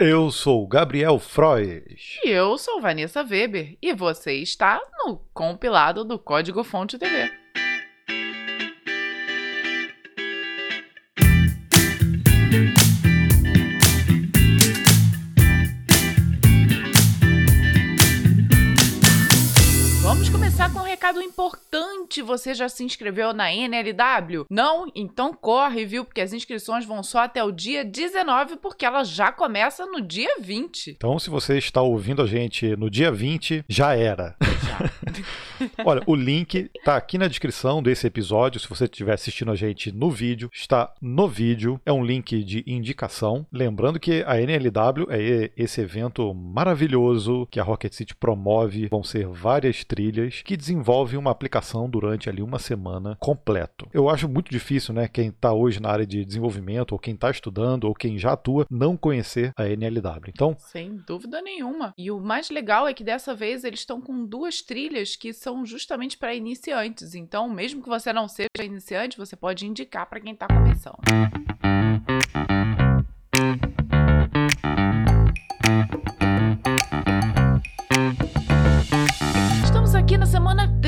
Eu 0.00 0.30
sou 0.30 0.64
Gabriel 0.64 1.18
Froes. 1.18 2.20
E 2.22 2.28
eu 2.28 2.56
sou 2.56 2.80
Vanessa 2.80 3.20
Weber. 3.28 3.76
E 3.82 3.92
você 3.92 4.34
está 4.34 4.80
no 5.04 5.16
compilado 5.34 6.04
do 6.04 6.16
Código 6.16 6.62
Fonte 6.62 6.96
TV. 6.96 7.28
Vamos 20.00 20.28
começar 20.28 20.72
com 20.72 20.78
um 20.78 20.84
recado 20.84 21.20
importante. 21.20 21.67
Você 22.22 22.54
já 22.54 22.68
se 22.68 22.84
inscreveu 22.84 23.32
na 23.32 23.52
NLW? 23.52 24.46
Não? 24.50 24.90
Então 24.94 25.32
corre, 25.32 25.84
viu? 25.84 26.04
Porque 26.04 26.20
as 26.20 26.32
inscrições 26.32 26.84
vão 26.84 27.02
só 27.02 27.20
até 27.20 27.42
o 27.42 27.52
dia 27.52 27.84
19, 27.84 28.56
porque 28.56 28.84
ela 28.84 29.04
já 29.04 29.30
começa 29.30 29.86
no 29.86 30.00
dia 30.00 30.36
20. 30.40 30.92
Então, 30.96 31.18
se 31.18 31.30
você 31.30 31.58
está 31.58 31.82
ouvindo 31.82 32.22
a 32.22 32.26
gente 32.26 32.76
no 32.76 32.90
dia 32.90 33.12
20, 33.12 33.64
já 33.68 33.94
era. 33.94 34.36
Olha, 35.84 36.02
o 36.06 36.14
link 36.14 36.70
está 36.76 36.96
aqui 36.96 37.18
na 37.18 37.28
descrição 37.28 37.82
desse 37.82 38.06
episódio. 38.06 38.60
Se 38.60 38.68
você 38.68 38.84
estiver 38.84 39.12
assistindo 39.12 39.50
a 39.50 39.54
gente 39.54 39.92
no 39.92 40.10
vídeo, 40.10 40.50
está 40.52 40.92
no 41.00 41.28
vídeo. 41.28 41.80
É 41.84 41.92
um 41.92 42.04
link 42.04 42.42
de 42.44 42.64
indicação. 42.66 43.46
Lembrando 43.52 44.00
que 44.00 44.22
a 44.26 44.40
NLW 44.40 45.06
é 45.10 45.50
esse 45.56 45.80
evento 45.80 46.32
maravilhoso 46.34 47.46
que 47.50 47.60
a 47.60 47.62
Rocket 47.62 47.92
City 47.92 48.14
promove. 48.14 48.88
Vão 48.88 49.02
ser 49.02 49.26
várias 49.26 49.84
trilhas 49.84 50.42
que 50.42 50.56
desenvolvem 50.56 51.18
uma 51.18 51.30
aplicação 51.30 51.88
durante 51.88 52.28
ali 52.28 52.42
uma 52.42 52.58
semana 52.58 53.16
completo. 53.20 53.88
Eu 53.92 54.08
acho 54.08 54.28
muito 54.28 54.50
difícil, 54.50 54.94
né, 54.94 55.08
quem 55.08 55.28
está 55.28 55.52
hoje 55.52 55.80
na 55.80 55.90
área 55.90 56.06
de 56.06 56.24
desenvolvimento, 56.24 56.92
ou 56.92 56.98
quem 56.98 57.14
está 57.14 57.30
estudando, 57.30 57.84
ou 57.84 57.94
quem 57.94 58.18
já 58.18 58.32
atua, 58.32 58.66
não 58.70 58.96
conhecer 58.96 59.52
a 59.56 59.66
NLW. 59.68 60.28
Então, 60.28 60.56
sem 60.58 60.96
dúvida 61.06 61.40
nenhuma. 61.40 61.94
E 61.96 62.10
o 62.10 62.20
mais 62.20 62.50
legal 62.50 62.86
é 62.86 62.94
que 62.94 63.04
dessa 63.04 63.34
vez 63.34 63.64
eles 63.64 63.80
estão 63.80 64.00
com 64.00 64.24
duas 64.24 64.62
trilhas 64.62 65.16
que 65.16 65.32
são 65.32 65.47
justamente 65.64 66.16
para 66.18 66.34
iniciantes. 66.34 67.14
Então, 67.14 67.48
mesmo 67.48 67.82
que 67.82 67.88
você 67.88 68.12
não 68.12 68.28
seja 68.28 68.48
iniciante, 68.62 69.16
você 69.16 69.34
pode 69.36 69.66
indicar 69.66 70.06
para 70.06 70.20
quem 70.20 70.32
está 70.32 70.46
começando. 70.46 70.98
Estamos 79.64 79.94
aqui 79.94 80.18
na 80.18 80.26
semana 80.26 80.68
13 80.80 80.87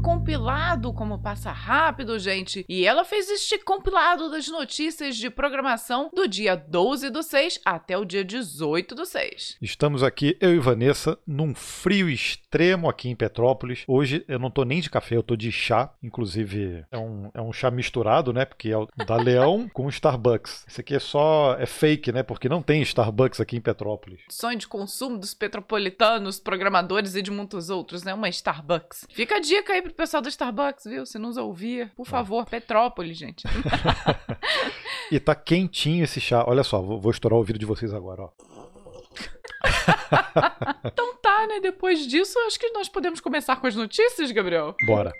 compilado, 0.00 0.92
como 0.92 1.18
passa 1.18 1.52
rápido, 1.52 2.18
gente. 2.18 2.64
E 2.68 2.86
ela 2.86 3.04
fez 3.04 3.30
este 3.30 3.58
compilado 3.58 4.30
das 4.30 4.48
notícias 4.48 5.16
de 5.16 5.30
programação 5.30 6.10
do 6.14 6.26
dia 6.26 6.56
12 6.56 7.10
do 7.10 7.22
6 7.22 7.60
até 7.64 7.96
o 7.96 8.04
dia 8.04 8.24
18 8.24 8.94
do 8.94 9.04
6. 9.04 9.58
Estamos 9.60 10.02
aqui, 10.02 10.36
eu 10.40 10.54
e 10.54 10.58
Vanessa, 10.58 11.18
num 11.26 11.54
frio 11.54 12.08
extremo 12.08 12.88
aqui 12.88 13.08
em 13.08 13.16
Petrópolis. 13.16 13.84
Hoje 13.86 14.24
eu 14.26 14.38
não 14.38 14.50
tô 14.50 14.64
nem 14.64 14.80
de 14.80 14.90
café, 14.90 15.16
eu 15.16 15.22
tô 15.22 15.36
de 15.36 15.52
chá. 15.52 15.92
Inclusive, 16.02 16.84
é 16.90 16.98
um, 16.98 17.30
é 17.34 17.40
um 17.40 17.52
chá 17.52 17.70
misturado, 17.70 18.32
né? 18.32 18.44
Porque 18.44 18.70
é 18.70 18.76
o 18.76 18.88
da 18.96 19.16
Leão 19.16 19.68
com 19.72 19.88
Starbucks. 19.88 20.64
Esse 20.66 20.80
aqui 20.80 20.94
é 20.94 21.00
só. 21.00 21.56
é 21.58 21.66
fake, 21.66 22.12
né? 22.12 22.22
Porque 22.22 22.48
não 22.48 22.62
tem 22.62 22.82
Starbucks 22.82 23.40
aqui 23.40 23.56
em 23.56 23.60
Petrópolis. 23.60 24.20
Sonho 24.30 24.58
de 24.58 24.66
consumo 24.66 25.18
dos 25.18 25.34
petropolitanos, 25.34 26.38
programadores 26.38 27.14
e 27.14 27.22
de 27.22 27.30
muitos 27.30 27.70
outros, 27.70 28.02
né? 28.02 28.14
Uma 28.14 28.28
Starbucks. 28.28 29.06
Fica 29.10 29.36
a 29.36 29.40
dica 29.40 29.72
aí 29.72 29.89
pro 29.90 29.98
pessoal 29.98 30.22
da 30.22 30.28
Starbucks, 30.28 30.84
viu? 30.84 31.04
Se 31.04 31.18
nos 31.18 31.36
ouvir, 31.36 31.90
por 31.96 32.06
favor, 32.06 32.46
Petrópolis, 32.46 33.16
gente. 33.16 33.44
e 35.10 35.20
tá 35.20 35.34
quentinho 35.34 36.04
esse 36.04 36.20
chá. 36.20 36.44
Olha 36.46 36.62
só, 36.62 36.80
vou, 36.80 37.00
vou 37.00 37.10
estourar 37.10 37.36
o 37.36 37.38
ouvido 37.38 37.58
de 37.58 37.66
vocês 37.66 37.92
agora, 37.92 38.22
ó. 38.22 38.30
então 40.84 41.16
tá, 41.16 41.46
né? 41.46 41.60
Depois 41.60 42.06
disso, 42.06 42.38
acho 42.46 42.58
que 42.58 42.70
nós 42.70 42.88
podemos 42.88 43.20
começar 43.20 43.56
com 43.56 43.66
as 43.66 43.76
notícias, 43.76 44.30
Gabriel. 44.32 44.74
Bora. 44.86 45.12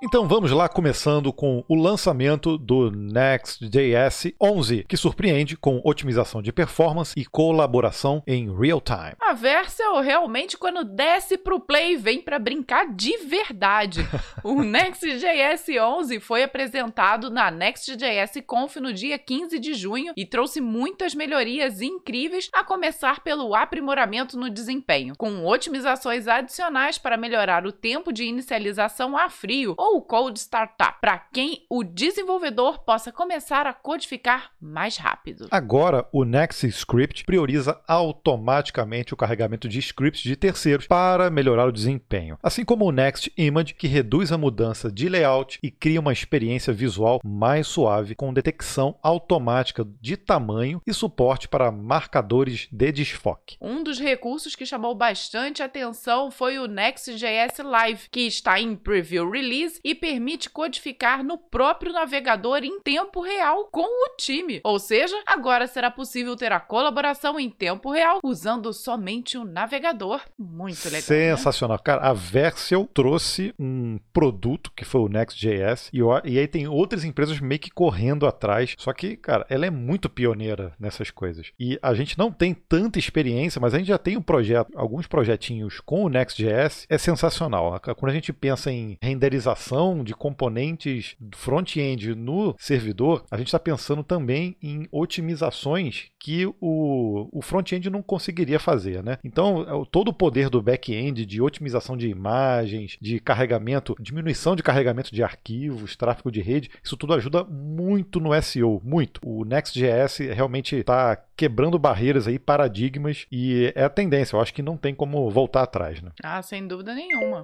Então 0.00 0.28
vamos 0.28 0.52
lá, 0.52 0.68
começando 0.68 1.32
com 1.32 1.64
o 1.66 1.74
lançamento 1.74 2.56
do 2.56 2.88
Next.js 2.88 4.32
11, 4.40 4.84
que 4.84 4.96
surpreende 4.96 5.56
com 5.56 5.80
otimização 5.84 6.40
de 6.40 6.52
performance 6.52 7.12
e 7.18 7.24
colaboração 7.24 8.22
em 8.24 8.48
real 8.56 8.80
time. 8.80 9.16
A 9.20 9.32
Vercel 9.32 9.98
realmente, 10.00 10.56
quando 10.56 10.84
desce 10.84 11.36
pro 11.36 11.58
play, 11.58 11.96
vem 11.96 12.22
para 12.22 12.38
brincar 12.38 12.94
de 12.94 13.16
verdade. 13.26 14.06
o 14.44 14.62
Next.js 14.62 15.66
11 15.68 16.20
foi 16.20 16.44
apresentado 16.44 17.28
na 17.28 17.50
Next.js 17.50 18.40
Conf 18.46 18.76
no 18.76 18.92
dia 18.92 19.18
15 19.18 19.58
de 19.58 19.74
junho 19.74 20.12
e 20.16 20.24
trouxe 20.24 20.60
muitas 20.60 21.12
melhorias 21.12 21.80
incríveis, 21.80 22.48
a 22.52 22.62
começar 22.62 23.18
pelo 23.24 23.52
aprimoramento 23.52 24.38
no 24.38 24.48
desempenho, 24.48 25.14
com 25.18 25.44
otimizações 25.44 26.28
adicionais 26.28 26.98
para 26.98 27.16
melhorar 27.16 27.66
o 27.66 27.72
tempo 27.72 28.12
de 28.12 28.22
inicialização 28.22 29.16
a 29.16 29.28
frio 29.28 29.74
ou 29.90 30.02
Code 30.02 30.38
Startup, 30.38 31.00
para 31.00 31.18
quem 31.18 31.64
o 31.70 31.82
desenvolvedor 31.82 32.80
possa 32.80 33.10
começar 33.10 33.66
a 33.66 33.72
codificar 33.72 34.50
mais 34.60 34.98
rápido. 34.98 35.48
Agora, 35.50 36.06
o 36.12 36.24
Next 36.24 36.66
Script 36.66 37.24
prioriza 37.24 37.80
automaticamente 37.88 39.14
o 39.14 39.16
carregamento 39.16 39.66
de 39.66 39.78
scripts 39.78 40.22
de 40.22 40.36
terceiros 40.36 40.86
para 40.86 41.30
melhorar 41.30 41.66
o 41.66 41.72
desempenho, 41.72 42.38
assim 42.42 42.66
como 42.66 42.84
o 42.84 42.92
Next 42.92 43.32
Image, 43.34 43.72
que 43.72 43.86
reduz 43.86 44.30
a 44.30 44.36
mudança 44.36 44.92
de 44.92 45.08
layout 45.08 45.58
e 45.62 45.70
cria 45.70 46.00
uma 46.00 46.12
experiência 46.12 46.72
visual 46.72 47.20
mais 47.24 47.66
suave 47.66 48.14
com 48.14 48.32
detecção 48.32 48.94
automática 49.02 49.86
de 50.02 50.18
tamanho 50.18 50.82
e 50.86 50.92
suporte 50.92 51.48
para 51.48 51.72
marcadores 51.72 52.68
de 52.70 52.92
desfoque. 52.92 53.56
Um 53.58 53.82
dos 53.82 53.98
recursos 53.98 54.54
que 54.54 54.66
chamou 54.66 54.94
bastante 54.94 55.62
atenção 55.62 56.30
foi 56.30 56.58
o 56.58 56.66
Next.js 56.66 57.58
Live, 57.64 58.08
que 58.10 58.20
está 58.20 58.60
em 58.60 58.76
preview 58.76 59.30
release 59.30 59.77
e 59.84 59.94
permite 59.94 60.50
codificar 60.50 61.22
no 61.22 61.38
próprio 61.38 61.92
navegador 61.92 62.64
em 62.64 62.80
tempo 62.80 63.20
real 63.20 63.68
com 63.70 63.82
o 63.82 64.16
time. 64.16 64.60
Ou 64.64 64.78
seja, 64.78 65.16
agora 65.26 65.66
será 65.66 65.90
possível 65.90 66.36
ter 66.36 66.52
a 66.52 66.60
colaboração 66.60 67.38
em 67.38 67.50
tempo 67.50 67.90
real 67.90 68.20
usando 68.22 68.72
somente 68.72 69.36
o 69.36 69.44
navegador. 69.44 70.20
Muito 70.38 70.84
legal. 70.84 71.00
né? 71.00 71.00
Sensacional. 71.00 71.76
Né? 71.76 71.82
Cara, 71.84 72.02
a 72.02 72.12
Vercel 72.12 72.88
trouxe 72.92 73.54
um 73.58 73.98
produto 74.12 74.72
que 74.74 74.84
foi 74.84 75.00
o 75.00 75.08
Next.js 75.08 75.90
e, 75.92 76.00
e 76.24 76.38
aí 76.38 76.46
tem 76.46 76.66
outras 76.66 77.04
empresas 77.04 77.40
meio 77.40 77.60
que 77.60 77.70
correndo 77.70 78.26
atrás. 78.26 78.74
Só 78.78 78.92
que, 78.92 79.16
cara, 79.16 79.46
ela 79.48 79.66
é 79.66 79.70
muito 79.70 80.08
pioneira 80.08 80.72
nessas 80.78 81.10
coisas. 81.10 81.52
E 81.58 81.78
a 81.82 81.94
gente 81.94 82.18
não 82.18 82.30
tem 82.32 82.54
tanta 82.54 82.98
experiência, 82.98 83.60
mas 83.60 83.74
a 83.74 83.78
gente 83.78 83.88
já 83.88 83.98
tem 83.98 84.16
um 84.16 84.22
projeto, 84.22 84.70
alguns 84.74 85.06
projetinhos 85.06 85.80
com 85.80 86.04
o 86.04 86.08
Next.js. 86.08 86.86
É 86.88 86.98
sensacional. 86.98 87.80
Quando 87.96 88.10
a 88.10 88.14
gente 88.14 88.32
pensa 88.32 88.70
em 88.70 88.98
renderização 89.02 89.67
de 90.04 90.14
componentes 90.14 91.16
front-end 91.34 92.14
no 92.14 92.54
servidor, 92.58 93.24
a 93.30 93.36
gente 93.36 93.48
está 93.48 93.58
pensando 93.58 94.02
também 94.02 94.56
em 94.62 94.88
otimizações 94.90 96.06
que 96.18 96.46
o, 96.60 97.28
o 97.32 97.42
front-end 97.42 97.88
não 97.90 98.02
conseguiria 98.02 98.58
fazer, 98.58 99.02
né? 99.02 99.18
Então, 99.22 99.86
todo 99.90 100.08
o 100.08 100.12
poder 100.12 100.48
do 100.50 100.62
back-end 100.62 101.24
de 101.24 101.40
otimização 101.40 101.96
de 101.96 102.08
imagens, 102.08 102.96
de 103.00 103.20
carregamento, 103.20 103.94
diminuição 104.00 104.56
de 104.56 104.62
carregamento 104.62 105.14
de 105.14 105.22
arquivos, 105.22 105.96
tráfego 105.96 106.30
de 106.30 106.40
rede, 106.40 106.70
isso 106.82 106.96
tudo 106.96 107.14
ajuda 107.14 107.44
muito 107.44 108.20
no 108.20 108.40
SEO, 108.42 108.80
muito. 108.84 109.20
O 109.24 109.44
Next.js 109.44 110.18
realmente 110.34 110.76
está 110.76 111.16
quebrando 111.36 111.78
barreiras 111.78 112.26
aí, 112.26 112.38
paradigmas, 112.38 113.26
e 113.30 113.72
é 113.74 113.84
a 113.84 113.88
tendência. 113.88 114.34
Eu 114.34 114.40
acho 114.40 114.52
que 114.52 114.62
não 114.62 114.76
tem 114.76 114.94
como 114.94 115.30
voltar 115.30 115.62
atrás, 115.62 116.02
né? 116.02 116.10
Ah, 116.22 116.42
sem 116.42 116.66
dúvida 116.66 116.94
nenhuma. 116.94 117.42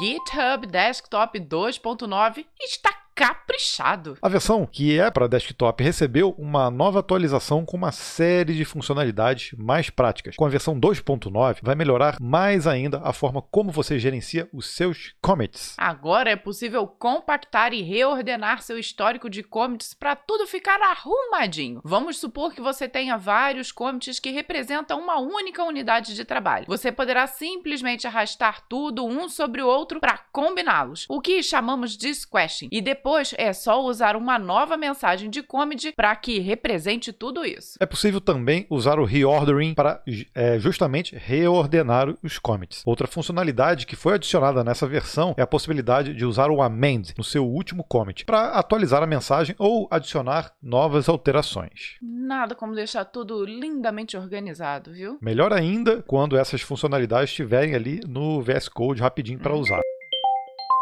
GitHub 0.00 0.66
Desktop 0.70 1.34
2.9 1.34 2.46
está 2.60 2.97
caprichado. 3.18 4.16
A 4.22 4.28
versão 4.28 4.64
que 4.64 4.96
é 4.96 5.10
para 5.10 5.26
desktop 5.26 5.82
recebeu 5.82 6.36
uma 6.38 6.70
nova 6.70 7.00
atualização 7.00 7.64
com 7.64 7.76
uma 7.76 7.90
série 7.90 8.54
de 8.54 8.64
funcionalidades 8.64 9.58
mais 9.58 9.90
práticas. 9.90 10.36
Com 10.36 10.44
a 10.44 10.48
versão 10.48 10.78
2.9 10.78 11.58
vai 11.60 11.74
melhorar 11.74 12.18
mais 12.20 12.64
ainda 12.64 13.00
a 13.02 13.12
forma 13.12 13.42
como 13.42 13.72
você 13.72 13.98
gerencia 13.98 14.48
os 14.52 14.66
seus 14.66 15.16
commits. 15.20 15.74
Agora 15.76 16.30
é 16.30 16.36
possível 16.36 16.86
compactar 16.86 17.72
e 17.72 17.82
reordenar 17.82 18.62
seu 18.62 18.78
histórico 18.78 19.28
de 19.28 19.42
commits 19.42 19.94
para 19.94 20.14
tudo 20.14 20.46
ficar 20.46 20.80
arrumadinho. 20.80 21.80
Vamos 21.82 22.18
supor 22.18 22.54
que 22.54 22.60
você 22.60 22.88
tenha 22.88 23.16
vários 23.16 23.72
commits 23.72 24.20
que 24.20 24.30
representam 24.30 25.00
uma 25.00 25.18
única 25.18 25.64
unidade 25.64 26.14
de 26.14 26.24
trabalho. 26.24 26.66
Você 26.68 26.92
poderá 26.92 27.26
simplesmente 27.26 28.06
arrastar 28.06 28.62
tudo 28.68 29.04
um 29.04 29.28
sobre 29.28 29.60
o 29.60 29.66
outro 29.66 29.98
para 29.98 30.18
combiná-los, 30.30 31.04
o 31.08 31.20
que 31.20 31.42
chamamos 31.42 31.96
de 31.96 32.14
squashing, 32.14 32.68
e 32.70 32.80
depois 32.80 33.07
depois 33.08 33.34
é 33.38 33.54
só 33.54 33.82
usar 33.82 34.16
uma 34.16 34.38
nova 34.38 34.76
mensagem 34.76 35.30
de 35.30 35.42
comedy 35.42 35.92
para 35.92 36.14
que 36.14 36.40
represente 36.40 37.10
tudo 37.10 37.42
isso. 37.42 37.78
É 37.80 37.86
possível 37.86 38.20
também 38.20 38.66
usar 38.68 38.98
o 38.98 39.04
reordering 39.04 39.72
para 39.72 40.02
é, 40.34 40.58
justamente 40.58 41.16
reordenar 41.16 42.14
os 42.22 42.38
commits. 42.38 42.82
Outra 42.84 43.06
funcionalidade 43.06 43.86
que 43.86 43.96
foi 43.96 44.14
adicionada 44.14 44.62
nessa 44.62 44.86
versão 44.86 45.34
é 45.38 45.42
a 45.42 45.46
possibilidade 45.46 46.12
de 46.12 46.26
usar 46.26 46.50
o 46.50 46.60
amend 46.60 47.14
no 47.16 47.24
seu 47.24 47.46
último 47.46 47.82
commit 47.82 48.26
para 48.26 48.50
atualizar 48.50 49.02
a 49.02 49.06
mensagem 49.06 49.56
ou 49.58 49.88
adicionar 49.90 50.52
novas 50.62 51.08
alterações. 51.08 51.96
Nada 52.02 52.54
como 52.54 52.74
deixar 52.74 53.06
tudo 53.06 53.42
lindamente 53.42 54.18
organizado, 54.18 54.92
viu? 54.92 55.16
Melhor 55.22 55.50
ainda 55.54 56.02
quando 56.02 56.36
essas 56.36 56.60
funcionalidades 56.60 57.30
estiverem 57.30 57.74
ali 57.74 58.00
no 58.06 58.42
VS 58.42 58.68
Code 58.68 59.00
rapidinho 59.00 59.38
para 59.38 59.54
usar. 59.54 59.80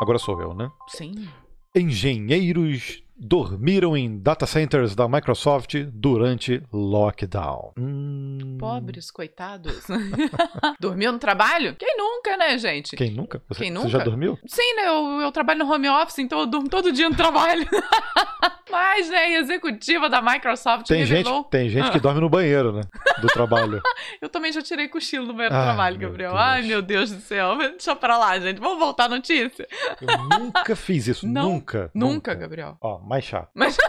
Agora 0.03 0.19
sou 0.19 0.43
eu, 0.43 0.53
né? 0.53 0.69
Sim. 0.89 1.29
Engenheiros 1.77 3.03
dormiram 3.19 3.95
em 3.95 4.19
data 4.19 4.47
centers 4.47 4.95
da 4.95 5.07
Microsoft 5.07 5.75
durante 5.93 6.63
lockdown. 6.73 7.73
Hum... 7.79 8.57
Pobres, 8.59 9.11
coitados. 9.11 9.87
Dormiu 10.81 11.13
no 11.13 11.19
trabalho? 11.19 11.77
Quem 11.77 11.97
nunca, 11.99 12.37
né, 12.39 12.57
gente? 12.59 12.97
Quem 12.97 13.11
nunca? 13.11 13.43
Você, 13.49 13.65
Quem 13.65 13.71
nunca? 13.71 13.89
Você 13.89 13.93
já 13.93 14.05
dormiu? 14.05 14.39
Sim, 14.47 14.75
né? 14.77 14.89
Eu, 14.89 15.21
eu 15.21 15.33
trabalho 15.33 15.59
no 15.59 15.71
home 15.71 15.89
office, 15.89 16.19
então 16.19 16.41
eu 16.41 16.47
durmo 16.47 16.69
todo 16.69 16.93
dia 16.93 17.11
no 17.11 17.17
trabalho. 17.17 17.67
Mas, 18.71 19.09
né, 19.09 19.35
executiva 19.35 20.09
da 20.09 20.21
Microsoft 20.21 20.87
Tem 20.87 21.05
gente, 21.07 21.19
revelou... 21.19 21.45
tem 21.45 21.69
gente 21.69 21.91
que 21.91 22.01
dorme 22.01 22.21
no 22.21 22.29
banheiro, 22.29 22.73
né? 22.73 22.83
Do 23.21 23.29
trabalho. 23.29 23.81
Eu 24.21 24.29
também 24.29 24.53
já 24.53 24.61
tirei 24.61 24.89
cochilo 24.89 25.27
no 25.27 25.33
banheiro 25.33 25.55
do 25.55 25.59
Ai, 25.59 25.65
trabalho, 25.65 25.99
meu 25.99 26.09
Gabriel. 26.09 26.31
Deus. 26.33 26.43
Ai, 26.43 26.63
meu 26.63 26.83
Deus 26.83 27.11
do 27.11 27.21
céu. 27.21 27.57
Deixa 27.79 27.95
pra 27.95 28.19
lá, 28.19 28.39
gente. 28.39 28.61
Vamos 28.61 28.79
voltar 28.79 29.05
à 29.05 29.09
notícia. 29.09 29.67
Eu 30.01 30.39
nunca 30.39 30.75
fiz 30.75 31.07
isso. 31.07 31.27
Não, 31.27 31.51
nunca. 31.51 31.91
Nunca, 31.95 32.35
Gabriel. 32.35 32.77
Ó, 32.81 32.99
mais 32.99 33.25
chá. 33.25 33.49
Mas. 33.55 33.75
Sei 33.75 33.85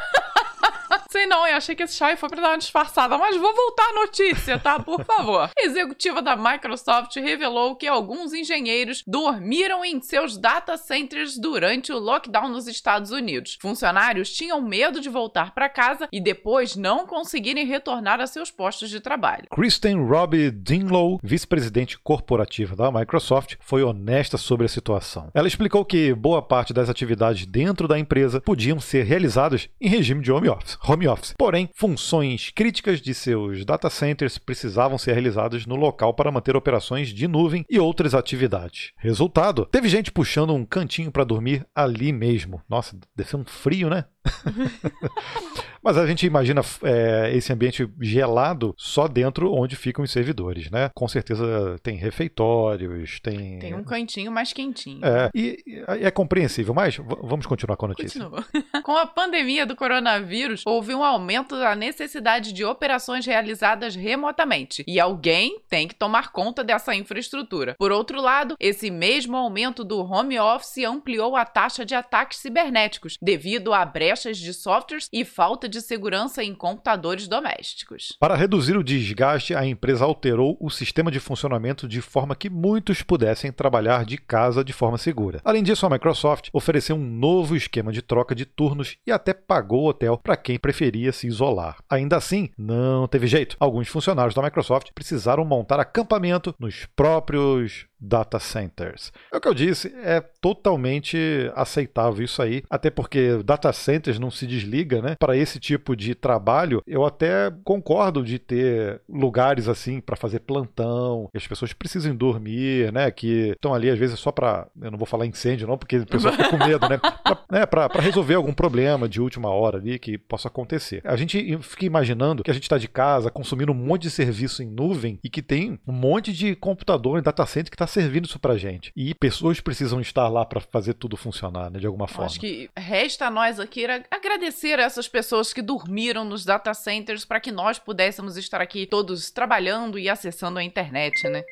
não, 1.27 1.45
eu 1.45 1.55
achei 1.55 1.75
que 1.75 1.83
esse 1.83 1.95
chá 1.95 2.15
foi 2.15 2.29
pra 2.29 2.41
dar 2.41 2.49
uma 2.49 2.57
disfarçada, 2.57 3.17
mas 3.17 3.35
vou 3.35 3.53
voltar 3.53 3.89
à 3.89 3.93
notícia, 3.93 4.57
tá? 4.57 4.79
Por 4.79 5.03
favor. 5.03 5.49
Executiva 5.57 6.21
da 6.21 6.35
Microsoft 6.35 7.15
revelou 7.17 7.75
que 7.75 7.87
alguns 7.87 8.33
engenheiros 8.33 9.03
dormiram 9.05 9.83
em 9.83 10.01
seus 10.01 10.37
data 10.37 10.77
centers 10.77 11.37
durante 11.37 11.91
o 11.91 11.99
lockdown 11.99 12.49
nos 12.49 12.67
Estados 12.67 13.11
Unidos. 13.11 13.57
Funcionários 13.61 14.33
tinham 14.33 14.61
medo 14.61 14.99
de 14.99 15.09
voltar 15.09 15.53
para 15.53 15.69
casa 15.69 16.07
e 16.11 16.19
depois 16.19 16.75
não 16.75 17.05
conseguirem 17.05 17.65
retornar 17.65 18.21
a 18.21 18.27
seus 18.27 18.49
postos 18.49 18.89
de 18.89 18.99
trabalho. 18.99 19.47
Kristen 19.51 20.03
Robbie 20.05 20.51
Dinlow, 20.51 21.19
vice-presidente 21.21 21.99
corporativa 21.99 22.75
da 22.75 22.91
Microsoft, 22.91 23.55
foi 23.59 23.83
honesta 23.83 24.37
sobre 24.37 24.65
a 24.65 24.69
situação. 24.69 25.29
Ela 25.33 25.47
explicou 25.47 25.83
que 25.83 26.13
boa 26.13 26.41
parte 26.41 26.73
das 26.73 26.89
atividades 26.89 27.45
dentro 27.45 27.87
da 27.87 27.99
empresa 27.99 28.41
podiam 28.41 28.79
ser 28.79 29.03
realizadas 29.03 29.69
em 29.79 29.89
regime 29.89 30.21
de 30.21 30.31
home 30.31 30.49
office. 30.49 30.77
Home 30.87 31.07
office. 31.07 31.16
Porém, 31.37 31.69
funções 31.73 32.51
críticas 32.53 33.01
de 33.01 33.13
seus 33.13 33.63
data 33.65 33.89
centers 33.89 34.37
precisavam 34.37 34.97
ser 34.97 35.13
realizadas 35.13 35.65
no 35.65 35.75
local 35.75 36.13
para 36.13 36.31
manter 36.31 36.55
operações 36.55 37.09
de 37.09 37.27
nuvem 37.27 37.65
e 37.69 37.79
outras 37.79 38.13
atividades. 38.13 38.91
Resultado: 38.97 39.65
teve 39.65 39.89
gente 39.89 40.11
puxando 40.11 40.53
um 40.53 40.65
cantinho 40.65 41.11
para 41.11 41.23
dormir 41.23 41.65
ali 41.75 42.11
mesmo. 42.11 42.61
Nossa, 42.69 42.97
deve 43.15 43.29
ser 43.29 43.37
um 43.37 43.45
frio, 43.45 43.89
né? 43.89 44.05
Mas 45.87 45.97
a 45.97 46.05
gente 46.05 46.25
imagina 46.25 46.61
é, 46.83 47.31
esse 47.33 47.53
ambiente 47.53 47.89
gelado 48.01 48.73
só 48.77 49.07
dentro 49.07 49.53
onde 49.53 49.75
ficam 49.75 50.03
os 50.03 50.11
servidores, 50.11 50.69
né? 50.69 50.89
Com 50.93 51.07
certeza 51.07 51.77
tem 51.81 51.95
refeitórios, 51.95 53.19
tem. 53.21 53.59
Tem 53.59 53.73
um 53.73 53.83
cantinho 53.83 54.31
mais 54.31 54.51
quentinho. 54.51 54.99
É, 55.05 55.29
e, 55.33 55.63
e 55.65 56.05
é 56.05 56.11
compreensível, 56.11 56.73
mas 56.73 56.97
vamos 56.97 57.45
continuar 57.45 57.77
com 57.77 57.85
a 57.85 57.89
notícia. 57.89 58.21
Continua. 58.21 58.45
Com 58.83 58.95
a 58.95 59.05
pandemia 59.05 59.65
do 59.65 59.75
coronavírus, 59.75 60.61
houve 60.65 60.93
um 60.93 61.03
aumento 61.03 61.57
da 61.57 61.75
necessidade 61.75 62.53
de 62.53 62.63
operações 62.63 63.25
realizadas 63.25 63.95
remotamente, 63.95 64.83
e 64.87 64.99
alguém 64.99 65.59
tem 65.67 65.87
que 65.87 65.95
tomar 65.95 66.31
conta 66.31 66.63
dessa 66.63 66.95
infraestrutura. 66.95 67.75
Por 67.77 67.91
outro 67.91 68.21
lado, 68.21 68.55
esse 68.59 68.89
mesmo 68.89 69.35
aumento 69.35 69.83
do 69.83 69.99
home 69.99 70.39
office 70.39 70.85
ampliou 70.85 71.35
a 71.35 71.43
taxa 71.43 71.85
de 71.85 71.95
ataques 71.95 72.39
cibernéticos, 72.39 73.17
devido 73.21 73.73
a 73.73 73.83
brechas 74.17 74.37
de 74.37 74.51
softwares 74.51 75.07
e 75.13 75.23
falta 75.23 75.69
de 75.69 75.79
segurança 75.79 76.43
em 76.43 76.55
computadores 76.55 77.27
domésticos. 77.27 78.17
Para 78.19 78.35
reduzir 78.35 78.75
o 78.75 78.83
desgaste, 78.83 79.53
a 79.53 79.65
empresa 79.65 80.05
alterou 80.05 80.57
o 80.59 80.71
sistema 80.71 81.11
de 81.11 81.19
funcionamento 81.19 81.87
de 81.87 82.01
forma 82.01 82.35
que 82.35 82.49
muitos 82.49 83.03
pudessem 83.03 83.51
trabalhar 83.51 84.05
de 84.05 84.17
casa 84.17 84.63
de 84.63 84.73
forma 84.73 84.97
segura. 84.97 85.39
Além 85.45 85.61
disso, 85.61 85.85
a 85.85 85.89
Microsoft 85.89 86.49
ofereceu 86.51 86.95
um 86.95 87.05
novo 87.05 87.55
esquema 87.55 87.91
de 87.91 88.01
troca 88.01 88.33
de 88.33 88.45
turnos 88.45 88.97
e 89.05 89.11
até 89.11 89.33
pagou 89.35 89.83
o 89.83 89.89
hotel 89.89 90.17
para 90.17 90.35
quem 90.35 90.57
preferia 90.57 91.11
se 91.11 91.27
isolar. 91.27 91.77
Ainda 91.87 92.17
assim, 92.17 92.49
não 92.57 93.07
teve 93.07 93.27
jeito. 93.27 93.55
Alguns 93.59 93.87
funcionários 93.87 94.33
da 94.33 94.41
Microsoft 94.41 94.89
precisaram 94.95 95.45
montar 95.45 95.79
acampamento 95.79 96.55
nos 96.59 96.87
próprios 96.95 97.85
data 97.99 98.39
centers. 98.39 99.11
É 99.31 99.37
o 99.37 99.41
que 99.41 99.47
eu 99.47 99.53
disse, 99.53 99.93
é 100.03 100.21
totalmente 100.21 101.51
aceitável 101.55 102.23
isso 102.23 102.41
aí, 102.41 102.63
até 102.69 102.89
porque 102.89 103.41
data 103.43 103.71
centers 103.73 104.19
não 104.19 104.31
se 104.31 104.45
desliga, 104.45 105.01
né? 105.01 105.15
Para 105.19 105.35
esse 105.35 105.59
tipo 105.59 105.95
de 105.95 106.13
trabalho, 106.15 106.81
eu 106.85 107.05
até 107.05 107.51
concordo 107.63 108.23
de 108.23 108.39
ter 108.39 109.01
lugares 109.09 109.67
assim 109.67 109.99
para 109.99 110.15
fazer 110.15 110.39
plantão, 110.39 111.29
que 111.31 111.37
as 111.37 111.47
pessoas 111.47 111.73
precisem 111.73 112.15
dormir, 112.15 112.91
né? 112.91 113.09
Que 113.11 113.51
estão 113.51 113.73
ali 113.73 113.89
às 113.89 113.97
vezes 113.97 114.19
só 114.19 114.31
para, 114.31 114.67
eu 114.81 114.91
não 114.91 114.97
vou 114.97 115.07
falar 115.07 115.25
incêndio 115.25 115.67
não, 115.67 115.77
porque 115.77 115.97
o 115.97 116.05
pessoal 116.05 116.33
fica 116.33 116.49
com 116.49 116.57
medo, 116.57 116.87
né? 116.87 116.97
Pra, 117.27 117.39
né? 117.51 117.65
Pra, 117.65 117.89
pra 117.89 118.01
resolver 118.01 118.35
algum 118.35 118.53
problema 118.53 119.07
de 119.07 119.21
última 119.21 119.49
hora 119.49 119.77
ali 119.77 119.99
que 119.99 120.17
possa 120.17 120.47
acontecer. 120.47 121.01
A 121.03 121.15
gente 121.15 121.57
fica 121.61 121.85
imaginando 121.85 122.43
que 122.43 122.51
a 122.51 122.53
gente 122.53 122.63
está 122.63 122.77
de 122.77 122.87
casa 122.87 123.29
consumindo 123.29 123.71
um 123.71 123.75
monte 123.75 124.03
de 124.03 124.11
serviço 124.11 124.61
em 124.61 124.67
nuvem 124.67 125.19
e 125.23 125.29
que 125.29 125.41
tem 125.41 125.79
um 125.87 125.93
monte 125.93 126.31
de 126.31 126.55
computador 126.55 127.19
em 127.19 127.21
data 127.21 127.45
center 127.45 127.69
que 127.69 127.75
está 127.75 127.86
servindo 127.87 128.25
isso 128.25 128.39
pra 128.39 128.57
gente. 128.57 128.91
E 128.95 129.13
pessoas 129.13 129.59
precisam 129.59 129.99
estar 129.99 130.27
lá 130.27 130.45
para 130.45 130.59
fazer 130.59 130.93
tudo 130.93 131.17
funcionar, 131.17 131.69
né, 131.69 131.79
de 131.79 131.87
alguma 131.87 132.07
forma. 132.07 132.25
Acho 132.25 132.39
que 132.39 132.69
resta 132.77 133.27
a 133.27 133.31
nós 133.31 133.59
aqui 133.59 133.85
agradecer 134.11 134.79
a 134.79 134.83
essas 134.83 135.07
pessoas 135.07 135.53
que 135.53 135.61
dormiram 135.61 136.23
nos 136.23 136.45
data 136.45 136.73
centers 136.73 137.25
para 137.25 137.39
que 137.39 137.51
nós 137.51 137.79
pudéssemos 137.79 138.37
estar 138.37 138.61
aqui 138.61 138.85
todos 138.85 139.31
trabalhando 139.31 139.97
e 139.97 140.09
acessando 140.09 140.59
a 140.59 140.63
internet, 140.63 141.27
né? 141.29 141.43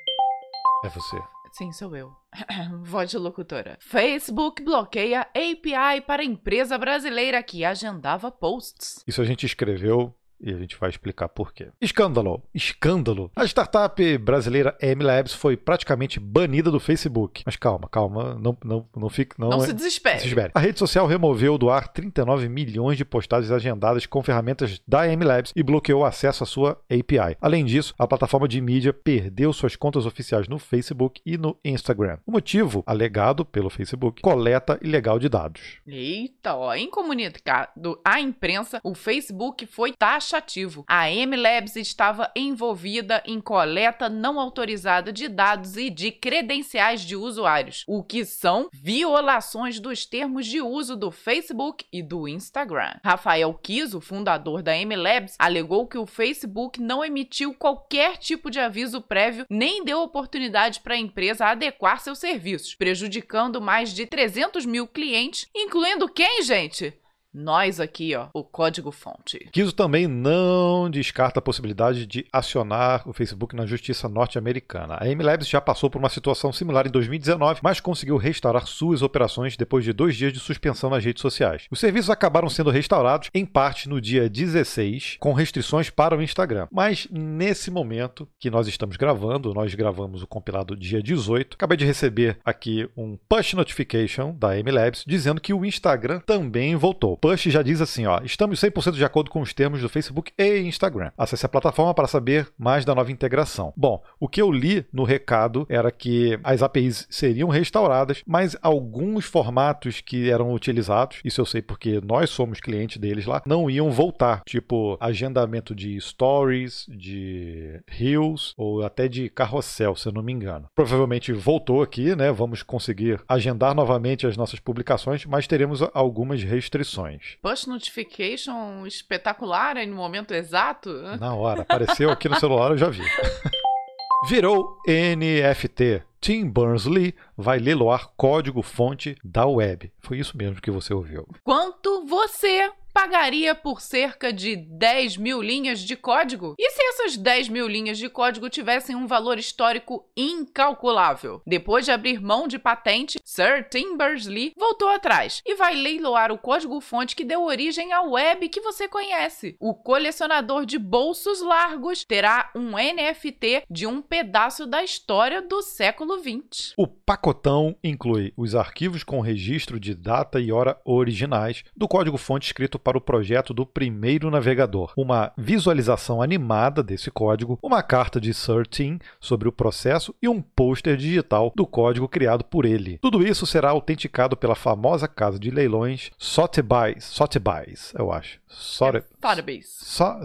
É 0.84 0.90
você. 0.90 1.18
Sim, 1.52 1.72
sou 1.72 1.96
eu. 1.96 2.12
Voz 2.84 3.10
de 3.10 3.18
locutora. 3.18 3.78
Facebook 3.80 4.62
bloqueia 4.62 5.22
API 5.22 6.02
para 6.06 6.22
empresa 6.22 6.78
brasileira 6.78 7.42
que 7.42 7.64
agendava 7.64 8.30
posts. 8.30 9.02
Isso 9.08 9.22
a 9.22 9.26
gente 9.26 9.46
escreveu 9.46 10.14
e 10.40 10.52
a 10.52 10.58
gente 10.58 10.76
vai 10.78 10.90
explicar 10.90 11.30
por 11.30 11.54
quê. 11.54 11.68
Escândalo. 11.82 12.44
Escândalo. 12.54 13.32
A 13.36 13.46
startup 13.46 14.18
brasileira 14.18 14.78
MLabs 14.82 15.34
foi 15.34 15.56
praticamente 15.58 16.20
banida 16.20 16.70
do 16.72 16.80
Facebook. 16.80 17.44
Mas 17.46 17.56
calma, 17.56 17.88
calma. 17.90 18.36
Não, 18.36 18.58
não, 18.64 18.88
não 18.96 19.10
fique. 19.10 19.40
Não, 19.40 19.50
Não 19.50 19.58
é- 19.64 19.66
se 19.68 19.74
desespere. 19.74 20.20
Se 20.20 20.28
espere. 20.28 20.52
A 20.54 20.60
rede 20.60 20.80
social 20.80 21.08
removeu 21.08 21.58
do 21.58 21.70
ar 21.70 21.88
39 21.88 22.48
milhões 22.50 22.98
de 22.98 23.06
postagens 23.06 23.52
agendadas 23.52 24.06
com 24.06 24.22
ferramentas 24.24 24.82
da 24.88 25.08
MLabs 25.08 25.52
e 25.56 25.64
bloqueou 25.64 26.02
o 26.02 26.06
acesso 26.06 26.44
à 26.44 26.48
sua 26.48 26.72
API. 26.90 27.38
Além 27.42 27.66
disso, 27.66 27.94
a 27.98 28.08
plataforma 28.08 28.48
de 28.48 28.60
mídia 28.62 28.94
perdeu 28.94 29.52
suas 29.54 29.76
contas 29.76 30.06
oficiais 30.06 30.48
no 30.48 30.60
Facebook 30.60 31.22
e 31.26 31.38
no 31.38 31.58
Instagram. 31.64 32.18
O 32.26 32.32
motivo, 32.32 32.84
alegado 32.86 33.46
pelo 33.46 33.70
Facebook, 33.70 34.22
coleta 34.22 34.78
ilegal 34.82 35.20
de 35.20 35.30
dados. 35.30 35.80
Eita, 35.88 36.56
ó, 36.56 36.74
em 36.74 36.90
comunicado 36.90 38.00
à 38.04 38.20
imprensa, 38.20 38.80
o 38.84 38.94
Facebook 38.94 39.66
foi 39.66 39.94
taxativo. 40.36 40.84
A 40.88 41.10
MLabs 41.10 41.76
estava 41.76 42.32
envolvida 42.36 43.24
em 43.26 43.40
coleta 43.40 44.10
não 44.10 44.40
autorizada 44.40 45.12
de 45.12 45.28
dados 45.28 45.78
e 45.78 45.90
de 45.90 46.12
credenciais 46.12 47.02
de 47.02 47.16
usuários, 47.16 47.84
o 47.88 48.04
que 48.04 48.26
são 48.26 48.70
violações 48.74 49.80
dos 49.80 50.06
termos 50.06 50.46
de 50.46 50.62
uso 50.62 50.96
do 50.96 51.12
Facebook 51.12 51.86
e 51.92 52.02
do 52.02 52.28
Instagram. 52.28 52.96
Rafael 53.04 53.54
Kiso, 53.54 54.02
fundador 54.02 54.62
da 54.62 54.74
MLabs, 54.78 55.36
alegou 55.40 55.88
que 55.88 55.98
o 55.98 56.06
Facebook 56.06 56.82
não 56.82 57.04
emitiu 57.04 57.54
qualquer 57.54 58.18
tipo 58.18 58.50
de 58.50 58.60
aviso 58.60 59.02
prévio 59.02 59.46
nem 59.50 59.84
deu 59.84 60.02
oportunidade 60.02 60.80
para 60.82 60.96
a 60.96 61.00
empresa 61.00 61.46
adequar 61.46 62.00
seus 62.00 62.20
serviços, 62.20 62.76
prejudicando 62.76 63.62
mais 63.62 63.94
de 63.94 64.06
300 64.06 64.66
mil 64.66 64.88
clientes, 64.88 65.48
incluindo 65.56 66.10
quem, 66.10 66.42
gente? 66.44 66.94
Nós 67.38 67.82
aqui, 67.82 68.16
ó, 68.16 68.28
o 68.34 68.46
código-fonte. 68.46 69.50
Kiso 69.52 69.74
também 69.74 70.08
não 70.08 70.90
descarta 70.90 71.40
a 71.40 71.42
possibilidade 71.42 72.06
de 72.08 72.26
acionar 72.32 73.04
o 73.06 73.12
Facebook 73.12 73.54
na 73.54 73.66
justiça 73.66 74.08
norte-americana. 74.08 74.98
A 75.02 75.06
MLabs 75.14 75.50
já 75.50 75.60
passou 75.60 75.90
por 75.90 76.00
uma 76.00 76.08
situação 76.08 76.54
similar 76.54 76.88
em 76.88 76.90
2019, 76.90 77.60
mas 77.62 77.82
conseguiu 77.82 78.16
restaurar 78.16 78.66
suas 78.66 79.02
operações 79.02 79.58
depois 79.58 79.84
de 79.84 79.92
dois 79.92 80.16
dias 80.16 80.32
de 80.32 80.40
suspensão 80.40 80.90
nas 80.90 81.04
redes 81.04 81.22
sociais. 81.22 81.66
Os 81.70 81.82
serviços 81.82 82.10
acabaram 82.10 82.50
sendo 82.50 82.70
restaurados, 82.70 83.30
em 83.34 83.46
parte 83.46 83.90
no 83.90 84.00
dia 84.00 84.30
16, 84.30 85.18
com 85.20 85.34
restrições 85.34 85.90
para 85.90 86.18
o 86.18 86.22
Instagram. 86.22 86.70
Mas 86.72 87.06
nesse 87.12 87.70
momento 87.70 88.30
que 88.40 88.50
nós 88.50 88.66
estamos 88.66 88.96
gravando, 88.96 89.54
nós 89.54 89.76
gravamos 89.76 90.24
o 90.24 90.28
compilado 90.28 90.74
dia 90.74 91.04
18, 91.04 91.56
acabei 91.56 91.76
de 91.76 91.86
receber 91.86 92.38
aqui 92.46 92.90
um 92.96 93.18
push 93.28 93.56
notification 93.56 94.34
da 94.34 94.56
MLabs 94.56 95.04
dizendo 95.06 95.42
que 95.42 95.54
o 95.54 95.66
Instagram 95.66 96.22
também 96.22 96.78
voltou. 96.78 97.20
Push 97.26 97.46
já 97.46 97.64
diz 97.64 97.82
assim, 97.82 98.06
ó, 98.06 98.20
estamos 98.24 98.62
100% 98.62 98.92
de 98.92 99.04
acordo 99.04 99.32
com 99.32 99.42
os 99.42 99.52
termos 99.52 99.82
do 99.82 99.90
Facebook 99.90 100.32
e 100.38 100.60
Instagram. 100.60 101.10
Acesse 101.18 101.44
a 101.44 101.50
plataforma 101.50 101.92
para 101.92 102.08
saber 102.08 102.48
mais 102.56 102.86
da 102.86 102.94
nova 102.94 103.12
integração. 103.12 103.74
Bom, 103.76 104.04
o 104.20 104.28
que 104.28 104.40
eu 104.40 104.52
li 104.52 104.86
no 104.94 105.04
recado 105.04 105.66
era 105.68 105.90
que 105.90 106.40
as 106.44 106.62
APIs 106.62 107.08
seriam 107.10 107.50
restauradas, 107.50 108.22
mas 108.28 108.56
alguns 108.62 109.26
formatos 109.26 110.02
que 110.02 110.30
eram 110.30 110.54
utilizados, 110.54 111.18
isso 111.26 111.42
eu 111.42 111.48
sei 111.48 111.64
porque 111.64 112.00
nós 112.06 112.30
somos 112.30 112.60
clientes 112.60 112.98
deles 112.98 113.26
lá, 113.26 113.42
não 113.44 113.72
iam 113.72 113.90
voltar, 113.90 114.44
tipo 114.46 114.96
agendamento 115.00 115.74
de 115.74 116.00
stories, 116.00 116.86
de 116.88 117.82
reels 117.88 118.54
ou 118.56 118.84
até 118.84 119.08
de 119.08 119.32
carrossel, 119.32 119.96
se 119.96 120.08
eu 120.08 120.14
não 120.14 120.22
me 120.22 120.32
engano. 120.32 120.68
Provavelmente 120.76 121.34
voltou 121.34 121.82
aqui, 121.82 122.16
né? 122.16 122.32
Vamos 122.32 122.62
conseguir 122.62 123.20
agendar 123.28 123.74
novamente 123.74 124.28
as 124.28 124.38
nossas 124.38 124.60
publicações, 124.60 125.26
mas 125.26 125.48
teremos 125.48 125.82
algumas 125.92 126.44
restrições. 126.44 127.15
Push 127.42 127.68
notification 127.68 128.86
espetacular 128.86 129.78
aí 129.78 129.86
no 129.86 129.96
momento 129.96 130.34
exato? 130.34 130.92
Na 131.20 131.34
hora, 131.34 131.62
apareceu 131.62 132.10
aqui 132.10 132.30
no 132.30 132.40
celular, 132.40 132.72
eu 132.72 132.78
já 132.78 132.90
vi. 132.90 133.04
Virou 134.28 134.78
NFT. 134.88 136.04
Tim 136.20 136.50
Berners-Lee 136.50 137.14
vai 137.38 137.60
leiloar 137.60 138.10
código-fonte 138.18 139.16
da 139.24 139.46
web. 139.46 139.92
Foi 140.00 140.18
isso 140.18 140.36
mesmo 140.36 140.60
que 140.60 140.72
você 140.72 140.92
ouviu. 140.92 141.28
Quanto 141.44 142.04
você 142.08 142.72
pagaria 142.96 143.54
por 143.54 143.82
cerca 143.82 144.32
de 144.32 144.56
10 144.56 145.18
mil 145.18 145.42
linhas 145.42 145.82
de 145.82 145.98
código? 145.98 146.56
E 146.58 146.72
se 146.72 146.82
essas 146.82 147.18
10 147.18 147.50
mil 147.50 147.68
linhas 147.68 147.98
de 147.98 148.08
código 148.08 148.50
tivessem 148.50 148.96
um 148.96 149.06
valor 149.06 149.38
histórico 149.38 150.10
incalculável? 150.16 151.42
Depois 151.46 151.84
de 151.84 151.92
abrir 151.92 152.22
mão 152.22 152.48
de 152.48 152.58
patente, 152.58 153.20
Sir 153.22 153.68
Tim 153.70 153.98
Berners-Lee 153.98 154.54
voltou 154.58 154.88
atrás 154.88 155.42
e 155.46 155.56
vai 155.56 155.76
leiloar 155.76 156.32
o 156.32 156.38
código-fonte 156.38 157.18
que 157.18 157.26
deu 157.26 157.44
origem 157.44 157.92
à 157.92 158.02
web 158.02 158.48
que 158.48 158.62
você 158.62 158.88
conhece. 158.88 159.58
O 159.60 159.74
colecionador 159.74 160.66
de 160.66 160.80
bolsos 160.80 161.42
largos 161.42 162.06
terá 162.06 162.50
um 162.56 162.78
NFT 162.78 163.64
de 163.70 163.86
um 163.86 164.02
pedaço 164.02 164.66
da 164.66 164.82
história 164.82 165.42
do 165.42 165.62
século 165.62 166.18
XX. 166.18 166.74
O 166.78 166.88
pacotão 166.88 167.76
inclui 167.84 168.32
os 168.38 168.56
arquivos 168.56 169.04
com 169.04 169.20
registro 169.20 169.82
de 169.82 169.94
data 169.94 170.40
e 170.40 170.50
hora 170.50 170.80
originais 170.86 171.62
do 171.76 171.90
código-fonte 171.90 172.48
escrito 172.48 172.80
para 172.86 173.00
o 173.00 173.02
projeto 173.02 173.52
do 173.52 173.66
primeiro 173.66 174.30
navegador, 174.30 174.94
uma 174.96 175.32
visualização 175.36 176.22
animada 176.22 176.84
desse 176.84 177.10
código, 177.10 177.58
uma 177.64 177.82
carta 177.82 178.22
de 178.22 178.32
Sir 178.32 178.68
Tim 178.68 179.00
sobre 179.20 179.50
o 179.50 179.52
processo 179.52 180.14
e 180.22 180.30
um 180.30 180.40
pôster 180.40 180.96
digital 180.96 181.52
do 181.56 181.66
código 181.66 182.08
criado 182.08 182.44
por 182.44 182.64
ele. 182.64 183.00
Tudo 183.02 183.26
isso 183.26 183.48
será 183.48 183.72
autenticado 183.72 184.38
pela 184.38 184.54
famosa 184.54 185.08
casa 185.08 185.40
de 185.40 185.50
leilões 185.50 186.12
Sotheby's, 186.20 187.06
Sotheby's, 187.06 187.92
eu 187.98 188.12
acho. 188.12 188.40
Sotheby's. 188.48 189.15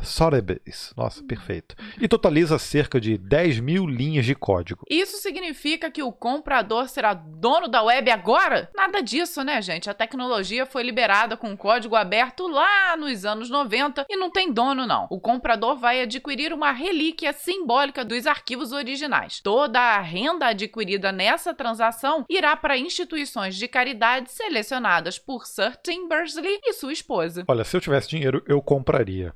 Sotheby's. 0.02 0.92
Nossa, 0.96 1.22
perfeito. 1.24 1.74
E 1.98 2.06
totaliza 2.06 2.58
cerca 2.58 3.00
de 3.00 3.16
10 3.16 3.60
mil 3.60 3.86
linhas 3.86 4.26
de 4.26 4.34
código. 4.34 4.84
Isso 4.90 5.16
significa 5.16 5.90
que 5.90 6.02
o 6.02 6.12
comprador 6.12 6.88
será 6.88 7.14
dono 7.14 7.66
da 7.66 7.82
web 7.82 8.10
agora? 8.10 8.70
Nada 8.74 9.00
disso, 9.00 9.42
né, 9.42 9.62
gente? 9.62 9.88
A 9.88 9.94
tecnologia 9.94 10.66
foi 10.66 10.82
liberada 10.82 11.36
com 11.36 11.56
código 11.56 11.96
aberto 11.96 12.46
lá 12.46 12.96
nos 12.96 13.24
anos 13.24 13.48
90 13.48 14.04
e 14.08 14.16
não 14.16 14.30
tem 14.30 14.52
dono, 14.52 14.86
não. 14.86 15.06
O 15.10 15.18
comprador 15.18 15.76
vai 15.78 16.02
adquirir 16.02 16.52
uma 16.52 16.72
relíquia 16.72 17.32
simbólica 17.32 18.04
dos 18.04 18.26
arquivos 18.26 18.72
originais. 18.72 19.40
Toda 19.40 19.80
a 19.80 20.00
renda 20.00 20.48
adquirida 20.48 21.10
nessa 21.10 21.54
transação 21.54 22.26
irá 22.28 22.54
para 22.54 22.76
instituições 22.76 23.56
de 23.56 23.66
caridade 23.66 24.30
selecionadas 24.30 25.18
por 25.18 25.46
Sir 25.46 25.76
Tim 25.82 26.06
Berners-Lee 26.06 26.60
e 26.64 26.72
sua 26.74 26.92
esposa. 26.92 27.44
Olha, 27.48 27.64
se 27.64 27.76
eu 27.76 27.80
tivesse 27.80 28.10
dinheiro, 28.10 28.42
eu 28.46 28.60
compraria. 28.60 28.89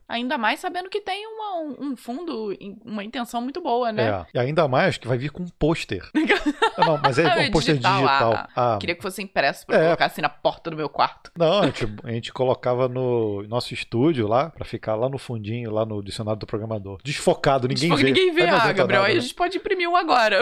Ainda 0.08 0.38
mais 0.38 0.60
sabendo 0.60 0.88
que 0.88 1.00
tem 1.00 1.26
uma, 1.26 1.76
um 1.80 1.96
fundo, 1.96 2.56
uma 2.84 3.04
intenção 3.04 3.40
muito 3.40 3.60
boa, 3.60 3.92
né? 3.92 4.08
É. 4.08 4.26
E 4.34 4.38
ainda 4.38 4.66
mais 4.68 4.96
que 4.96 5.06
vai 5.06 5.18
vir 5.18 5.30
com 5.30 5.42
um 5.42 5.48
pôster. 5.58 6.08
ah, 6.76 6.84
não, 6.86 6.98
mas 6.98 7.18
é 7.18 7.24
um 7.48 7.50
pôster 7.50 7.74
digital. 7.74 8.02
digital. 8.02 8.32
Ah, 8.34 8.48
ah. 8.56 8.78
Queria 8.78 8.94
que 8.94 9.02
fosse 9.02 9.22
impresso 9.22 9.66
pra 9.66 9.76
é. 9.76 9.84
colocar 9.84 10.06
assim 10.06 10.20
na 10.20 10.28
porta 10.28 10.70
do 10.70 10.76
meu 10.76 10.88
quarto. 10.88 11.30
Não, 11.36 11.60
a 11.60 11.66
gente, 11.66 11.86
a 12.04 12.10
gente 12.10 12.32
colocava 12.32 12.88
no 12.88 13.42
nosso 13.48 13.74
estúdio 13.74 14.26
lá, 14.26 14.50
pra 14.50 14.64
ficar 14.64 14.94
lá 14.94 15.08
no 15.08 15.18
fundinho, 15.18 15.70
lá 15.70 15.84
no 15.84 16.02
dicionário 16.02 16.40
do 16.40 16.46
programador. 16.46 16.98
Desfocado, 17.02 17.68
ninguém 17.68 17.90
Desfoca, 17.90 18.02
vê. 18.02 18.08
Ninguém 18.08 18.32
vê. 18.32 18.48
Ah, 18.48 18.72
Gabriel, 18.72 19.02
aí 19.02 19.14
né? 19.14 19.18
a 19.18 19.22
gente 19.22 19.34
pode 19.34 19.56
imprimir 19.58 19.88
um 19.88 19.96
agora. 19.96 20.40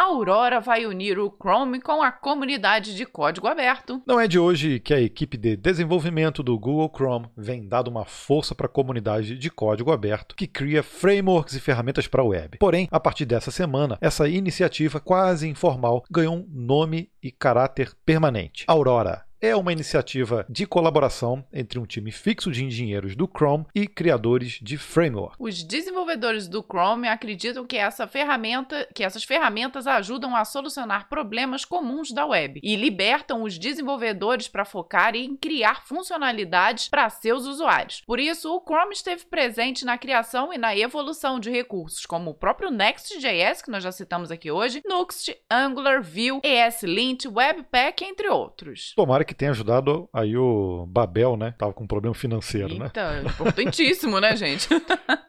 A 0.00 0.04
Aurora 0.04 0.60
vai 0.60 0.86
unir 0.86 1.18
o 1.18 1.28
Chrome 1.28 1.78
com 1.78 2.02
a 2.02 2.10
comunidade 2.10 2.96
de 2.96 3.04
código 3.04 3.46
aberto. 3.46 4.00
Não 4.06 4.18
é 4.18 4.26
de 4.26 4.38
hoje 4.38 4.80
que 4.80 4.94
a 4.94 5.00
equipe 5.00 5.36
de 5.36 5.58
desenvolvimento 5.58 6.42
do 6.42 6.58
Google 6.58 6.90
Chrome 6.90 7.28
vem 7.36 7.68
dando 7.68 7.88
uma 7.88 8.06
força 8.06 8.54
para 8.54 8.64
a 8.64 8.70
comunidade 8.70 9.36
de 9.36 9.50
código 9.50 9.92
aberto 9.92 10.34
que 10.34 10.46
cria 10.46 10.82
frameworks 10.82 11.54
e 11.54 11.60
ferramentas 11.60 12.06
para 12.06 12.22
a 12.22 12.24
web. 12.24 12.56
Porém, 12.56 12.88
a 12.90 12.98
partir 12.98 13.26
dessa 13.26 13.50
semana, 13.50 13.98
essa 14.00 14.26
iniciativa 14.26 15.00
quase 15.00 15.46
informal 15.46 16.02
ganhou 16.10 16.34
um 16.34 16.46
nome 16.48 17.10
e 17.22 17.30
caráter 17.30 17.92
permanente: 18.02 18.64
Aurora 18.66 19.26
é 19.40 19.56
uma 19.56 19.72
iniciativa 19.72 20.44
de 20.48 20.66
colaboração 20.66 21.44
entre 21.52 21.78
um 21.78 21.86
time 21.86 22.12
fixo 22.12 22.50
de 22.50 22.64
engenheiros 22.64 23.16
do 23.16 23.26
Chrome 23.26 23.66
e 23.74 23.86
criadores 23.86 24.58
de 24.60 24.76
framework. 24.76 25.36
Os 25.38 25.62
desenvolvedores 25.62 26.46
do 26.46 26.62
Chrome 26.62 27.08
acreditam 27.08 27.66
que 27.66 27.76
essa 27.76 28.06
ferramenta, 28.06 28.86
que 28.94 29.02
essas 29.02 29.24
ferramentas 29.24 29.86
ajudam 29.86 30.36
a 30.36 30.44
solucionar 30.44 31.08
problemas 31.08 31.64
comuns 31.64 32.12
da 32.12 32.26
web 32.26 32.60
e 32.62 32.76
libertam 32.76 33.42
os 33.42 33.58
desenvolvedores 33.58 34.46
para 34.46 34.64
focar 34.64 35.14
em 35.14 35.36
criar 35.36 35.86
funcionalidades 35.86 36.88
para 36.88 37.08
seus 37.08 37.46
usuários. 37.46 38.02
Por 38.06 38.20
isso, 38.20 38.54
o 38.54 38.60
Chrome 38.60 38.92
esteve 38.92 39.24
presente 39.24 39.84
na 39.84 39.96
criação 39.96 40.52
e 40.52 40.58
na 40.58 40.76
evolução 40.76 41.40
de 41.40 41.50
recursos 41.50 42.04
como 42.04 42.30
o 42.30 42.34
próprio 42.34 42.70
Next.js, 42.70 43.62
que 43.62 43.70
nós 43.70 43.82
já 43.82 43.92
citamos 43.92 44.30
aqui 44.30 44.50
hoje, 44.50 44.82
Nuxt, 44.86 45.34
Angular, 45.50 46.02
Vue, 46.02 46.40
ESLint, 46.42 47.26
Webpack, 47.26 48.04
entre 48.04 48.28
outros. 48.28 48.92
Tomara 48.94 49.24
que 49.30 49.34
tenha 49.34 49.52
ajudado 49.52 50.08
aí 50.12 50.36
o 50.36 50.86
Babel, 50.88 51.36
né? 51.36 51.54
Tava 51.56 51.72
com 51.72 51.84
um 51.84 51.86
problema 51.86 52.14
financeiro, 52.14 52.76
né? 52.76 52.86
Eita, 52.86 53.22
importantíssimo, 53.24 54.18
né, 54.18 54.34
gente? 54.34 54.68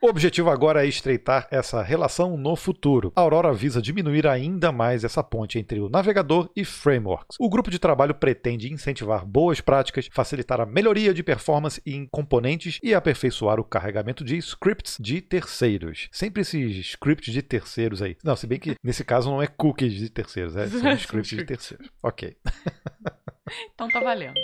O 0.01 0.07
objetivo 0.07 0.49
agora 0.49 0.83
é 0.83 0.89
estreitar 0.89 1.47
essa 1.51 1.83
relação 1.83 2.35
no 2.35 2.55
futuro. 2.55 3.13
A 3.15 3.21
Aurora 3.21 3.53
visa 3.53 3.79
diminuir 3.79 4.25
ainda 4.25 4.71
mais 4.71 5.03
essa 5.03 5.23
ponte 5.23 5.59
entre 5.59 5.79
o 5.79 5.87
navegador 5.87 6.49
e 6.55 6.65
frameworks. 6.65 7.37
O 7.39 7.47
grupo 7.47 7.69
de 7.69 7.77
trabalho 7.77 8.15
pretende 8.15 8.73
incentivar 8.73 9.23
boas 9.23 9.61
práticas, 9.61 10.09
facilitar 10.11 10.59
a 10.59 10.65
melhoria 10.65 11.13
de 11.13 11.21
performance 11.21 11.79
em 11.85 12.07
componentes 12.07 12.79
e 12.81 12.95
aperfeiçoar 12.95 13.59
o 13.59 13.63
carregamento 13.63 14.23
de 14.23 14.35
scripts 14.37 14.97
de 14.99 15.21
terceiros. 15.21 16.09
Sempre 16.11 16.41
esses 16.41 16.75
scripts 16.77 17.31
de 17.31 17.43
terceiros 17.43 18.01
aí. 18.01 18.17
Não, 18.23 18.35
se 18.35 18.47
bem 18.47 18.59
que 18.59 18.75
nesse 18.83 19.03
caso 19.03 19.29
não 19.29 19.41
é 19.41 19.45
cookies 19.45 19.93
de 19.93 20.09
terceiros, 20.09 20.55
é, 20.55 20.67
são 20.67 20.91
scripts 20.97 21.37
de 21.37 21.45
terceiros. 21.45 21.91
Ok. 22.01 22.35
então 23.73 23.87
tá 23.89 23.99
valendo. 23.99 24.39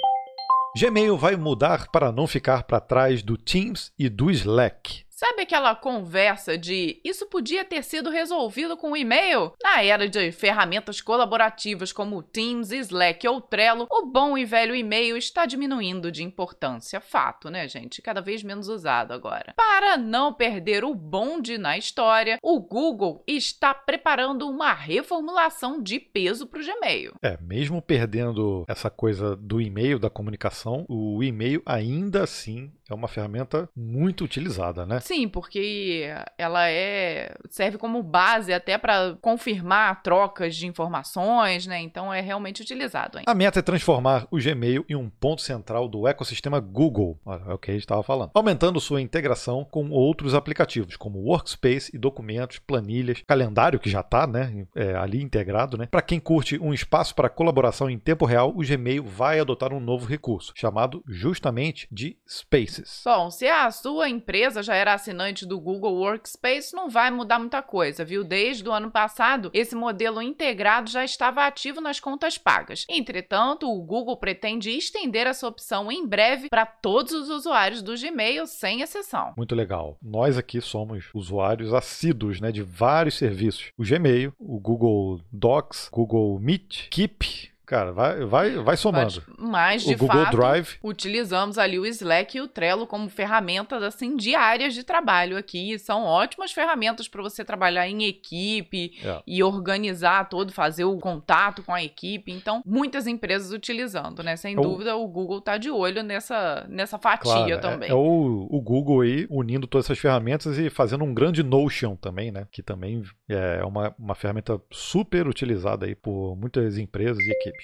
Gmail 0.78 1.18
vai 1.18 1.36
mudar 1.36 1.88
para 1.90 2.12
não 2.12 2.28
ficar 2.28 2.64
para 2.64 2.80
trás 2.80 3.24
do 3.24 3.36
Teams 3.36 3.92
e 3.98 4.10
do 4.10 4.30
Slack. 4.30 5.07
Sabe 5.20 5.42
aquela 5.42 5.74
conversa 5.74 6.56
de 6.56 7.02
isso 7.04 7.26
podia 7.26 7.66
ter 7.66 7.84
sido 7.84 8.12
resolvido 8.12 8.78
com 8.78 8.92
um 8.92 8.96
e-mail? 8.96 9.52
Na 9.64 9.84
era 9.84 10.08
de 10.08 10.32
ferramentas 10.32 11.02
colaborativas 11.02 11.92
como 11.92 12.22
Teams, 12.22 12.72
Slack 12.72 13.28
ou 13.28 13.42
Trello, 13.42 13.88
o 13.90 14.06
bom 14.06 14.38
e 14.38 14.46
velho 14.46 14.76
e-mail 14.76 15.18
está 15.18 15.48
diminuindo 15.48 16.12
de 16.12 16.24
importância. 16.24 17.02
Fato, 17.02 17.50
né, 17.50 17.68
gente? 17.68 18.00
Cada 18.00 18.22
vez 18.22 18.44
menos 18.44 18.68
usado 18.68 19.12
agora. 19.12 19.56
Para 19.56 19.98
não 19.98 20.32
perder 20.32 20.84
o 20.86 20.94
bonde 20.94 21.58
na 21.58 21.80
história, 21.80 22.38
o 22.44 22.60
Google 22.60 23.24
está 23.26 23.74
preparando 23.74 24.48
uma 24.48 24.72
reformulação 24.72 25.82
de 25.82 26.00
peso 26.00 26.46
para 26.46 26.62
o 26.62 26.64
Gmail. 26.64 27.14
É, 27.24 27.40
mesmo 27.42 27.82
perdendo 27.82 28.66
essa 28.68 28.92
coisa 28.92 29.36
do 29.36 29.60
e-mail, 29.60 29.98
da 29.98 30.12
comunicação, 30.12 30.86
o 30.88 31.24
e-mail 31.24 31.64
ainda 31.66 32.22
assim 32.22 32.72
é 32.88 32.94
uma 32.94 33.08
ferramenta 33.08 33.70
muito 33.76 34.24
utilizada, 34.24 34.86
né? 34.86 35.00
Sim, 35.08 35.30
porque 35.30 36.06
ela 36.38 36.70
é 36.70 37.34
serve 37.50 37.78
como 37.78 38.04
base 38.04 38.52
até 38.52 38.78
para 38.78 39.16
confirmar 39.22 40.04
trocas 40.04 40.54
de 40.54 40.68
informações, 40.68 41.66
né? 41.66 41.80
Então 41.80 42.14
é 42.14 42.20
realmente 42.20 42.62
utilizado. 42.62 43.18
Hein? 43.18 43.24
A 43.26 43.34
meta 43.34 43.60
é 43.60 43.62
transformar 43.62 44.28
o 44.30 44.38
Gmail 44.38 44.84
em 44.90 44.96
um 44.96 45.10
ponto 45.10 45.42
central 45.42 45.88
do 45.88 46.06
ecossistema 46.10 46.60
Google, 46.60 47.18
é 47.48 47.54
o 47.54 47.58
que 47.58 47.72
a 47.72 47.74
gente 47.74 47.84
estava 47.84 48.04
falando, 48.04 48.32
aumentando 48.34 48.82
sua 48.82 49.00
integração 49.00 49.64
com 49.64 49.90
outros 49.92 50.36
aplicativos 50.36 50.98
como 50.98 51.20
Workspace 51.20 51.90
e 51.94 51.98
documentos, 51.98 52.60
planilhas, 52.60 53.24
calendário 53.26 53.80
que 53.80 53.90
já 53.90 54.02
está 54.02 54.28
né, 54.28 54.68
é, 54.76 54.94
ali 54.94 55.22
integrado. 55.22 55.78
Né? 55.78 55.86
Para 55.86 56.02
quem 56.02 56.20
curte 56.20 56.60
um 56.60 56.74
espaço 56.74 57.16
para 57.16 57.30
colaboração 57.30 57.90
em 57.90 57.98
tempo 57.98 58.26
real, 58.26 58.50
o 58.50 58.62
Gmail 58.62 59.06
vai 59.06 59.40
adotar 59.40 59.72
um 59.72 59.80
novo 59.80 60.06
recurso 60.06 60.52
chamado 60.54 61.02
justamente 61.08 61.88
de 61.90 62.18
Spaces. 62.28 63.04
Bom, 63.06 63.32
se 63.32 63.48
a 63.48 63.72
sua 63.72 64.10
empresa 64.10 64.62
já 64.62 64.76
era 64.76 64.97
assinante 64.98 65.46
do 65.46 65.60
Google 65.60 65.96
Workspace, 65.96 66.76
não 66.76 66.90
vai 66.90 67.10
mudar 67.10 67.40
muita 67.40 67.62
coisa, 67.62 68.04
viu? 68.04 68.24
Desde 68.24 68.68
o 68.68 68.74
ano 68.74 68.92
passado, 68.92 69.50
esse 69.54 69.76
modelo 69.76 70.22
integrado 70.22 70.90
já 70.90 71.06
estava 71.06 71.46
ativo 71.46 71.80
nas 71.80 72.00
contas 72.00 72.38
pagas. 72.38 72.86
Entretanto, 72.90 73.72
o 73.72 73.82
Google 73.82 74.18
pretende 74.18 74.70
estender 74.70 75.26
essa 75.26 75.48
opção 75.48 75.92
em 75.92 76.06
breve 76.06 76.50
para 76.50 76.66
todos 76.66 77.14
os 77.14 77.30
usuários 77.30 77.82
do 77.82 77.96
Gmail, 77.96 78.46
sem 78.46 78.82
exceção. 78.82 79.34
Muito 79.38 79.56
legal. 79.56 79.98
Nós 80.02 80.38
aqui 80.38 80.60
somos 80.60 81.06
usuários 81.14 81.74
assíduos 81.74 82.42
né, 82.42 82.52
de 82.52 82.62
vários 82.62 83.16
serviços: 83.16 83.72
o 83.78 83.84
Gmail, 83.84 84.34
o 84.38 84.60
Google 84.60 85.22
Docs, 85.32 85.90
Google 85.92 86.40
Meet, 86.40 86.90
Keep, 86.90 87.52
Cara, 87.68 87.92
vai, 87.92 88.24
vai, 88.24 88.56
vai 88.56 88.78
somando. 88.78 89.22
Mas, 89.38 89.84
de 89.84 89.94
o 89.94 89.98
Google 89.98 90.24
fato, 90.24 90.38
Drive. 90.38 90.78
utilizamos 90.82 91.58
ali 91.58 91.78
o 91.78 91.86
Slack 91.86 92.38
e 92.38 92.42
o 92.42 92.48
Trello 92.48 92.88
como 92.88 93.10
ferramentas 93.10 93.84
assim 93.84 94.16
diárias 94.16 94.74
de 94.74 94.84
trabalho 94.86 95.36
aqui. 95.38 95.78
São 95.78 96.04
ótimas 96.06 96.54
ferramentas 96.54 97.10
para 97.10 97.22
você 97.22 97.44
trabalhar 97.44 97.86
em 97.86 98.06
equipe 98.06 98.98
É. 99.04 99.22
e 99.28 99.44
organizar 99.44 100.30
todo, 100.30 100.54
fazer 100.54 100.86
o 100.86 100.98
contato 100.98 101.62
com 101.62 101.74
a 101.74 101.84
equipe. 101.84 102.32
Então, 102.32 102.62
muitas 102.66 103.06
empresas 103.06 103.52
utilizando, 103.52 104.24
né? 104.24 104.38
Sem 104.38 104.56
É 104.56 104.60
o- 104.60 104.62
dúvida, 104.64 104.96
o 104.96 105.06
Google 105.06 105.42
tá 105.42 105.58
de 105.58 105.70
olho 105.70 106.02
nessa, 106.04 106.66
nessa 106.70 106.98
fatia 106.98 107.34
Claro, 107.34 107.52
é- 107.52 107.58
também. 107.58 107.90
É, 107.90 107.94
o, 107.94 108.48
o 108.50 108.62
Google 108.62 109.02
aí 109.02 109.28
unindo 109.30 109.68
todas 109.68 109.88
essas 109.88 110.00
ferramentas 110.00 110.58
e 110.58 110.70
fazendo 110.70 111.04
um 111.04 111.14
grande 111.14 111.44
Notion 111.44 111.98
também, 111.98 112.32
né? 112.32 112.48
Que 112.50 112.64
também 112.64 113.04
é 113.28 113.62
uma, 113.66 113.94
uma 114.00 114.16
ferramenta 114.16 114.58
super 114.72 115.28
utilizada 115.28 115.86
aí 115.86 115.96
por 115.96 116.34
muitas 116.38 116.78
empresas 116.78 117.22
e 117.26 117.32
equipes. 117.32 117.57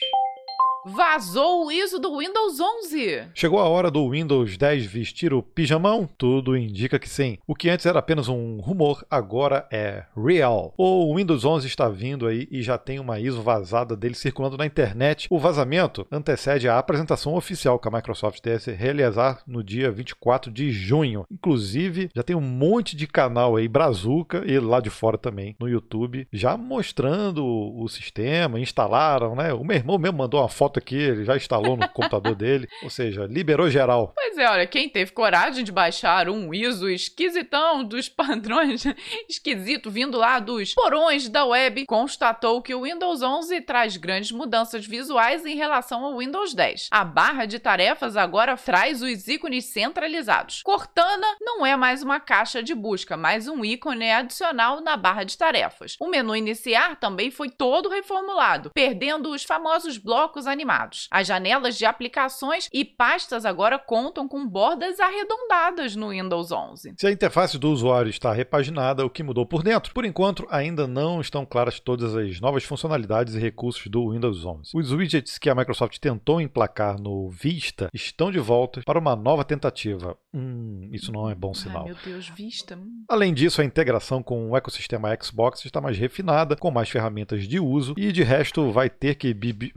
Vazou 0.85 1.65
o 1.65 1.71
ISO 1.71 1.97
do 1.97 2.17
Windows 2.17 2.59
11. 2.59 3.29
Chegou 3.33 3.59
a 3.59 3.69
hora 3.69 3.89
do 3.89 4.09
Windows 4.09 4.57
10 4.57 4.85
vestir 4.85 5.33
o 5.33 5.41
pijamão? 5.41 6.09
Tudo 6.17 6.57
indica 6.57 6.99
que 6.99 7.07
sim. 7.09 7.37
O 7.47 7.55
que 7.55 7.69
antes 7.69 7.85
era 7.85 7.99
apenas 7.99 8.27
um 8.27 8.59
rumor, 8.59 9.05
agora 9.09 9.65
é 9.71 10.03
real. 10.15 10.73
O 10.77 11.15
Windows 11.15 11.45
11 11.45 11.67
está 11.67 11.87
vindo 11.87 12.27
aí 12.27 12.49
e 12.51 12.61
já 12.61 12.77
tem 12.77 12.99
uma 12.99 13.17
ISO 13.17 13.41
vazada 13.41 13.95
dele 13.95 14.13
circulando 14.13 14.57
na 14.57 14.65
internet. 14.65 15.27
O 15.29 15.39
vazamento 15.39 16.05
antecede 16.11 16.67
a 16.67 16.77
apresentação 16.77 17.35
oficial 17.35 17.79
que 17.79 17.87
a 17.87 17.91
Microsoft 17.91 18.41
deve 18.43 18.73
realizar 18.73 19.41
no 19.47 19.63
dia 19.63 19.89
24 19.89 20.51
de 20.51 20.69
junho. 20.69 21.25
Inclusive, 21.31 22.09
já 22.13 22.23
tem 22.23 22.35
um 22.35 22.41
monte 22.41 22.95
de 22.97 23.07
canal 23.07 23.55
aí, 23.55 23.69
Brazuca 23.69 24.43
e 24.45 24.59
lá 24.59 24.81
de 24.81 24.89
fora 24.89 25.17
também, 25.17 25.55
no 25.59 25.69
YouTube, 25.69 26.27
já 26.33 26.57
mostrando 26.57 27.45
o 27.45 27.87
sistema, 27.87 28.59
instalaram, 28.59 29.33
né? 29.33 29.53
O 29.53 29.63
meu 29.63 29.77
irmão 29.77 29.97
mesmo 29.97 30.17
mandou 30.17 30.41
uma 30.41 30.49
foto 30.49 30.72
aqui, 30.79 30.95
ele 30.95 31.25
já 31.25 31.35
instalou 31.35 31.77
no 31.77 31.87
computador 31.89 32.35
dele, 32.35 32.67
ou 32.83 32.89
seja, 32.89 33.25
liberou 33.25 33.69
geral. 33.69 34.13
Pois 34.15 34.37
é, 34.37 34.49
olha, 34.49 34.67
quem 34.67 34.89
teve 34.89 35.11
coragem 35.11 35.63
de 35.63 35.71
baixar 35.71 36.29
um 36.29 36.53
ISO 36.53 36.89
esquisitão 36.89 37.83
dos 37.83 38.09
padrões 38.09 38.83
esquisito 39.29 39.89
vindo 39.89 40.17
lá 40.17 40.39
dos 40.39 40.73
porões 40.73 41.29
da 41.29 41.45
web, 41.45 41.85
constatou 41.85 42.61
que 42.61 42.73
o 42.73 42.83
Windows 42.83 43.21
11 43.21 43.61
traz 43.61 43.97
grandes 43.97 44.31
mudanças 44.31 44.85
visuais 44.85 45.45
em 45.45 45.55
relação 45.55 46.03
ao 46.03 46.17
Windows 46.17 46.53
10. 46.53 46.89
A 46.91 47.03
barra 47.03 47.45
de 47.45 47.59
tarefas 47.59 48.17
agora 48.17 48.57
traz 48.57 49.01
os 49.01 49.27
ícones 49.27 49.65
centralizados. 49.65 50.61
Cortana 50.63 51.27
não 51.41 51.65
é 51.65 51.75
mais 51.75 52.01
uma 52.01 52.19
caixa 52.19 52.63
de 52.63 52.73
busca, 52.73 53.15
mas 53.15 53.47
um 53.47 53.63
ícone 53.63 54.11
adicional 54.11 54.81
na 54.81 54.97
barra 54.97 55.23
de 55.23 55.37
tarefas. 55.37 55.95
O 55.99 56.07
menu 56.07 56.35
iniciar 56.35 56.95
também 56.95 57.29
foi 57.29 57.49
todo 57.49 57.89
reformulado, 57.89 58.71
perdendo 58.73 59.31
os 59.31 59.43
famosos 59.43 59.97
blocos 59.97 60.47
animados. 60.47 60.62
As 61.11 61.27
janelas 61.27 61.77
de 61.77 61.85
aplicações 61.85 62.69
e 62.71 62.83
pastas 62.85 63.45
agora 63.45 63.77
contam 63.79 64.27
com 64.27 64.47
bordas 64.47 64.99
arredondadas 64.99 65.95
no 65.95 66.09
Windows 66.09 66.51
11. 66.51 66.93
Se 66.97 67.07
a 67.07 67.11
interface 67.11 67.57
do 67.57 67.71
usuário 67.71 68.09
está 68.09 68.31
repaginada, 68.33 69.05
o 69.05 69.09
que 69.09 69.23
mudou 69.23 69.45
por 69.45 69.63
dentro? 69.63 69.93
Por 69.93 70.05
enquanto, 70.05 70.45
ainda 70.49 70.87
não 70.87 71.19
estão 71.21 71.45
claras 71.45 71.79
todas 71.79 72.15
as 72.15 72.39
novas 72.39 72.63
funcionalidades 72.63 73.35
e 73.35 73.39
recursos 73.39 73.87
do 73.87 74.11
Windows 74.11 74.45
11. 74.45 74.71
Os 74.73 74.91
widgets 74.91 75.37
que 75.37 75.49
a 75.49 75.55
Microsoft 75.55 75.97
tentou 75.99 76.39
emplacar 76.41 76.99
no 76.99 77.29
Vista 77.29 77.89
estão 77.93 78.31
de 78.31 78.39
volta 78.39 78.81
para 78.85 78.99
uma 78.99 79.15
nova 79.15 79.43
tentativa. 79.43 80.17
Hum, 80.33 80.89
isso 80.91 81.11
não 81.11 81.29
é 81.29 81.35
bom 81.35 81.53
sinal. 81.53 81.83
Ai, 81.87 81.93
meu 81.93 81.97
Deus, 82.03 82.27
vista. 82.29 82.75
Hum. 82.75 83.03
Além 83.09 83.33
disso, 83.33 83.61
a 83.61 83.65
integração 83.65 84.21
com 84.23 84.49
o 84.51 84.57
ecossistema 84.57 85.15
Xbox 85.21 85.63
está 85.65 85.79
mais 85.81 85.97
refinada, 85.97 86.55
com 86.55 86.71
mais 86.71 86.89
ferramentas 86.89 87.47
de 87.47 87.59
uso, 87.59 87.93
e 87.97 88.11
de 88.11 88.23
resto 88.23 88.71
vai 88.71 88.89
ter 88.89 89.15
que 89.15 89.33
bi- 89.33 89.71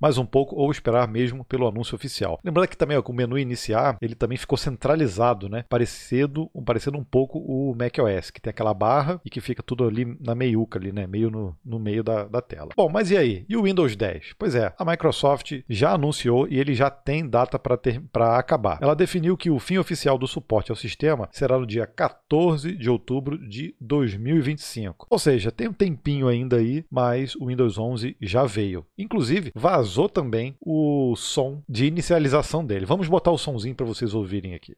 mais 0.00 0.18
um 0.18 0.26
pouco 0.26 0.56
ou 0.56 0.70
esperar 0.70 1.08
mesmo 1.08 1.44
pelo 1.44 1.66
anúncio 1.66 1.94
oficial. 1.94 2.38
Lembrando 2.44 2.68
que 2.68 2.76
também 2.76 2.96
ó, 2.96 3.02
o 3.10 3.12
menu 3.12 3.36
iniciar, 3.36 3.96
ele 4.00 4.14
também 4.14 4.38
ficou 4.38 4.56
centralizado, 4.56 5.48
né? 5.48 5.64
Parecendo, 5.68 6.48
parecendo 6.64 6.96
um 6.96 7.04
pouco 7.04 7.38
o 7.38 7.74
macOS, 7.74 8.30
que 8.30 8.40
tem 8.40 8.50
aquela 8.50 8.72
barra 8.72 9.20
e 9.24 9.30
que 9.30 9.40
fica 9.40 9.62
tudo 9.62 9.84
ali 9.84 10.16
na 10.20 10.34
meiuca 10.34 10.78
ali, 10.78 10.92
né? 10.92 11.06
Meio 11.06 11.30
no, 11.30 11.56
no 11.64 11.78
meio 11.78 12.04
da, 12.04 12.24
da 12.24 12.40
tela. 12.40 12.70
Bom, 12.76 12.88
mas 12.88 13.10
e 13.10 13.16
aí? 13.16 13.44
E 13.48 13.56
o 13.56 13.62
Windows 13.64 13.96
10? 13.96 14.34
Pois 14.38 14.54
é, 14.54 14.72
a 14.78 14.84
Microsoft 14.84 15.60
já 15.68 15.92
anunciou 15.92 16.46
e 16.48 16.58
ele 16.58 16.74
já 16.74 16.88
tem 16.88 17.28
data 17.28 17.58
para 17.58 18.38
acabar. 18.38 18.78
Ela 18.80 18.94
definiu 18.94 19.36
que 19.36 19.50
o 19.50 19.58
fim 19.58 19.78
oficial 19.78 20.16
do 20.16 20.28
suporte 20.28 20.70
ao 20.70 20.76
sistema 20.76 21.28
será 21.32 21.58
no 21.58 21.66
dia 21.66 21.86
14 21.86 22.76
de 22.76 22.88
outubro 22.88 23.36
de 23.38 23.74
2025. 23.80 25.06
Ou 25.10 25.18
seja, 25.18 25.50
tem 25.50 25.68
um 25.68 25.72
tempinho 25.72 26.28
ainda 26.28 26.56
aí, 26.56 26.84
mas 26.90 27.34
o 27.34 27.46
Windows 27.46 27.78
11 27.78 28.16
já 28.20 28.44
veio. 28.44 28.86
Inclusive, 28.96 29.52
vazou 29.80 30.10
também 30.10 30.54
o 30.60 31.14
som 31.16 31.62
de 31.66 31.86
inicialização 31.86 32.64
dele. 32.64 32.84
Vamos 32.84 33.08
botar 33.08 33.30
o 33.30 33.38
sonzinho 33.38 33.74
para 33.74 33.86
vocês 33.86 34.12
ouvirem 34.12 34.54
aqui. 34.54 34.76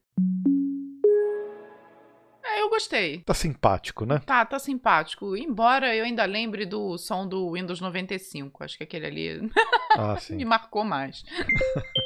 É, 2.44 2.62
eu 2.62 2.70
gostei. 2.70 3.18
Tá 3.20 3.34
simpático, 3.34 4.06
né? 4.06 4.20
Tá, 4.24 4.44
tá 4.44 4.60
simpático. 4.60 5.36
Embora 5.36 5.94
eu 5.96 6.04
ainda 6.04 6.24
lembre 6.24 6.64
do 6.64 6.96
som 6.98 7.26
do 7.26 7.52
Windows 7.52 7.80
95. 7.80 8.62
Acho 8.62 8.78
que 8.78 8.84
aquele 8.84 9.06
ali 9.06 9.50
Ah, 9.96 10.16
me 10.30 10.44
marcou 10.44 10.84
mais. 10.84 11.24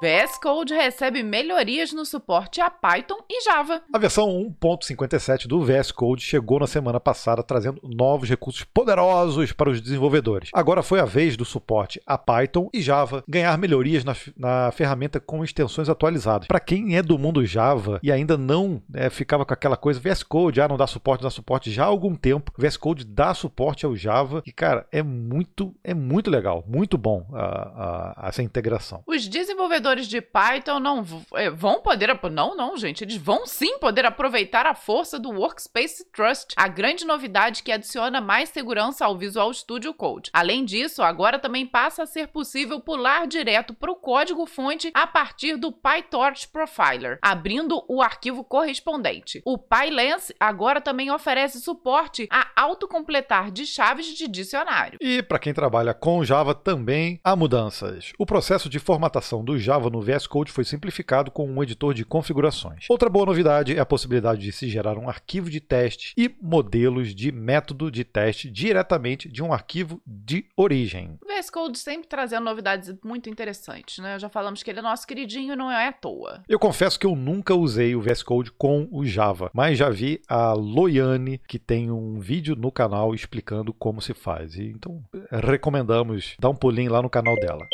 VS 0.00 0.38
Code 0.40 0.72
recebe 0.74 1.24
melhorias 1.24 1.92
no 1.92 2.06
suporte 2.06 2.60
a 2.60 2.70
Python 2.70 3.16
e 3.28 3.42
Java. 3.42 3.82
A 3.92 3.98
versão 3.98 4.28
1.57 4.62 5.48
do 5.48 5.60
VS 5.64 5.90
Code 5.90 6.22
chegou 6.22 6.60
na 6.60 6.68
semana 6.68 7.00
passada 7.00 7.42
trazendo 7.42 7.80
novos 7.82 8.28
recursos 8.28 8.62
poderosos 8.62 9.50
para 9.50 9.68
os 9.70 9.80
desenvolvedores. 9.80 10.50
Agora 10.54 10.84
foi 10.84 11.00
a 11.00 11.04
vez 11.04 11.36
do 11.36 11.44
suporte 11.44 12.00
a 12.06 12.16
Python 12.16 12.68
e 12.72 12.80
Java 12.80 13.24
ganhar 13.26 13.58
melhorias 13.58 14.04
na, 14.04 14.14
na 14.36 14.70
ferramenta 14.70 15.18
com 15.18 15.42
extensões 15.42 15.88
atualizadas. 15.88 16.46
Para 16.46 16.60
quem 16.60 16.96
é 16.96 17.02
do 17.02 17.18
mundo 17.18 17.44
Java 17.44 17.98
e 18.00 18.12
ainda 18.12 18.38
não 18.38 18.80
né, 18.88 19.10
ficava 19.10 19.44
com 19.44 19.52
aquela 19.52 19.76
coisa, 19.76 19.98
VS 19.98 20.22
Code, 20.22 20.60
ah, 20.60 20.68
não 20.68 20.76
dá 20.76 20.86
suporte, 20.86 21.22
dá 21.24 21.30
suporte 21.30 21.72
já 21.72 21.82
há 21.82 21.86
algum 21.88 22.14
tempo. 22.14 22.52
VS 22.56 22.76
Code 22.76 23.04
dá 23.04 23.34
suporte 23.34 23.84
ao 23.84 23.96
Java 23.96 24.44
e, 24.46 24.52
cara, 24.52 24.86
é 24.92 25.02
muito, 25.02 25.74
é 25.82 25.92
muito 25.92 26.30
legal, 26.30 26.62
muito 26.68 26.96
bom 26.96 27.26
a- 27.32 28.14
a- 28.22 28.28
essa 28.28 28.44
integração. 28.44 29.02
Os 29.04 29.26
desenvolvedores 29.26 29.87
de 29.96 30.20
Python 30.20 30.78
não 30.78 31.04
é, 31.34 31.50
vão 31.50 31.80
poder. 31.80 32.08
Não, 32.30 32.56
não, 32.56 32.76
gente. 32.76 33.04
Eles 33.04 33.16
vão 33.16 33.46
sim 33.46 33.78
poder 33.78 34.04
aproveitar 34.04 34.66
a 34.66 34.74
força 34.74 35.18
do 35.18 35.30
Workspace 35.30 36.10
Trust, 36.12 36.54
a 36.56 36.68
grande 36.68 37.04
novidade 37.04 37.62
que 37.62 37.72
adiciona 37.72 38.20
mais 38.20 38.48
segurança 38.50 39.04
ao 39.04 39.16
Visual 39.16 39.52
Studio 39.52 39.92
Code. 39.94 40.30
Além 40.32 40.64
disso, 40.64 41.02
agora 41.02 41.38
também 41.38 41.66
passa 41.66 42.02
a 42.02 42.06
ser 42.06 42.28
possível 42.28 42.80
pular 42.80 43.26
direto 43.26 43.74
para 43.74 43.90
o 43.90 43.96
código-fonte 43.96 44.90
a 44.94 45.06
partir 45.06 45.56
do 45.56 45.72
PyTorch 45.72 46.48
Profiler, 46.48 47.18
abrindo 47.22 47.84
o 47.88 48.02
arquivo 48.02 48.42
correspondente. 48.42 49.42
O 49.44 49.58
PyLens 49.58 50.32
agora 50.40 50.80
também 50.80 51.10
oferece 51.10 51.60
suporte 51.60 52.26
a 52.30 52.48
autocompletar 52.56 53.50
de 53.50 53.66
chaves 53.66 54.06
de 54.06 54.26
dicionário. 54.26 54.98
E 55.00 55.22
para 55.22 55.38
quem 55.38 55.54
trabalha 55.54 55.94
com 55.94 56.24
Java 56.24 56.54
também 56.54 57.20
há 57.22 57.36
mudanças. 57.36 58.12
O 58.18 58.26
processo 58.26 58.68
de 58.68 58.78
formatação 58.78 59.44
do 59.44 59.58
Java 59.58 59.77
Java 59.78 59.90
no 59.90 60.00
VS 60.00 60.26
Code 60.26 60.50
foi 60.50 60.64
simplificado 60.64 61.30
com 61.30 61.48
um 61.48 61.62
editor 61.62 61.94
de 61.94 62.04
configurações. 62.04 62.86
Outra 62.88 63.08
boa 63.08 63.24
novidade 63.24 63.76
é 63.76 63.78
a 63.78 63.86
possibilidade 63.86 64.40
de 64.40 64.50
se 64.50 64.68
gerar 64.68 64.98
um 64.98 65.08
arquivo 65.08 65.48
de 65.48 65.60
teste 65.60 66.12
e 66.16 66.28
modelos 66.42 67.14
de 67.14 67.30
método 67.30 67.88
de 67.88 68.02
teste 68.02 68.50
diretamente 68.50 69.28
de 69.28 69.40
um 69.40 69.52
arquivo 69.52 70.02
de 70.04 70.46
origem. 70.56 71.16
O 71.22 71.28
VS 71.28 71.48
Code 71.48 71.78
sempre 71.78 72.08
trazendo 72.08 72.44
novidades 72.44 72.92
muito 73.04 73.30
interessantes, 73.30 73.98
né? 73.98 74.18
Já 74.18 74.28
falamos 74.28 74.64
que 74.64 74.70
ele 74.70 74.80
é 74.80 74.82
nosso 74.82 75.06
queridinho, 75.06 75.54
não 75.54 75.70
é 75.70 75.86
à 75.86 75.92
toa. 75.92 76.42
Eu 76.48 76.58
confesso 76.58 76.98
que 76.98 77.06
eu 77.06 77.14
nunca 77.14 77.54
usei 77.54 77.94
o 77.94 78.00
VS 78.00 78.24
Code 78.24 78.50
com 78.50 78.88
o 78.90 79.06
Java, 79.06 79.48
mas 79.54 79.78
já 79.78 79.88
vi 79.88 80.20
a 80.28 80.54
Loiane 80.54 81.38
que 81.46 81.60
tem 81.60 81.88
um 81.88 82.18
vídeo 82.18 82.56
no 82.56 82.72
canal 82.72 83.14
explicando 83.14 83.72
como 83.72 84.02
se 84.02 84.12
faz. 84.12 84.56
E, 84.56 84.64
então 84.64 85.00
recomendamos 85.30 86.34
dar 86.40 86.50
um 86.50 86.56
pulinho 86.56 86.90
lá 86.90 87.00
no 87.00 87.08
canal 87.08 87.36
dela. 87.36 87.64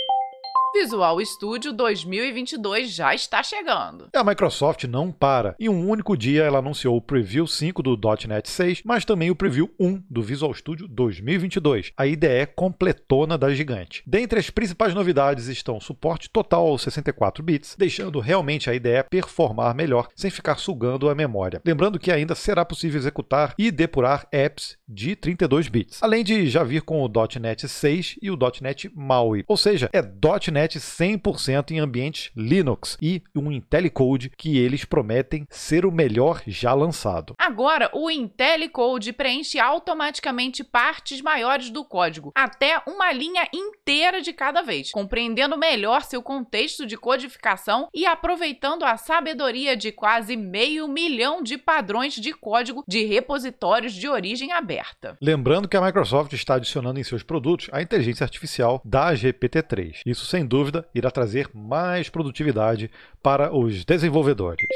Visual 0.74 1.24
Studio 1.24 1.72
2022 1.72 2.92
já 2.92 3.14
está 3.14 3.44
chegando. 3.44 4.08
A 4.12 4.24
Microsoft 4.24 4.82
não 4.84 5.12
para. 5.12 5.54
Em 5.56 5.68
um 5.68 5.88
único 5.88 6.16
dia, 6.16 6.42
ela 6.42 6.58
anunciou 6.58 6.96
o 6.96 7.00
Preview 7.00 7.46
5 7.46 7.80
do 7.80 7.96
.NET 8.26 8.50
6, 8.50 8.82
mas 8.84 9.04
também 9.04 9.30
o 9.30 9.36
Preview 9.36 9.70
1 9.78 10.02
do 10.10 10.20
Visual 10.20 10.52
Studio 10.52 10.88
2022, 10.88 11.92
a 11.96 12.08
IDE 12.08 12.48
completona 12.56 13.38
da 13.38 13.54
gigante. 13.54 14.02
Dentre 14.04 14.40
as 14.40 14.50
principais 14.50 14.92
novidades 14.92 15.46
estão 15.46 15.78
suporte 15.78 16.28
total 16.28 16.66
aos 16.66 16.82
64 16.82 17.40
bits, 17.40 17.76
deixando 17.78 18.18
realmente 18.18 18.68
a 18.68 18.74
IDE 18.74 19.04
performar 19.08 19.76
melhor 19.76 20.08
sem 20.16 20.28
ficar 20.28 20.56
sugando 20.56 21.08
a 21.08 21.14
memória. 21.14 21.62
Lembrando 21.64 22.00
que 22.00 22.10
ainda 22.10 22.34
será 22.34 22.64
possível 22.64 22.98
executar 22.98 23.54
e 23.56 23.70
depurar 23.70 24.26
apps 24.32 24.76
de 24.88 25.14
32 25.14 25.68
bits, 25.68 26.02
além 26.02 26.24
de 26.24 26.48
já 26.48 26.64
vir 26.64 26.82
com 26.82 27.00
o 27.00 27.10
.NET 27.40 27.68
6 27.68 28.16
e 28.20 28.28
o 28.28 28.36
.NET 28.60 28.90
MAUI, 28.92 29.44
ou 29.46 29.56
seja, 29.56 29.88
é 29.92 30.02
.NET 30.50 30.63
100% 30.72 31.70
em 31.70 31.78
ambientes 31.78 32.30
Linux 32.36 32.96
e 33.00 33.22
um 33.34 33.50
IntelliCode 33.52 34.30
que 34.36 34.58
eles 34.58 34.84
prometem 34.84 35.46
ser 35.50 35.84
o 35.86 35.92
melhor 35.92 36.42
já 36.46 36.72
lançado. 36.74 37.34
Agora, 37.38 37.90
o 37.92 38.10
IntelliCode 38.10 39.12
preenche 39.12 39.58
automaticamente 39.58 40.64
partes 40.64 41.20
maiores 41.20 41.70
do 41.70 41.84
código, 41.84 42.32
até 42.34 42.82
uma 42.86 43.12
linha 43.12 43.46
inteira 43.52 44.20
de 44.20 44.32
cada 44.32 44.62
vez, 44.62 44.90
compreendendo 44.90 45.58
melhor 45.58 46.02
seu 46.02 46.22
contexto 46.22 46.86
de 46.86 46.96
codificação 46.96 47.88
e 47.94 48.06
aproveitando 48.06 48.84
a 48.84 48.96
sabedoria 48.96 49.76
de 49.76 49.92
quase 49.92 50.36
meio 50.36 50.88
milhão 50.88 51.42
de 51.42 51.58
padrões 51.58 52.14
de 52.14 52.32
código 52.32 52.84
de 52.86 53.04
repositórios 53.04 53.92
de 53.92 54.08
origem 54.08 54.52
aberta. 54.52 55.16
Lembrando 55.20 55.68
que 55.68 55.76
a 55.76 55.82
Microsoft 55.82 56.32
está 56.32 56.54
adicionando 56.54 56.98
em 56.98 57.04
seus 57.04 57.22
produtos 57.22 57.68
a 57.72 57.82
inteligência 57.82 58.24
artificial 58.24 58.80
da 58.84 59.12
GPT-3. 59.12 60.00
Isso 60.06 60.26
sem 60.26 60.44
dúvida 60.44 60.53
irá 60.94 61.10
trazer 61.10 61.48
mais 61.52 62.08
produtividade 62.08 62.90
para 63.22 63.54
os 63.54 63.84
desenvolvedores. 63.84 64.66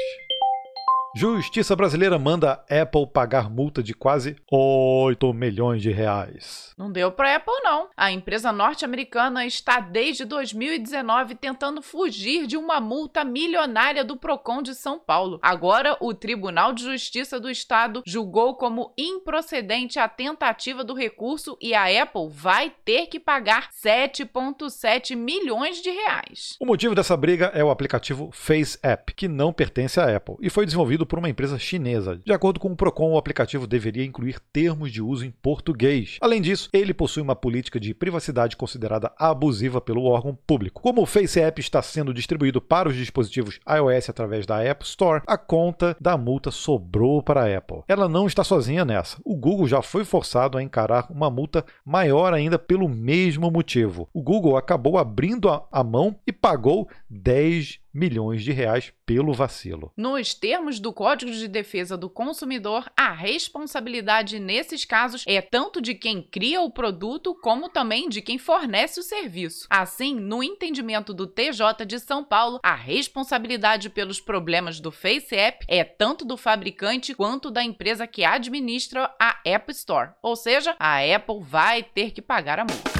Justiça 1.15 1.75
brasileira 1.75 2.19
manda 2.19 2.63
Apple 2.69 3.07
pagar 3.07 3.49
multa 3.49 3.81
de 3.81 3.95
quase 3.95 4.35
8 4.51 5.33
milhões 5.33 5.81
de 5.81 5.89
reais. 5.91 6.71
Não 6.77 6.91
deu 6.91 7.11
para 7.11 7.35
Apple 7.35 7.51
não. 7.63 7.89
A 7.97 8.11
empresa 8.11 8.51
norte-americana 8.51 9.43
está 9.43 9.79
desde 9.79 10.23
2019 10.23 11.33
tentando 11.33 11.81
fugir 11.81 12.45
de 12.45 12.55
uma 12.55 12.79
multa 12.79 13.23
milionária 13.23 14.03
do 14.03 14.15
Procon 14.15 14.61
de 14.61 14.75
São 14.75 14.99
Paulo. 14.99 15.39
Agora, 15.41 15.97
o 15.99 16.13
Tribunal 16.13 16.73
de 16.73 16.83
Justiça 16.83 17.39
do 17.39 17.49
Estado 17.49 18.03
julgou 18.05 18.53
como 18.53 18.93
improcedente 18.95 19.97
a 19.97 20.07
tentativa 20.07 20.83
do 20.83 20.93
recurso 20.93 21.57
e 21.59 21.73
a 21.73 21.85
Apple 22.03 22.29
vai 22.29 22.71
ter 22.85 23.07
que 23.07 23.19
pagar 23.19 23.71
7,7 23.71 25.15
milhões 25.15 25.81
de 25.81 25.89
reais. 25.89 26.55
O 26.59 26.67
motivo 26.67 26.93
dessa 26.93 27.17
briga 27.17 27.47
é 27.47 27.63
o 27.63 27.71
aplicativo 27.71 28.29
Face 28.31 28.77
App, 28.83 29.11
que 29.15 29.27
não 29.27 29.51
pertence 29.51 29.99
à 29.99 30.15
Apple 30.15 30.35
e 30.39 30.51
foi 30.51 30.65
desenvolvido 30.65 30.98
por 31.05 31.19
uma 31.19 31.29
empresa 31.29 31.57
chinesa. 31.57 32.19
De 32.25 32.33
acordo 32.33 32.59
com 32.59 32.71
o 32.71 32.75
Procon, 32.75 33.11
o 33.11 33.17
aplicativo 33.17 33.67
deveria 33.67 34.05
incluir 34.05 34.39
termos 34.51 34.91
de 34.91 35.01
uso 35.01 35.25
em 35.25 35.31
português. 35.31 36.17
Além 36.21 36.41
disso, 36.41 36.69
ele 36.73 36.93
possui 36.93 37.21
uma 37.21 37.35
política 37.35 37.79
de 37.79 37.93
privacidade 37.93 38.57
considerada 38.57 39.11
abusiva 39.17 39.81
pelo 39.81 40.03
órgão 40.03 40.37
público. 40.47 40.81
Como 40.81 41.01
o 41.01 41.05
Face 41.05 41.39
App 41.39 41.59
está 41.59 41.81
sendo 41.81 42.13
distribuído 42.13 42.61
para 42.61 42.89
os 42.89 42.95
dispositivos 42.95 43.59
iOS 43.67 44.09
através 44.09 44.45
da 44.45 44.63
App 44.63 44.83
Store, 44.85 45.23
a 45.27 45.37
conta 45.37 45.95
da 45.99 46.17
multa 46.17 46.51
sobrou 46.51 47.21
para 47.21 47.43
a 47.43 47.57
Apple. 47.57 47.83
Ela 47.87 48.07
não 48.07 48.27
está 48.27 48.43
sozinha 48.43 48.85
nessa. 48.85 49.17
O 49.23 49.35
Google 49.35 49.67
já 49.67 49.81
foi 49.81 50.03
forçado 50.03 50.57
a 50.57 50.63
encarar 50.63 51.07
uma 51.09 51.29
multa 51.29 51.65
maior 51.85 52.33
ainda 52.33 52.57
pelo 52.57 52.87
mesmo 52.87 53.49
motivo. 53.51 54.07
O 54.13 54.21
Google 54.21 54.57
acabou 54.57 54.97
abrindo 54.97 55.49
a 55.49 55.83
mão 55.83 56.15
e 56.25 56.31
pagou 56.31 56.87
10 57.09 57.79
milhões 57.93 58.43
de 58.43 58.51
reais 58.51 58.93
pelo 59.05 59.33
vacilo. 59.33 59.91
Nos 59.97 60.33
termos 60.33 60.79
do 60.79 60.93
Código 60.93 61.31
de 61.31 61.47
Defesa 61.47 61.97
do 61.97 62.09
Consumidor, 62.09 62.89
a 62.95 63.11
responsabilidade 63.11 64.39
nesses 64.39 64.85
casos 64.85 65.23
é 65.27 65.41
tanto 65.41 65.81
de 65.81 65.95
quem 65.95 66.21
cria 66.21 66.61
o 66.61 66.71
produto 66.71 67.35
como 67.35 67.69
também 67.69 68.07
de 68.07 68.21
quem 68.21 68.37
fornece 68.37 68.99
o 68.99 69.03
serviço. 69.03 69.67
Assim, 69.69 70.15
no 70.15 70.43
entendimento 70.43 71.13
do 71.13 71.27
TJ 71.27 71.85
de 71.85 71.99
São 71.99 72.23
Paulo, 72.23 72.59
a 72.63 72.75
responsabilidade 72.75 73.89
pelos 73.89 74.19
problemas 74.19 74.79
do 74.79 74.91
Face 74.91 75.35
App 75.35 75.65
é 75.67 75.83
tanto 75.83 76.25
do 76.25 76.37
fabricante 76.37 77.13
quanto 77.13 77.49
da 77.49 77.63
empresa 77.63 78.05
que 78.05 78.23
administra 78.23 79.13
a 79.19 79.39
App 79.45 79.71
Store. 79.71 80.11
Ou 80.21 80.35
seja, 80.35 80.75
a 80.79 80.99
Apple 80.99 81.41
vai 81.41 81.83
ter 81.83 82.11
que 82.11 82.21
pagar 82.21 82.59
a 82.59 82.65
multa. 82.65 82.98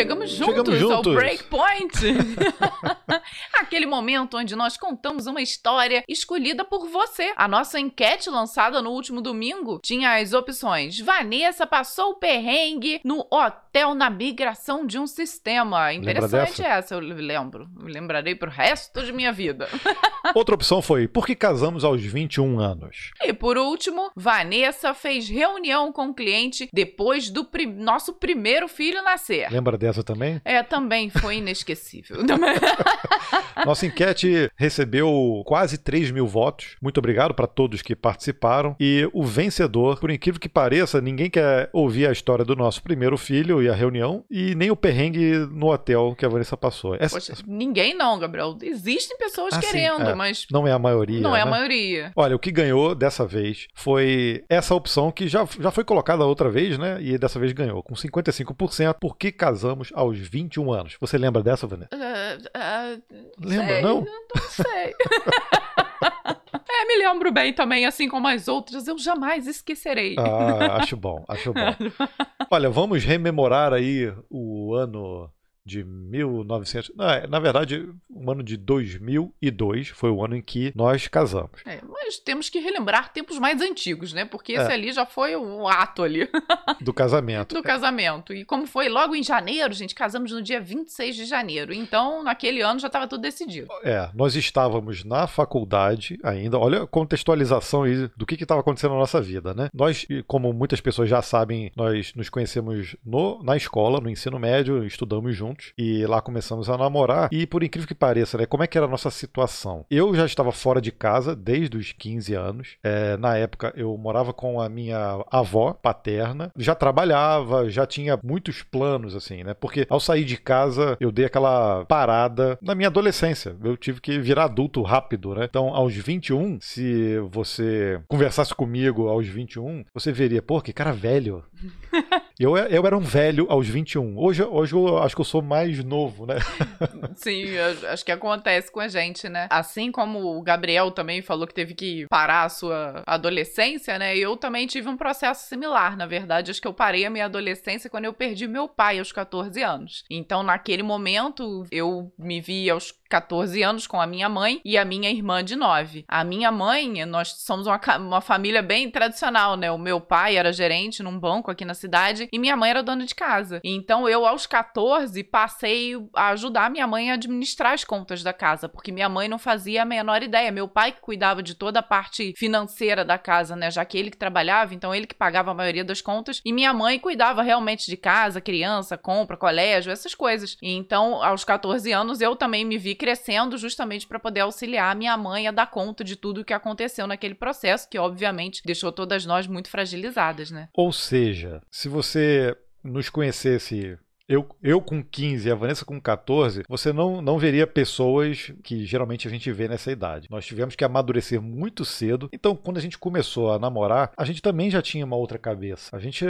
Chegamos! 0.00 0.30
Juntos, 0.30 0.54
Chegamos 0.54 0.78
juntos. 0.78 1.06
ao 1.08 1.14
Breakpoint! 1.14 1.92
Aquele 3.60 3.86
momento 3.86 4.36
onde 4.36 4.56
nós 4.56 4.76
contamos 4.76 5.26
uma 5.26 5.42
história 5.42 6.04
escolhida 6.08 6.64
por 6.64 6.88
você. 6.88 7.32
A 7.36 7.46
nossa 7.46 7.78
enquete 7.78 8.30
lançada 8.30 8.80
no 8.80 8.90
último 8.90 9.20
domingo 9.20 9.78
tinha 9.82 10.16
as 10.16 10.32
opções: 10.32 10.98
Vanessa 11.00 11.66
passou 11.66 12.12
o 12.12 12.14
perrengue 12.14 13.00
no 13.04 13.26
hotel 13.30 13.94
na 13.94 14.10
migração 14.10 14.86
de 14.86 14.98
um 14.98 15.06
sistema. 15.06 15.92
Interessante 15.92 16.62
essa, 16.62 16.94
eu 16.94 17.00
lembro. 17.00 17.68
lembrarei 17.82 18.34
pro 18.34 18.50
resto 18.50 19.02
de 19.02 19.12
minha 19.12 19.32
vida. 19.32 19.68
Outra 20.34 20.54
opção 20.54 20.80
foi: 20.80 21.06
por 21.06 21.26
que 21.26 21.34
casamos 21.34 21.84
aos 21.84 22.02
21 22.02 22.58
anos? 22.58 23.10
E 23.22 23.32
por 23.32 23.56
último, 23.56 24.10
Vanessa 24.16 24.94
fez 24.94 25.28
reunião 25.28 25.92
com 25.92 26.08
o 26.08 26.14
cliente 26.14 26.68
depois 26.72 27.30
do 27.30 27.44
pri 27.44 27.66
nosso 27.66 28.14
primeiro 28.14 28.68
filho 28.68 29.02
nascer. 29.02 29.50
Lembra 29.50 29.76
dessa 29.90 30.02
também? 30.02 30.40
É, 30.44 30.62
também 30.62 31.10
foi 31.10 31.36
inesquecível. 31.36 32.18
Nossa 33.66 33.86
enquete 33.86 34.50
recebeu 34.56 35.42
quase 35.44 35.76
3 35.76 36.10
mil 36.10 36.26
votos. 36.26 36.76
Muito 36.80 36.98
obrigado 36.98 37.34
para 37.34 37.46
todos 37.46 37.82
que 37.82 37.94
participaram. 37.94 38.74
E 38.80 39.08
o 39.12 39.24
vencedor, 39.24 39.98
por 39.98 40.10
incrível 40.10 40.40
que 40.40 40.48
pareça, 40.48 41.00
ninguém 41.00 41.28
quer 41.28 41.68
ouvir 41.72 42.06
a 42.06 42.12
história 42.12 42.44
do 42.44 42.56
nosso 42.56 42.82
primeiro 42.82 43.18
filho 43.18 43.62
e 43.62 43.68
a 43.68 43.74
reunião, 43.74 44.24
e 44.30 44.54
nem 44.54 44.70
o 44.70 44.76
perrengue 44.76 45.36
no 45.50 45.70
hotel 45.70 46.14
que 46.16 46.24
a 46.24 46.28
Vanessa 46.28 46.56
passou. 46.56 46.94
Essa... 46.98 47.16
Poxa, 47.16 47.34
ninguém 47.46 47.94
não, 47.94 48.18
Gabriel. 48.18 48.56
Existem 48.62 49.16
pessoas 49.18 49.54
ah, 49.54 49.60
querendo, 49.60 50.04
sim, 50.04 50.12
é. 50.12 50.14
mas. 50.14 50.46
Não 50.50 50.66
é 50.66 50.72
a 50.72 50.78
maioria. 50.78 51.20
Não 51.20 51.32
né? 51.32 51.40
é 51.40 51.42
a 51.42 51.46
maioria. 51.46 52.12
Olha, 52.14 52.36
o 52.36 52.38
que 52.38 52.50
ganhou 52.50 52.94
dessa 52.94 53.26
vez 53.26 53.68
foi 53.74 54.44
essa 54.48 54.74
opção 54.74 55.10
que 55.10 55.28
já, 55.28 55.46
já 55.58 55.70
foi 55.70 55.84
colocada 55.84 56.24
outra 56.24 56.48
vez, 56.48 56.78
né? 56.78 56.98
E 57.00 57.18
dessa 57.18 57.38
vez 57.38 57.52
ganhou, 57.52 57.82
com 57.82 57.94
55%. 57.94 58.94
Por 59.00 59.16
que 59.16 59.32
casamos 59.32 59.79
aos 59.94 60.18
21 60.18 60.72
anos? 60.72 60.96
Você 61.00 61.16
lembra 61.18 61.42
dessa, 61.42 61.66
Vanessa? 61.66 61.90
Uh, 61.94 62.38
uh, 62.58 63.02
Lembra, 63.40 63.74
sei, 63.74 63.82
não? 63.82 64.00
Não 64.00 64.42
sei. 64.50 64.94
É, 66.72 66.84
me 66.86 66.96
lembro 66.96 67.32
bem 67.32 67.52
também, 67.52 67.84
assim 67.84 68.08
como 68.08 68.26
as 68.28 68.48
outras, 68.48 68.86
eu 68.88 68.96
jamais 68.96 69.46
esquecerei. 69.46 70.16
Ah, 70.18 70.76
acho 70.76 70.96
bom, 70.96 71.24
acho 71.28 71.52
bom. 71.52 71.60
Olha, 72.50 72.70
vamos 72.70 73.04
rememorar 73.04 73.72
aí 73.72 74.12
o 74.30 74.74
ano 74.74 75.30
de 75.70 75.84
1900. 75.84 76.90
Na, 76.96 77.26
na 77.28 77.38
verdade, 77.38 77.88
o 78.08 78.30
ano 78.30 78.42
de 78.42 78.56
2002 78.56 79.88
foi 79.88 80.10
o 80.10 80.24
ano 80.24 80.36
em 80.36 80.42
que 80.42 80.72
nós 80.74 81.06
casamos. 81.06 81.60
É, 81.64 81.80
mas 81.88 82.18
temos 82.18 82.48
que 82.48 82.58
relembrar 82.58 83.12
tempos 83.12 83.38
mais 83.38 83.62
antigos, 83.62 84.12
né? 84.12 84.24
Porque 84.24 84.52
esse 84.52 84.70
é. 84.70 84.74
ali 84.74 84.92
já 84.92 85.06
foi 85.06 85.36
o 85.36 85.68
ato 85.68 86.02
ali. 86.02 86.28
Do 86.80 86.92
casamento. 86.92 87.54
Do 87.54 87.62
casamento. 87.62 88.34
E 88.34 88.44
como 88.44 88.66
foi 88.66 88.88
logo 88.88 89.14
em 89.14 89.22
janeiro, 89.22 89.72
gente, 89.72 89.94
casamos 89.94 90.32
no 90.32 90.42
dia 90.42 90.60
26 90.60 91.14
de 91.14 91.24
janeiro. 91.24 91.72
Então, 91.72 92.24
naquele 92.24 92.62
ano 92.62 92.80
já 92.80 92.88
estava 92.88 93.06
tudo 93.06 93.20
decidido. 93.20 93.68
É, 93.84 94.10
nós 94.12 94.34
estávamos 94.34 95.04
na 95.04 95.28
faculdade 95.28 96.18
ainda. 96.24 96.58
Olha 96.58 96.82
a 96.82 96.86
contextualização 96.86 97.84
aí 97.84 98.08
do 98.16 98.26
que 98.26 98.34
estava 98.34 98.60
acontecendo 98.60 98.92
na 98.92 99.00
nossa 99.00 99.20
vida, 99.20 99.54
né? 99.54 99.68
Nós, 99.72 100.06
como 100.26 100.52
muitas 100.52 100.80
pessoas 100.80 101.08
já 101.08 101.22
sabem, 101.22 101.70
nós 101.76 102.12
nos 102.14 102.28
conhecemos 102.28 102.96
no, 103.04 103.40
na 103.42 103.56
escola, 103.56 104.00
no 104.00 104.10
ensino 104.10 104.38
médio, 104.38 104.84
estudamos 104.84 105.36
juntos 105.36 105.59
e 105.76 106.06
lá 106.06 106.20
começamos 106.20 106.68
a 106.68 106.76
namorar. 106.76 107.28
E 107.32 107.46
por 107.46 107.62
incrível 107.62 107.88
que 107.88 107.94
pareça, 107.94 108.38
né, 108.38 108.46
como 108.46 108.62
é 108.62 108.66
que 108.66 108.76
era 108.76 108.86
a 108.86 108.90
nossa 108.90 109.10
situação? 109.10 109.84
Eu 109.90 110.14
já 110.14 110.24
estava 110.24 110.52
fora 110.52 110.80
de 110.80 110.92
casa 110.92 111.34
desde 111.34 111.76
os 111.76 111.92
15 111.92 112.34
anos. 112.34 112.76
É, 112.82 113.16
na 113.16 113.36
época 113.36 113.72
eu 113.76 113.96
morava 113.96 114.32
com 114.32 114.60
a 114.60 114.68
minha 114.68 115.24
avó 115.30 115.72
paterna, 115.72 116.50
já 116.56 116.74
trabalhava, 116.74 117.68
já 117.68 117.86
tinha 117.86 118.18
muitos 118.22 118.62
planos 118.62 119.14
assim, 119.14 119.42
né? 119.42 119.54
Porque 119.54 119.86
ao 119.88 120.00
sair 120.00 120.24
de 120.24 120.36
casa 120.36 120.96
eu 121.00 121.12
dei 121.12 121.24
aquela 121.24 121.84
parada 121.86 122.58
na 122.62 122.74
minha 122.74 122.88
adolescência. 122.88 123.56
Eu 123.62 123.76
tive 123.76 124.00
que 124.00 124.18
virar 124.18 124.44
adulto 124.44 124.82
rápido, 124.82 125.34
né? 125.34 125.46
Então, 125.48 125.74
aos 125.74 125.94
21, 125.94 126.58
se 126.60 127.18
você 127.30 128.00
conversasse 128.08 128.54
comigo 128.54 129.08
aos 129.08 129.26
21, 129.26 129.84
você 129.92 130.12
veria, 130.12 130.42
pô, 130.42 130.60
que 130.60 130.72
cara 130.72 130.92
velho. 130.92 131.44
Eu, 132.40 132.56
eu 132.56 132.86
era 132.86 132.96
um 132.96 133.02
velho 133.02 133.46
aos 133.50 133.68
21. 133.68 134.18
Hoje, 134.18 134.42
hoje 134.42 134.74
eu 134.74 134.96
acho 134.96 135.14
que 135.14 135.20
eu 135.20 135.26
sou 135.26 135.42
mais 135.42 135.84
novo, 135.84 136.24
né? 136.24 136.36
Sim, 137.14 137.44
acho 137.86 138.02
que 138.02 138.10
acontece 138.10 138.72
com 138.72 138.80
a 138.80 138.88
gente, 138.88 139.28
né? 139.28 139.46
Assim 139.50 139.92
como 139.92 140.38
o 140.38 140.40
Gabriel 140.40 140.90
também 140.90 141.20
falou 141.20 141.46
que 141.46 141.52
teve 141.52 141.74
que 141.74 142.06
parar 142.08 142.44
a 142.44 142.48
sua 142.48 143.02
adolescência, 143.06 143.98
né? 143.98 144.16
Eu 144.16 144.38
também 144.38 144.66
tive 144.66 144.88
um 144.88 144.96
processo 144.96 145.46
similar, 145.46 145.98
na 145.98 146.06
verdade. 146.06 146.50
Acho 146.50 146.62
que 146.62 146.66
eu 146.66 146.72
parei 146.72 147.04
a 147.04 147.10
minha 147.10 147.26
adolescência 147.26 147.90
quando 147.90 148.06
eu 148.06 148.14
perdi 148.14 148.48
meu 148.48 148.66
pai 148.66 148.98
aos 149.00 149.12
14 149.12 149.62
anos. 149.62 150.04
Então, 150.08 150.42
naquele 150.42 150.82
momento, 150.82 151.66
eu 151.70 152.10
me 152.18 152.40
vi 152.40 152.70
aos 152.70 152.90
14 153.10 153.60
anos 153.62 153.86
com 153.88 154.00
a 154.00 154.06
minha 154.06 154.28
mãe 154.28 154.60
e 154.64 154.78
a 154.78 154.84
minha 154.84 155.10
irmã 155.10 155.42
de 155.42 155.56
9. 155.56 156.04
A 156.06 156.22
minha 156.22 156.52
mãe, 156.52 157.04
nós 157.04 157.34
somos 157.38 157.66
uma, 157.66 157.80
uma 157.98 158.20
família 158.20 158.62
bem 158.62 158.88
tradicional, 158.88 159.56
né? 159.56 159.70
O 159.70 159.76
meu 159.76 160.00
pai 160.00 160.36
era 160.36 160.52
gerente 160.52 161.02
num 161.02 161.18
banco 161.18 161.50
aqui 161.50 161.64
na 161.64 161.74
cidade 161.74 162.28
e 162.32 162.38
minha 162.38 162.56
mãe 162.56 162.70
era 162.70 162.84
dona 162.84 163.04
de 163.04 163.14
casa. 163.14 163.60
Então 163.64 164.08
eu, 164.08 164.24
aos 164.24 164.46
14, 164.46 165.24
passei 165.24 165.94
a 166.14 166.28
ajudar 166.28 166.70
minha 166.70 166.86
mãe 166.86 167.10
a 167.10 167.14
administrar 167.14 167.72
as 167.72 167.82
contas 167.82 168.22
da 168.22 168.32
casa, 168.32 168.68
porque 168.68 168.92
minha 168.92 169.08
mãe 169.08 169.28
não 169.28 169.38
fazia 169.38 169.82
a 169.82 169.84
menor 169.84 170.22
ideia. 170.22 170.52
Meu 170.52 170.68
pai 170.68 170.92
que 170.92 171.00
cuidava 171.00 171.42
de 171.42 171.54
toda 171.56 171.80
a 171.80 171.82
parte 171.82 172.32
financeira 172.36 173.04
da 173.04 173.18
casa, 173.18 173.56
né? 173.56 173.72
Já 173.72 173.84
que 173.84 173.98
ele 173.98 174.10
que 174.10 174.16
trabalhava, 174.16 174.72
então 174.72 174.94
ele 174.94 175.06
que 175.06 175.14
pagava 175.16 175.50
a 175.50 175.54
maioria 175.54 175.84
das 175.84 176.00
contas. 176.00 176.40
E 176.44 176.52
minha 176.52 176.72
mãe 176.72 177.00
cuidava 177.00 177.42
realmente 177.42 177.86
de 177.86 177.96
casa, 177.96 178.40
criança, 178.40 178.96
compra, 178.96 179.36
colégio, 179.36 179.90
essas 179.90 180.14
coisas. 180.14 180.56
Então, 180.62 181.22
aos 181.24 181.42
14 181.42 181.90
anos, 181.90 182.20
eu 182.20 182.36
também 182.36 182.64
me 182.64 182.78
vi 182.78 182.99
crescendo 183.00 183.56
justamente 183.56 184.06
para 184.06 184.20
poder 184.20 184.40
auxiliar 184.40 184.92
a 184.92 184.94
minha 184.94 185.16
mãe 185.16 185.48
a 185.48 185.50
dar 185.50 185.70
conta 185.70 186.04
de 186.04 186.16
tudo 186.16 186.42
o 186.42 186.44
que 186.44 186.52
aconteceu 186.52 187.06
naquele 187.06 187.34
processo, 187.34 187.88
que 187.88 187.98
obviamente 187.98 188.60
deixou 188.62 188.92
todas 188.92 189.24
nós 189.24 189.46
muito 189.46 189.70
fragilizadas, 189.70 190.50
né? 190.50 190.68
Ou 190.74 190.92
seja, 190.92 191.62
se 191.70 191.88
você 191.88 192.54
nos 192.84 193.08
conhecesse 193.08 193.98
eu, 194.30 194.46
eu 194.62 194.80
com 194.80 195.02
15 195.02 195.48
e 195.48 195.50
a 195.50 195.56
Vanessa 195.56 195.84
com 195.84 196.00
14, 196.00 196.62
você 196.68 196.92
não, 196.92 197.20
não 197.20 197.36
veria 197.36 197.66
pessoas 197.66 198.52
que 198.62 198.86
geralmente 198.86 199.26
a 199.26 199.30
gente 199.30 199.50
vê 199.50 199.66
nessa 199.66 199.90
idade. 199.90 200.28
Nós 200.30 200.46
tivemos 200.46 200.76
que 200.76 200.84
amadurecer 200.84 201.42
muito 201.42 201.84
cedo. 201.84 202.28
Então, 202.32 202.54
quando 202.54 202.76
a 202.76 202.80
gente 202.80 202.96
começou 202.96 203.52
a 203.52 203.58
namorar, 203.58 204.12
a 204.16 204.24
gente 204.24 204.40
também 204.40 204.70
já 204.70 204.80
tinha 204.80 205.04
uma 205.04 205.16
outra 205.16 205.36
cabeça. 205.36 205.96
A 205.96 205.98
gente 205.98 206.24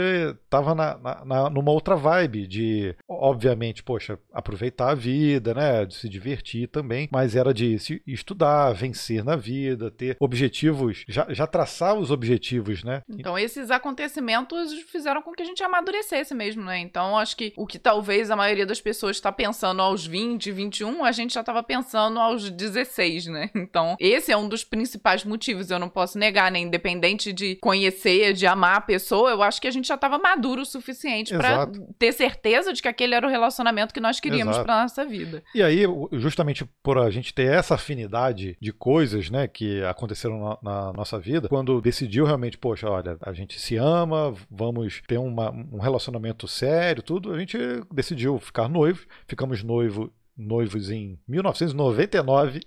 tava 0.49 0.73
na, 0.73 0.97
na, 0.97 1.25
na, 1.25 1.49
numa 1.51 1.71
outra 1.71 1.95
vibe 1.95 2.47
de, 2.47 2.95
obviamente, 3.07 3.83
poxa, 3.83 4.17
aproveitar 4.33 4.89
a 4.89 4.95
vida, 4.95 5.53
né? 5.53 5.85
De 5.85 5.93
se 5.93 6.09
divertir 6.09 6.69
também, 6.69 7.07
mas 7.11 7.35
era 7.35 7.53
de 7.53 7.77
se 7.77 8.01
estudar, 8.07 8.73
vencer 8.73 9.23
na 9.23 9.35
vida, 9.35 9.91
ter 9.91 10.17
objetivos, 10.19 11.03
já, 11.07 11.27
já 11.29 11.45
traçar 11.45 11.93
os 11.93 12.09
objetivos, 12.09 12.83
né? 12.83 13.03
Então, 13.07 13.37
esses 13.37 13.69
acontecimentos 13.69 14.73
fizeram 14.91 15.21
com 15.21 15.33
que 15.33 15.43
a 15.43 15.45
gente 15.45 15.61
amadurecesse 15.61 16.33
mesmo, 16.33 16.63
né? 16.63 16.79
Então, 16.79 17.15
acho 17.15 17.37
que 17.37 17.53
o 17.55 17.67
que 17.67 17.77
tá 17.77 17.90
talvez 17.91 18.31
a 18.31 18.37
maioria 18.37 18.65
das 18.65 18.79
pessoas 18.79 19.17
está 19.17 19.33
pensando 19.33 19.81
aos 19.81 20.07
20, 20.07 20.49
21, 20.49 21.03
a 21.03 21.11
gente 21.11 21.33
já 21.33 21.41
estava 21.41 21.61
pensando 21.61 22.17
aos 22.19 22.49
16, 22.49 23.27
né? 23.27 23.49
Então, 23.71 23.95
esse 23.99 24.31
é 24.31 24.37
um 24.37 24.49
dos 24.49 24.63
principais 24.63 25.23
motivos, 25.23 25.69
eu 25.69 25.77
não 25.77 25.87
posso 25.87 26.17
negar, 26.17 26.51
né? 26.51 26.59
Independente 26.59 27.31
de 27.31 27.55
conhecer, 27.57 28.33
de 28.33 28.47
amar 28.47 28.77
a 28.77 28.81
pessoa, 28.81 29.29
eu 29.29 29.43
acho 29.43 29.61
que 29.61 29.67
a 29.67 29.71
gente 29.71 29.87
já 29.87 29.95
estava 29.95 30.17
maduro 30.17 30.61
o 30.61 30.65
suficiente 30.65 31.35
para 31.35 31.69
ter 31.99 32.11
certeza 32.11 32.73
de 32.73 32.81
que 32.81 32.87
aquele 32.87 33.13
era 33.13 33.25
o 33.25 33.29
relacionamento 33.29 33.93
que 33.93 33.99
nós 33.99 34.19
queríamos 34.19 34.57
para 34.57 34.81
nossa 34.81 35.05
vida. 35.05 35.43
E 35.53 35.61
aí, 35.61 35.83
justamente 36.13 36.65
por 36.81 36.97
a 36.97 37.09
gente 37.09 37.33
ter 37.33 37.51
essa 37.51 37.75
afinidade 37.75 38.57
de 38.59 38.73
coisas, 38.73 39.29
né, 39.29 39.47
que 39.47 39.83
aconteceram 39.83 40.39
na, 40.39 40.57
na 40.61 40.93
nossa 40.93 41.19
vida, 41.19 41.47
quando 41.47 41.81
decidiu 41.81 42.25
realmente, 42.25 42.57
poxa, 42.57 42.89
olha, 42.89 43.17
a 43.21 43.33
gente 43.33 43.59
se 43.59 43.77
ama, 43.77 44.33
vamos 44.49 45.01
ter 45.07 45.17
uma, 45.17 45.51
um 45.51 45.79
relacionamento 45.79 46.47
sério, 46.47 47.03
tudo, 47.03 47.33
a 47.33 47.39
gente 47.39 47.57
decidiu 47.91 48.37
ficar 48.39 48.67
noivo. 48.67 49.05
Ficamos 49.27 49.63
noivo 49.63 50.11
noivos 50.37 50.89
em 50.89 51.19
1999. 51.27 52.61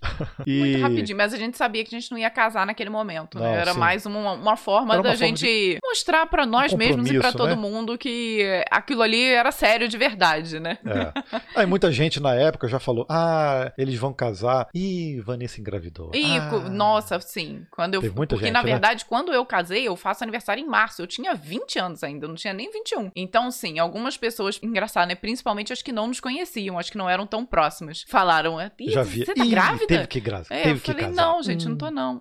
e... 0.46 0.60
Muito 0.60 0.82
rapidinho, 0.82 1.18
mas 1.18 1.34
a 1.34 1.36
gente 1.36 1.56
sabia 1.56 1.84
que 1.84 1.94
a 1.94 1.98
gente 1.98 2.10
não 2.10 2.18
ia 2.18 2.30
casar 2.30 2.66
naquele 2.66 2.90
momento, 2.90 3.38
né? 3.38 3.54
Era 3.54 3.72
sim. 3.72 3.78
mais 3.78 4.06
uma, 4.06 4.32
uma 4.32 4.56
forma 4.56 4.94
uma 4.94 5.02
da 5.02 5.10
forma 5.10 5.16
gente 5.16 5.44
de... 5.44 5.78
mostrar 5.82 6.26
para 6.26 6.46
nós 6.46 6.72
um 6.72 6.76
mesmos 6.76 7.10
e 7.10 7.18
para 7.18 7.32
todo 7.32 7.50
né? 7.50 7.54
mundo 7.54 7.96
que 7.98 8.42
aquilo 8.70 9.02
ali 9.02 9.22
era 9.22 9.50
sério 9.50 9.88
de 9.88 9.96
verdade, 9.96 10.60
né? 10.60 10.78
É. 10.84 11.40
Aí 11.56 11.66
muita 11.66 11.90
gente 11.90 12.20
na 12.20 12.34
época 12.34 12.68
já 12.68 12.78
falou: 12.78 13.06
ah, 13.08 13.72
eles 13.76 13.96
vão 13.96 14.12
casar. 14.12 14.68
Ih, 14.74 15.20
Vanessa 15.20 15.60
engravidou. 15.60 16.10
E, 16.14 16.36
ah. 16.36 16.68
nossa, 16.70 17.18
sim. 17.20 17.66
Quando 17.70 17.94
eu, 17.94 18.00
Teve 18.00 18.14
muita 18.14 18.34
porque, 18.34 18.46
gente, 18.46 18.54
na 18.54 18.62
né? 18.62 18.70
verdade, 18.70 19.04
quando 19.04 19.32
eu 19.32 19.44
casei, 19.44 19.86
eu 19.86 19.96
faço 19.96 20.22
aniversário 20.22 20.62
em 20.62 20.66
março. 20.66 21.02
Eu 21.02 21.06
tinha 21.06 21.34
20 21.34 21.78
anos 21.78 22.02
ainda, 22.02 22.24
eu 22.24 22.28
não 22.28 22.36
tinha 22.36 22.52
nem 22.52 22.70
21. 22.70 23.10
Então, 23.14 23.50
sim, 23.50 23.78
algumas 23.78 24.16
pessoas, 24.16 24.58
engraçado, 24.62 25.08
né? 25.08 25.14
Principalmente 25.14 25.72
as 25.72 25.82
que 25.82 25.92
não 25.92 26.06
nos 26.06 26.20
conheciam, 26.20 26.78
as 26.78 26.90
que 26.90 26.98
não 26.98 27.08
eram 27.08 27.26
tão 27.26 27.44
próximas, 27.54 28.04
falaram: 28.08 28.56
Já 28.88 29.04
vi. 29.04 29.24
Você 29.24 29.32
tá 29.32 29.44
Ih, 29.44 29.48
grávida? 29.48 29.86
Teve 29.86 30.06
que, 30.08 30.20
gra... 30.20 30.42
é, 30.50 30.62
teve 30.62 30.70
eu 30.70 30.78
falei, 30.78 31.04
casar. 31.04 31.14
Não, 31.14 31.40
gente, 31.40 31.66
hum. 31.66 31.70
não 31.70 31.76
tô 31.76 31.90
não. 31.92 32.20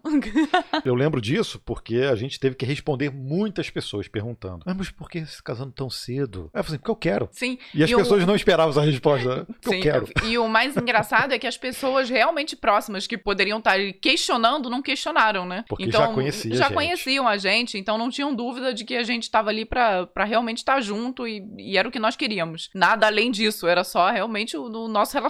eu 0.85 0.93
lembro 0.93 1.19
disso 1.19 1.59
porque 1.65 1.97
a 1.97 2.15
gente 2.15 2.39
teve 2.39 2.55
que 2.55 2.65
responder 2.65 3.09
muitas 3.09 3.69
pessoas 3.71 4.07
perguntando: 4.07 4.63
ah, 4.67 4.73
mas 4.75 4.91
por 4.91 5.09
que 5.09 5.25
se 5.25 5.41
casando 5.41 5.71
tão 5.71 5.89
cedo? 5.89 6.51
Aí 6.53 6.59
eu 6.59 6.63
falei, 6.63 6.75
assim, 6.75 6.77
porque 6.77 6.91
eu 6.91 6.95
quero. 6.95 7.29
Sim. 7.31 7.57
E 7.73 7.83
as 7.83 7.89
e 7.89 7.95
pessoas 7.95 8.23
o... 8.23 8.27
não 8.27 8.35
esperavam 8.35 8.69
essa 8.69 8.81
resposta. 8.81 9.45
Porque 9.45 9.69
Sim. 9.69 9.75
eu 9.75 9.81
quero. 9.81 10.07
E 10.25 10.37
o 10.37 10.47
mais 10.47 10.77
engraçado 10.77 11.33
é 11.33 11.39
que 11.39 11.47
as 11.47 11.57
pessoas 11.57 12.09
realmente 12.09 12.55
próximas 12.55 13.07
que 13.07 13.17
poderiam 13.17 13.57
estar 13.57 13.77
questionando 13.99 14.69
não 14.69 14.81
questionaram, 14.81 15.45
né? 15.45 15.65
Porque 15.67 15.85
então, 15.85 16.01
já 16.01 16.07
conheciam. 16.09 16.55
Já 16.55 16.67
a 16.67 16.71
conheciam 16.71 17.27
a 17.27 17.37
gente, 17.37 17.77
então 17.77 17.97
não 17.97 18.09
tinham 18.09 18.35
dúvida 18.35 18.73
de 18.73 18.83
que 18.83 18.95
a 18.95 19.03
gente 19.03 19.23
estava 19.23 19.49
ali 19.49 19.65
para 19.65 20.07
realmente 20.25 20.57
estar 20.57 20.79
junto 20.81 21.27
e, 21.27 21.43
e, 21.57 21.77
era 21.77 21.87
o 21.87 21.91
que 21.91 21.99
nós 21.99 22.15
queríamos. 22.15 22.69
Nada 22.73 23.07
além 23.07 23.31
disso, 23.31 23.67
era 23.67 23.83
só 23.83 24.11
realmente 24.11 24.55
o, 24.55 24.65
o 24.65 24.87
nosso 24.87 25.13
relacionamento. 25.13 25.22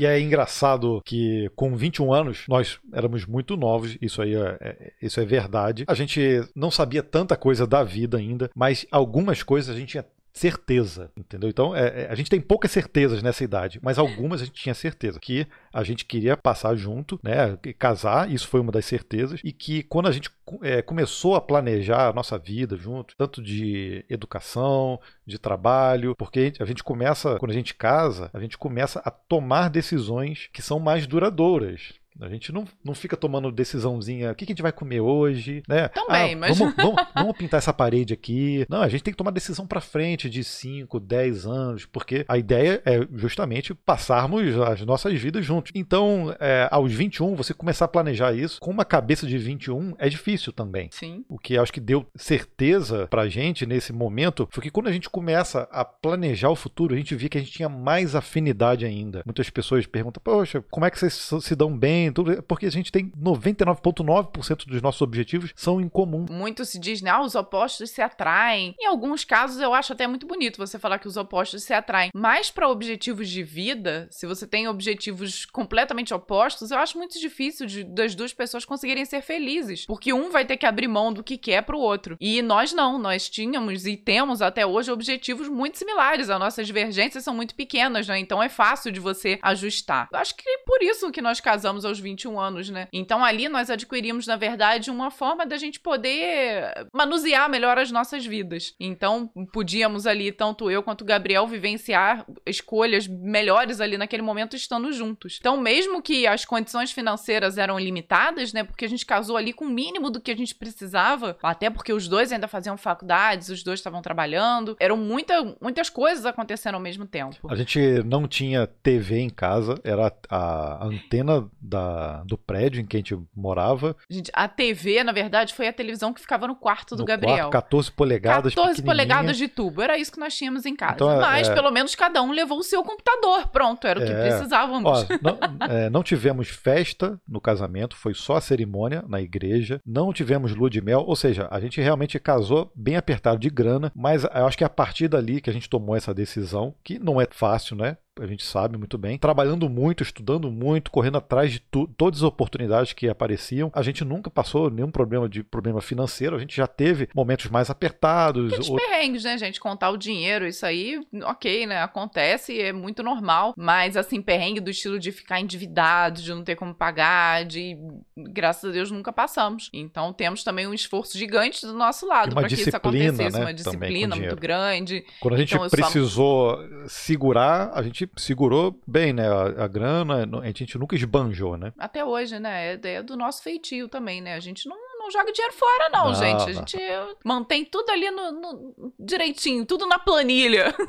E 0.00 0.06
é 0.06 0.20
engraçado 0.20 1.02
que 1.04 1.50
com 1.54 1.76
21 1.76 2.12
anos 2.12 2.44
nós 2.48 2.78
éramos 2.92 3.26
muito 3.26 3.56
novos, 3.56 3.96
isso 4.00 4.22
aí 4.22 4.34
é, 4.34 4.56
é, 4.60 4.92
isso 5.00 5.20
é 5.20 5.24
verdade. 5.24 5.84
A 5.86 5.94
gente 5.94 6.20
não 6.54 6.70
sabia 6.70 7.02
tanta 7.02 7.36
coisa 7.36 7.66
da 7.66 7.82
vida 7.82 8.18
ainda, 8.18 8.50
mas 8.54 8.86
algumas 8.90 9.42
coisas 9.42 9.74
a 9.74 9.78
gente 9.78 9.90
tinha 9.90 10.04
certeza, 10.36 11.10
entendeu? 11.16 11.48
Então, 11.48 11.74
é, 11.74 12.02
é, 12.02 12.08
a 12.10 12.14
gente 12.14 12.28
tem 12.28 12.40
poucas 12.40 12.70
certezas 12.70 13.22
nessa 13.22 13.42
idade, 13.42 13.80
mas 13.82 13.98
algumas 13.98 14.42
a 14.42 14.44
gente 14.44 14.60
tinha 14.60 14.74
certeza 14.74 15.18
que 15.18 15.46
a 15.72 15.82
gente 15.82 16.04
queria 16.04 16.36
passar 16.36 16.76
junto, 16.76 17.18
né, 17.22 17.56
casar, 17.78 18.30
isso 18.30 18.46
foi 18.46 18.60
uma 18.60 18.70
das 18.70 18.84
certezas, 18.84 19.40
e 19.42 19.50
que 19.50 19.82
quando 19.84 20.08
a 20.08 20.12
gente 20.12 20.30
é, 20.62 20.82
começou 20.82 21.36
a 21.36 21.40
planejar 21.40 22.08
a 22.08 22.12
nossa 22.12 22.36
vida 22.38 22.76
junto, 22.76 23.16
tanto 23.16 23.42
de 23.42 24.04
educação, 24.10 25.00
de 25.24 25.38
trabalho, 25.38 26.14
porque 26.14 26.52
a 26.60 26.66
gente 26.66 26.84
começa, 26.84 27.38
quando 27.38 27.52
a 27.52 27.54
gente 27.54 27.74
casa, 27.74 28.30
a 28.34 28.38
gente 28.38 28.58
começa 28.58 29.00
a 29.04 29.10
tomar 29.10 29.70
decisões 29.70 30.50
que 30.52 30.60
são 30.60 30.78
mais 30.78 31.06
duradouras. 31.06 31.94
A 32.20 32.28
gente 32.28 32.52
não, 32.52 32.64
não 32.84 32.94
fica 32.94 33.16
tomando 33.16 33.50
decisãozinha, 33.52 34.32
o 34.32 34.34
que, 34.34 34.46
que 34.46 34.52
a 34.52 34.54
gente 34.54 34.62
vai 34.62 34.72
comer 34.72 35.00
hoje, 35.00 35.62
né? 35.68 35.88
Também, 35.88 36.34
ah, 36.34 36.36
mas... 36.36 36.58
Vamos, 36.58 36.74
vamos, 36.76 37.02
vamos, 37.14 37.36
pintar 37.36 37.58
essa 37.58 37.72
parede 37.72 38.14
aqui. 38.14 38.66
Não, 38.68 38.82
a 38.82 38.88
gente 38.88 39.02
tem 39.02 39.12
que 39.12 39.18
tomar 39.18 39.30
decisão 39.30 39.66
para 39.66 39.80
frente 39.80 40.28
de 40.30 40.42
5, 40.42 40.98
10 41.00 41.46
anos, 41.46 41.84
porque 41.84 42.24
a 42.28 42.38
ideia 42.38 42.82
é 42.84 43.06
justamente 43.14 43.74
passarmos 43.74 44.58
as 44.60 44.80
nossas 44.82 45.18
vidas 45.20 45.44
juntos. 45.44 45.72
Então, 45.74 46.34
é, 46.40 46.68
aos 46.70 46.92
21, 46.92 47.34
você 47.34 47.52
começar 47.52 47.84
a 47.84 47.88
planejar 47.88 48.32
isso 48.32 48.60
com 48.60 48.70
uma 48.70 48.84
cabeça 48.84 49.26
de 49.26 49.36
21 49.38 49.94
é 49.98 50.08
difícil 50.08 50.52
também. 50.52 50.88
Sim. 50.92 51.24
O 51.28 51.38
que 51.38 51.58
acho 51.58 51.72
que 51.72 51.80
deu 51.80 52.06
certeza 52.14 53.06
pra 53.08 53.28
gente 53.28 53.66
nesse 53.66 53.92
momento 53.92 54.48
foi 54.50 54.62
que 54.62 54.70
quando 54.70 54.88
a 54.88 54.92
gente 54.92 55.10
começa 55.10 55.68
a 55.70 55.84
planejar 55.84 56.50
o 56.50 56.56
futuro, 56.56 56.94
a 56.94 56.96
gente 56.96 57.14
via 57.14 57.28
que 57.28 57.38
a 57.38 57.40
gente 57.40 57.52
tinha 57.52 57.68
mais 57.68 58.14
afinidade 58.14 58.84
ainda. 58.84 59.22
Muitas 59.24 59.50
pessoas 59.50 59.86
perguntam, 59.86 60.20
poxa, 60.22 60.62
como 60.70 60.86
é 60.86 60.90
que 60.90 60.98
vocês 60.98 61.14
se 61.14 61.54
dão 61.54 61.76
bem? 61.76 62.05
Tudo, 62.12 62.42
porque 62.42 62.66
a 62.66 62.70
gente 62.70 62.92
tem 62.92 63.10
99,9% 63.10 64.66
dos 64.66 64.82
nossos 64.82 65.02
objetivos 65.02 65.52
são 65.54 65.80
em 65.80 65.88
comum. 65.88 66.26
Muito 66.30 66.64
se 66.64 66.78
diz, 66.78 67.02
né? 67.02 67.10
Ah, 67.10 67.22
os 67.22 67.34
opostos 67.34 67.90
se 67.90 68.00
atraem. 68.00 68.74
Em 68.78 68.86
alguns 68.86 69.24
casos, 69.24 69.60
eu 69.60 69.74
acho 69.74 69.92
até 69.92 70.06
muito 70.06 70.26
bonito 70.26 70.58
você 70.58 70.78
falar 70.78 70.98
que 70.98 71.08
os 71.08 71.16
opostos 71.16 71.62
se 71.62 71.72
atraem. 71.72 72.10
Mas 72.14 72.50
para 72.50 72.68
objetivos 72.68 73.28
de 73.28 73.42
vida, 73.42 74.08
se 74.10 74.26
você 74.26 74.46
tem 74.46 74.68
objetivos 74.68 75.44
completamente 75.46 76.12
opostos, 76.14 76.70
eu 76.70 76.78
acho 76.78 76.98
muito 76.98 77.18
difícil 77.18 77.66
de, 77.66 77.84
das 77.84 78.14
duas 78.14 78.32
pessoas 78.32 78.64
conseguirem 78.64 79.04
ser 79.04 79.22
felizes. 79.22 79.86
Porque 79.86 80.12
um 80.12 80.30
vai 80.30 80.44
ter 80.44 80.56
que 80.56 80.66
abrir 80.66 80.88
mão 80.88 81.12
do 81.12 81.22
que 81.22 81.38
quer 81.38 81.62
pro 81.62 81.78
outro. 81.78 82.16
E 82.20 82.42
nós 82.42 82.72
não, 82.72 82.98
nós 82.98 83.28
tínhamos 83.28 83.86
e 83.86 83.96
temos 83.96 84.42
até 84.42 84.66
hoje 84.66 84.90
objetivos 84.90 85.48
muito 85.48 85.78
similares. 85.78 86.30
As 86.30 86.38
nossas 86.38 86.66
divergências 86.66 87.24
são 87.24 87.34
muito 87.34 87.54
pequenas, 87.54 88.06
né? 88.06 88.18
Então 88.18 88.42
é 88.42 88.48
fácil 88.48 88.92
de 88.92 89.00
você 89.00 89.38
ajustar. 89.42 90.08
Eu 90.12 90.18
acho 90.18 90.34
que 90.36 90.58
por 90.66 90.82
isso 90.82 91.10
que 91.10 91.22
nós 91.22 91.40
casamos 91.40 91.84
aos 91.84 91.95
21 91.98 92.38
anos, 92.38 92.70
né? 92.70 92.88
Então 92.92 93.24
ali 93.24 93.48
nós 93.48 93.70
adquirimos, 93.70 94.26
na 94.26 94.36
verdade, 94.36 94.90
uma 94.90 95.10
forma 95.10 95.46
da 95.46 95.56
gente 95.56 95.80
poder 95.80 96.88
manusear 96.92 97.48
melhor 97.48 97.78
as 97.78 97.90
nossas 97.90 98.24
vidas. 98.24 98.74
Então 98.78 99.30
podíamos 99.52 100.06
ali, 100.06 100.32
tanto 100.32 100.70
eu 100.70 100.82
quanto 100.82 101.02
o 101.02 101.04
Gabriel, 101.04 101.46
vivenciar 101.46 102.26
escolhas 102.44 103.06
melhores 103.06 103.80
ali 103.80 103.96
naquele 103.96 104.22
momento 104.22 104.56
estando 104.56 104.92
juntos. 104.92 105.38
Então, 105.40 105.56
mesmo 105.60 106.02
que 106.02 106.26
as 106.26 106.44
condições 106.44 106.92
financeiras 106.92 107.58
eram 107.58 107.78
limitadas, 107.78 108.52
né? 108.52 108.64
Porque 108.64 108.84
a 108.84 108.88
gente 108.88 109.04
casou 109.04 109.36
ali 109.36 109.52
com 109.52 109.64
o 109.64 109.70
mínimo 109.70 110.10
do 110.10 110.20
que 110.20 110.30
a 110.30 110.36
gente 110.36 110.54
precisava, 110.54 111.36
até 111.42 111.70
porque 111.70 111.92
os 111.92 112.08
dois 112.08 112.32
ainda 112.32 112.48
faziam 112.48 112.76
faculdades, 112.76 113.48
os 113.48 113.62
dois 113.62 113.80
estavam 113.80 114.02
trabalhando, 114.02 114.76
eram 114.80 114.96
muita, 114.96 115.56
muitas 115.60 115.88
coisas 115.88 116.26
acontecendo 116.26 116.74
ao 116.74 116.80
mesmo 116.80 117.06
tempo. 117.06 117.36
A 117.48 117.54
gente 117.54 117.78
não 118.04 118.26
tinha 118.26 118.66
TV 118.66 119.18
em 119.18 119.30
casa, 119.30 119.80
era 119.84 120.12
a 120.28 120.84
antena 120.84 121.48
da, 121.60 121.85
do 122.26 122.36
prédio 122.38 122.80
em 122.80 122.86
que 122.86 122.96
a 122.96 123.00
gente 123.00 123.18
morava. 123.34 123.96
Gente, 124.10 124.30
a 124.34 124.48
TV, 124.48 125.02
na 125.04 125.12
verdade, 125.12 125.54
foi 125.54 125.68
a 125.68 125.72
televisão 125.72 126.12
que 126.12 126.20
ficava 126.20 126.46
no 126.46 126.56
quarto 126.56 126.94
do 126.96 127.00
no 127.00 127.04
Gabriel. 127.04 127.36
Quarto, 127.50 127.52
14 127.52 127.92
polegadas. 127.92 128.54
14 128.54 128.82
polegadas 128.82 129.36
de 129.36 129.48
tubo, 129.48 129.82
era 129.82 129.96
isso 129.98 130.12
que 130.12 130.18
nós 130.20 130.34
tínhamos 130.36 130.66
em 130.66 130.74
casa. 130.74 130.94
Então, 130.94 131.16
Mas 131.20 131.48
é- 131.48 131.54
pelo 131.54 131.70
menos 131.70 131.94
cada 131.94 132.22
um 132.22 132.32
levou 132.32 132.58
o 132.58 132.62
seu 132.62 132.82
computador. 132.82 133.48
Pronto, 133.48 133.86
era 133.86 134.00
o 134.00 134.04
que 134.04 134.10
É. 134.12 134.28
precisávamos. 134.28 134.90
Ó, 134.90 135.04
não, 135.22 135.66
é, 135.68 135.90
não 135.90 136.02
tivemos 136.02 136.48
festa 136.48 137.20
no 137.28 137.40
casamento, 137.40 137.96
foi 137.96 138.14
só 138.14 138.36
a 138.36 138.40
cerimônia 138.40 139.04
na 139.08 139.20
igreja. 139.20 139.80
Não 139.86 140.12
tivemos 140.12 140.54
lua 140.54 140.70
de 140.70 140.80
mel, 140.80 141.04
ou 141.06 141.16
seja, 141.16 141.48
a 141.50 141.60
gente 141.60 141.80
realmente 141.80 142.18
casou 142.18 142.70
bem 142.74 142.96
apertado 142.96 143.38
de 143.38 143.50
grana, 143.50 143.92
mas 143.94 144.24
eu 144.24 144.46
acho 144.46 144.56
que 144.58 144.64
é 144.64 144.66
a 144.66 144.70
partir 144.70 145.08
dali 145.08 145.40
que 145.40 145.50
a 145.50 145.52
gente 145.52 145.68
tomou 145.68 145.96
essa 145.96 146.12
decisão, 146.14 146.74
que 146.82 146.98
não 146.98 147.20
é 147.20 147.26
fácil, 147.30 147.76
né? 147.76 147.96
A 148.18 148.26
gente 148.26 148.44
sabe 148.44 148.78
muito 148.78 148.96
bem. 148.96 149.18
Trabalhando 149.18 149.68
muito, 149.68 150.02
estudando 150.02 150.50
muito, 150.50 150.90
correndo 150.90 151.18
atrás 151.18 151.52
de 151.52 151.60
todas 151.60 152.20
as 152.20 152.22
oportunidades 152.22 152.94
que 152.94 153.08
apareciam. 153.08 153.70
A 153.74 153.82
gente 153.82 154.04
nunca 154.04 154.30
passou 154.30 154.70
nenhum 154.70 154.90
problema 154.90 155.28
de 155.28 155.42
problema 155.42 155.82
financeiro. 155.82 156.34
A 156.34 156.38
gente 156.38 156.56
já 156.56 156.66
teve 156.66 157.08
momentos 157.14 157.50
mais 157.50 157.68
apertados. 157.68 158.46
Aqueles 158.52 158.70
ou- 158.70 158.76
perrengues, 158.76 159.24
né, 159.24 159.36
gente? 159.36 159.60
Contar 159.60 159.90
o 159.90 159.98
dinheiro, 159.98 160.46
isso 160.46 160.64
aí, 160.64 160.98
ok, 161.24 161.66
né? 161.66 161.82
Acontece, 161.82 162.58
é 162.58 162.72
muito 162.72 163.02
normal. 163.02 163.52
Mas, 163.56 163.98
assim, 163.98 164.22
perrengue 164.22 164.60
do 164.60 164.70
estilo 164.70 164.98
de 164.98 165.12
ficar 165.12 165.38
endividado, 165.40 166.22
de 166.22 166.30
não 166.32 166.42
ter 166.42 166.56
como 166.56 166.74
pagar, 166.74 167.44
de. 167.44 167.76
Graças 168.16 168.70
a 168.70 168.72
Deus 168.72 168.90
nunca 168.90 169.12
passamos. 169.12 169.68
Então, 169.74 170.10
temos 170.14 170.42
também 170.42 170.66
um 170.66 170.72
esforço 170.72 171.18
gigante 171.18 171.66
do 171.66 171.74
nosso 171.74 172.06
lado 172.06 172.34
para 172.34 172.48
que 172.48 172.54
isso 172.54 172.74
acontecesse. 172.74 173.36
né, 173.38 173.44
Uma 173.44 173.52
disciplina 173.52 174.16
muito 174.16 174.36
grande. 174.36 175.04
Quando 175.20 175.34
a 175.34 175.36
gente 175.38 175.50
Então, 175.54 175.64
eu 175.64 175.68
só- 175.70 175.76
precisou 175.76 176.58
segurar, 176.88 177.70
a 177.74 177.82
gente 177.82 178.05
segurou 178.16 178.78
bem, 178.86 179.12
né? 179.12 179.28
A, 179.28 179.64
a 179.64 179.68
grana, 179.68 180.26
a 180.42 180.46
gente 180.46 180.78
nunca 180.78 180.94
esbanjou, 180.94 181.56
né? 181.56 181.72
Até 181.78 182.04
hoje, 182.04 182.38
né? 182.38 182.74
É, 182.74 182.80
é 182.94 183.02
do 183.02 183.16
nosso 183.16 183.42
feitio 183.42 183.88
também, 183.88 184.20
né? 184.20 184.34
A 184.34 184.40
gente 184.40 184.68
não, 184.68 184.76
não 185.06 185.10
joga 185.12 185.32
dinheiro 185.32 185.54
fora, 185.54 185.88
não, 185.92 186.06
Não, 186.06 186.14
gente. 186.14 186.42
A 186.42 186.46
não. 186.46 186.52
gente 186.52 186.78
mantém 187.24 187.64
tudo 187.64 187.90
ali 187.90 188.10
no, 188.10 188.32
no- 188.32 188.92
direitinho, 188.98 189.64
tudo 189.64 189.86
na 189.86 189.98
planilha. 189.98 190.74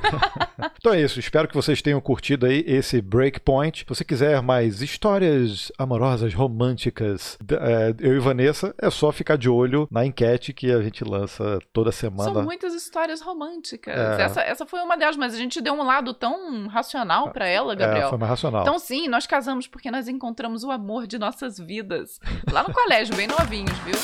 Então 0.80 0.94
é 0.94 1.02
isso, 1.02 1.20
espero 1.20 1.48
que 1.48 1.54
vocês 1.56 1.82
tenham 1.82 2.00
curtido 2.02 2.46
aí 2.46 2.64
esse 2.66 3.02
Breakpoint. 3.02 3.80
Se 3.80 3.86
você 3.88 4.04
quiser 4.04 4.42
mais 4.42 4.82
histórias 4.82 5.72
amorosas, 5.78 6.34
românticas, 6.34 7.38
é, 7.52 7.94
eu 8.00 8.16
e 8.16 8.20
Vanessa, 8.20 8.74
é 8.82 8.90
só 8.90 9.12
ficar 9.12 9.38
de 9.38 9.50
olho 9.50 9.88
na 9.92 10.06
enquete 10.06 10.54
que 10.54 10.72
a 10.72 10.82
gente 10.82 11.04
lança 11.04 11.60
toda 11.74 11.92
semana. 11.92 12.34
São 12.34 12.44
muitas 12.44 12.74
histórias 12.74 13.22
românticas. 13.22 13.94
É. 13.96 14.22
Essa, 14.24 14.42
essa 14.42 14.66
foi 14.66 14.80
uma 14.82 14.98
delas, 14.98 15.16
mas 15.18 15.34
a 15.34 15.38
gente 15.38 15.62
deu 15.62 15.74
um 15.74 15.84
lado 15.84 16.14
tão 16.14 16.68
racional 16.68 17.32
pra 17.32 17.48
ela, 17.48 17.74
É, 17.74 17.76
Gabriel. 17.76 18.10
foi 18.10 18.18
mais 18.18 18.30
racional. 18.32 18.62
Então, 18.62 18.80
sim, 18.80 19.08
nós 19.08 19.28
casamos 19.28 19.68
porque 19.68 19.92
nós 19.92 20.08
encontramos 20.08 20.64
o 20.64 20.72
amor 20.72 21.06
de 21.06 21.18
nossas 21.20 21.58
vidas. 21.60 22.20
Lá 22.52 22.64
no 22.64 22.74
colégio, 22.74 23.16
bem 23.16 23.28
novinhos, 23.28 23.78
viu? 23.80 23.96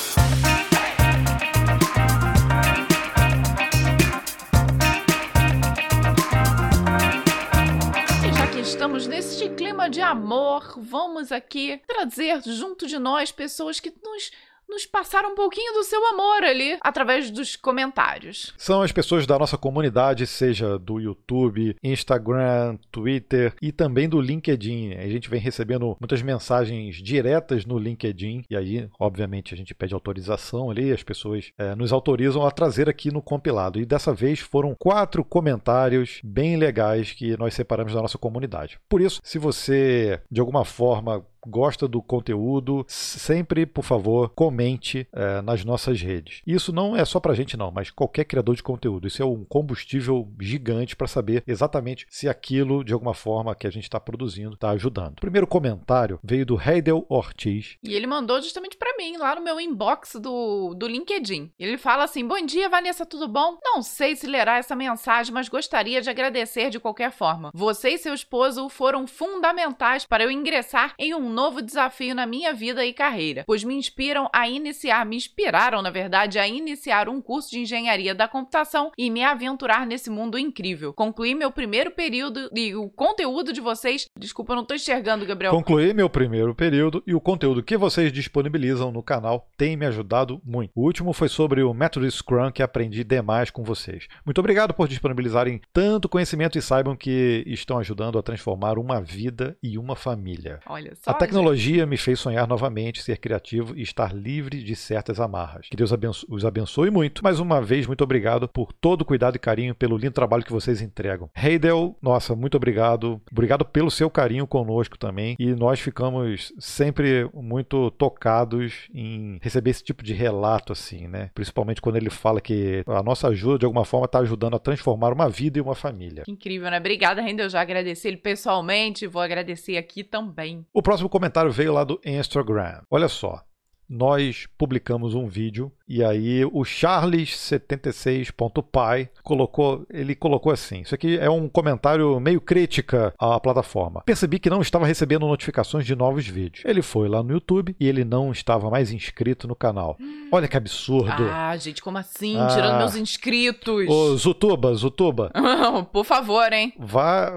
Estamos 8.83 9.07
neste 9.07 9.49
clima 9.49 9.89
de 9.89 10.01
amor, 10.01 10.73
vamos 10.77 11.31
aqui 11.31 11.81
trazer 11.87 12.41
junto 12.43 12.85
de 12.85 12.99
nós 12.99 13.31
pessoas 13.31 13.79
que 13.79 13.93
nos, 14.03 14.29
nos 14.73 14.85
passaram 14.85 15.31
um 15.31 15.35
pouquinho 15.35 15.73
do 15.73 15.83
seu 15.83 16.03
amor 16.07 16.43
ali 16.43 16.77
através 16.81 17.29
dos 17.29 17.55
comentários. 17.55 18.53
São 18.57 18.81
as 18.81 18.91
pessoas 18.91 19.27
da 19.27 19.37
nossa 19.37 19.57
comunidade, 19.57 20.25
seja 20.25 20.79
do 20.79 20.99
YouTube, 20.99 21.75
Instagram, 21.83 22.77
Twitter 22.91 23.53
e 23.61 23.71
também 23.71 24.09
do 24.09 24.19
LinkedIn. 24.19 24.95
A 24.95 25.07
gente 25.07 25.29
vem 25.29 25.39
recebendo 25.39 25.95
muitas 25.99 26.21
mensagens 26.21 26.95
diretas 26.95 27.65
no 27.65 27.77
LinkedIn 27.77 28.45
e 28.49 28.55
aí, 28.55 28.89
obviamente, 28.99 29.53
a 29.53 29.57
gente 29.57 29.75
pede 29.75 29.93
autorização 29.93 30.71
ali, 30.71 30.91
as 30.91 31.03
pessoas 31.03 31.51
eh, 31.57 31.75
nos 31.75 31.93
autorizam 31.93 32.45
a 32.45 32.51
trazer 32.51 32.89
aqui 32.89 33.11
no 33.11 33.21
compilado. 33.21 33.79
E 33.79 33.85
dessa 33.85 34.13
vez 34.13 34.39
foram 34.39 34.75
quatro 34.75 35.23
comentários 35.23 36.19
bem 36.23 36.57
legais 36.57 37.11
que 37.11 37.37
nós 37.37 37.53
separamos 37.53 37.93
da 37.93 38.01
nossa 38.01 38.17
comunidade. 38.17 38.79
Por 38.89 39.01
isso, 39.01 39.21
se 39.23 39.37
você 39.37 40.19
de 40.31 40.39
alguma 40.39 40.65
forma 40.65 41.23
gosta 41.47 41.87
do 41.87 42.01
conteúdo, 42.01 42.85
sempre, 42.87 43.65
por 43.65 43.83
favor, 43.83 44.29
comente 44.29 45.07
eh, 45.11 45.41
nas 45.41 45.63
nossas 45.63 46.01
redes. 46.01 46.41
Isso 46.45 46.71
não 46.71 46.95
é 46.95 47.05
só 47.05 47.19
pra 47.19 47.33
gente, 47.33 47.57
não, 47.57 47.71
mas 47.71 47.89
qualquer 47.89 48.25
criador 48.25 48.55
de 48.55 48.63
conteúdo. 48.63 49.07
Isso 49.07 49.21
é 49.21 49.25
um 49.25 49.43
combustível 49.43 50.27
gigante 50.39 50.95
para 50.95 51.07
saber 51.07 51.43
exatamente 51.47 52.05
se 52.09 52.27
aquilo, 52.27 52.83
de 52.83 52.93
alguma 52.93 53.13
forma, 53.13 53.55
que 53.55 53.67
a 53.67 53.71
gente 53.71 53.83
está 53.83 53.99
produzindo, 53.99 54.53
está 54.53 54.71
ajudando. 54.71 55.17
O 55.17 55.21
primeiro 55.21 55.47
comentário 55.47 56.19
veio 56.23 56.45
do 56.45 56.59
Heidel 56.59 57.05
Ortiz. 57.09 57.77
E 57.83 57.93
ele 57.93 58.07
mandou 58.07 58.41
justamente 58.41 58.77
pra 58.77 58.95
mim, 58.97 59.17
lá 59.17 59.35
no 59.35 59.43
meu 59.43 59.59
inbox 59.59 60.15
do, 60.15 60.73
do 60.73 60.87
LinkedIn. 60.87 61.51
Ele 61.59 61.77
fala 61.77 62.03
assim: 62.03 62.25
Bom 62.25 62.43
dia, 62.45 62.69
Vanessa, 62.69 63.05
tudo 63.05 63.27
bom? 63.27 63.57
Não 63.63 63.81
sei 63.81 64.15
se 64.15 64.27
lerá 64.27 64.57
essa 64.57 64.75
mensagem, 64.75 65.33
mas 65.33 65.49
gostaria 65.49 66.01
de 66.01 66.09
agradecer 66.09 66.69
de 66.69 66.79
qualquer 66.79 67.11
forma. 67.11 67.51
Você 67.53 67.89
e 67.89 67.97
seu 67.97 68.13
esposo 68.13 68.69
foram 68.69 69.07
fundamentais 69.07 70.05
para 70.05 70.23
eu 70.23 70.31
ingressar 70.31 70.93
em 70.97 71.13
um 71.13 71.29
novo 71.33 71.61
desafio 71.61 72.15
na 72.15 72.25
minha 72.25 72.53
vida 72.53 72.85
e 72.85 72.93
carreira, 72.93 73.43
pois 73.45 73.63
me 73.63 73.75
inspiram 73.75 74.29
a 74.31 74.47
iniciar, 74.47 75.05
me 75.05 75.15
inspiraram, 75.15 75.81
na 75.81 75.89
verdade, 75.89 76.39
a 76.39 76.47
iniciar 76.47 77.09
um 77.09 77.21
curso 77.21 77.49
de 77.51 77.59
engenharia 77.59 78.15
da 78.15 78.27
computação 78.27 78.91
e 78.97 79.09
me 79.09 79.23
aventurar 79.23 79.85
nesse 79.85 80.09
mundo 80.09 80.37
incrível. 80.37 80.93
Concluí 80.93 81.35
meu 81.35 81.51
primeiro 81.51 81.91
período 81.91 82.49
e 82.55 82.75
o 82.75 82.89
conteúdo 82.89 83.51
de 83.51 83.59
vocês. 83.59 84.07
Desculpa, 84.17 84.53
eu 84.53 84.57
não 84.57 84.65
tô 84.65 84.75
enxergando, 84.75 85.25
Gabriel. 85.25 85.51
Concluí 85.51 85.93
meu 85.93 86.09
primeiro 86.09 86.53
período 86.53 87.03
e 87.05 87.13
o 87.13 87.21
conteúdo 87.21 87.63
que 87.63 87.75
vocês 87.75 88.11
disponibilizam 88.11 88.91
no 88.91 89.01
canal 89.01 89.47
tem 89.57 89.75
me 89.75 89.85
ajudado 89.85 90.41
muito. 90.45 90.71
O 90.75 90.83
último 90.83 91.13
foi 91.13 91.27
sobre 91.27 91.63
o 91.63 91.73
método 91.73 92.09
Scrum 92.09 92.51
que 92.51 92.61
aprendi 92.61 93.03
demais 93.03 93.49
com 93.49 93.63
vocês. 93.63 94.07
Muito 94.25 94.37
obrigado 94.39 94.73
por 94.73 94.87
disponibilizarem 94.87 95.61
tanto 95.71 96.07
conhecimento 96.07 96.57
e 96.57 96.61
saibam 96.61 96.95
que 96.95 97.43
estão 97.47 97.79
ajudando 97.79 98.19
a 98.19 98.23
transformar 98.23 98.77
uma 98.77 99.01
vida 99.01 99.57
e 99.61 99.77
uma 99.77 99.95
família. 99.95 100.59
Olha 100.67 100.93
só. 100.95 101.11
Até 101.11 101.22
tecnologia 101.25 101.85
me 101.85 101.97
fez 101.97 102.19
sonhar 102.19 102.47
novamente, 102.47 103.01
ser 103.01 103.17
criativo 103.17 103.73
e 103.77 103.81
estar 103.81 104.13
livre 104.13 104.63
de 104.63 104.75
certas 104.75 105.19
amarras. 105.19 105.67
Que 105.69 105.77
Deus 105.77 105.93
abenço 105.93 106.25
os 106.29 106.45
abençoe 106.45 106.89
muito. 106.89 107.23
Mais 107.23 107.39
uma 107.39 107.61
vez, 107.61 107.87
muito 107.87 108.03
obrigado 108.03 108.47
por 108.47 108.73
todo 108.73 109.01
o 109.01 109.05
cuidado 109.05 109.35
e 109.35 109.39
carinho, 109.39 109.75
pelo 109.75 109.97
lindo 109.97 110.11
trabalho 110.11 110.43
que 110.43 110.51
vocês 110.51 110.81
entregam. 110.81 111.29
Heidel, 111.35 111.95
nossa, 112.01 112.35
muito 112.35 112.57
obrigado. 112.57 113.21
Obrigado 113.31 113.65
pelo 113.65 113.89
seu 113.89 114.09
carinho 114.09 114.45
conosco 114.45 114.97
também. 114.97 115.35
E 115.39 115.47
nós 115.53 115.79
ficamos 115.79 116.53
sempre 116.59 117.29
muito 117.33 117.91
tocados 117.91 118.89
em 118.93 119.39
receber 119.41 119.71
esse 119.71 119.83
tipo 119.83 120.03
de 120.03 120.13
relato, 120.13 120.73
assim, 120.73 121.07
né? 121.07 121.29
Principalmente 121.33 121.81
quando 121.81 121.95
ele 121.95 122.09
fala 122.09 122.41
que 122.41 122.83
a 122.87 123.03
nossa 123.03 123.27
ajuda, 123.29 123.59
de 123.59 123.65
alguma 123.65 123.85
forma, 123.85 124.05
está 124.05 124.19
ajudando 124.19 124.55
a 124.55 124.59
transformar 124.59 125.13
uma 125.13 125.29
vida 125.29 125.57
e 125.57 125.61
uma 125.61 125.75
família. 125.75 126.23
Que 126.23 126.31
incrível, 126.31 126.69
né? 126.69 126.79
Obrigada, 126.79 127.21
Rendel. 127.21 127.49
Já 127.49 127.61
agradeci 127.61 128.07
ele 128.07 128.17
pessoalmente, 128.17 129.07
vou 129.07 129.21
agradecer 129.21 129.77
aqui 129.77 130.03
também. 130.03 130.65
O 130.73 130.81
próximo 130.81 131.09
comentário 131.13 131.51
veio 131.51 131.71
lá 131.71 131.83
do 131.83 132.01
Instagram. 132.03 132.81
Olha 132.89 133.07
só. 133.07 133.39
Nós 133.87 134.47
publicamos 134.57 135.13
um 135.13 135.27
vídeo 135.27 135.71
e 135.87 136.03
aí 136.03 136.43
o 136.45 136.61
Charles76.pai 136.61 139.09
colocou, 139.21 139.85
ele 139.89 140.15
colocou 140.15 140.51
assim: 140.51 140.81
Isso 140.81 140.95
aqui 140.95 141.17
é 141.17 141.29
um 141.29 141.47
comentário 141.49 142.19
meio 142.19 142.41
crítica 142.41 143.13
à 143.19 143.39
plataforma. 143.39 144.01
Percebi 144.05 144.39
que 144.39 144.49
não 144.49 144.61
estava 144.61 144.85
recebendo 144.85 145.27
notificações 145.27 145.85
de 145.85 145.95
novos 145.95 146.27
vídeos. 146.27 146.65
Ele 146.65 146.81
foi 146.81 147.09
lá 147.09 147.21
no 147.21 147.33
YouTube 147.33 147.75
e 147.79 147.87
ele 147.87 148.03
não 148.03 148.31
estava 148.31 148.67
mais 148.69 148.91
inscrito 148.91 149.47
no 149.47 149.55
canal. 149.55 149.97
Olha 150.31 150.47
que 150.47 150.57
absurdo. 150.57 151.29
Ah, 151.31 151.55
gente, 151.57 151.81
como 151.81 151.97
assim? 151.97 152.37
Ah. 152.37 152.47
Tirando 152.47 152.77
meus 152.77 152.95
inscritos. 152.95 153.87
Ô, 153.87 154.15
Zutuba, 154.17 154.73
Zutuba. 154.73 155.31
Por 155.91 156.05
favor, 156.05 156.51
hein? 156.51 156.73
Vai, 156.79 157.29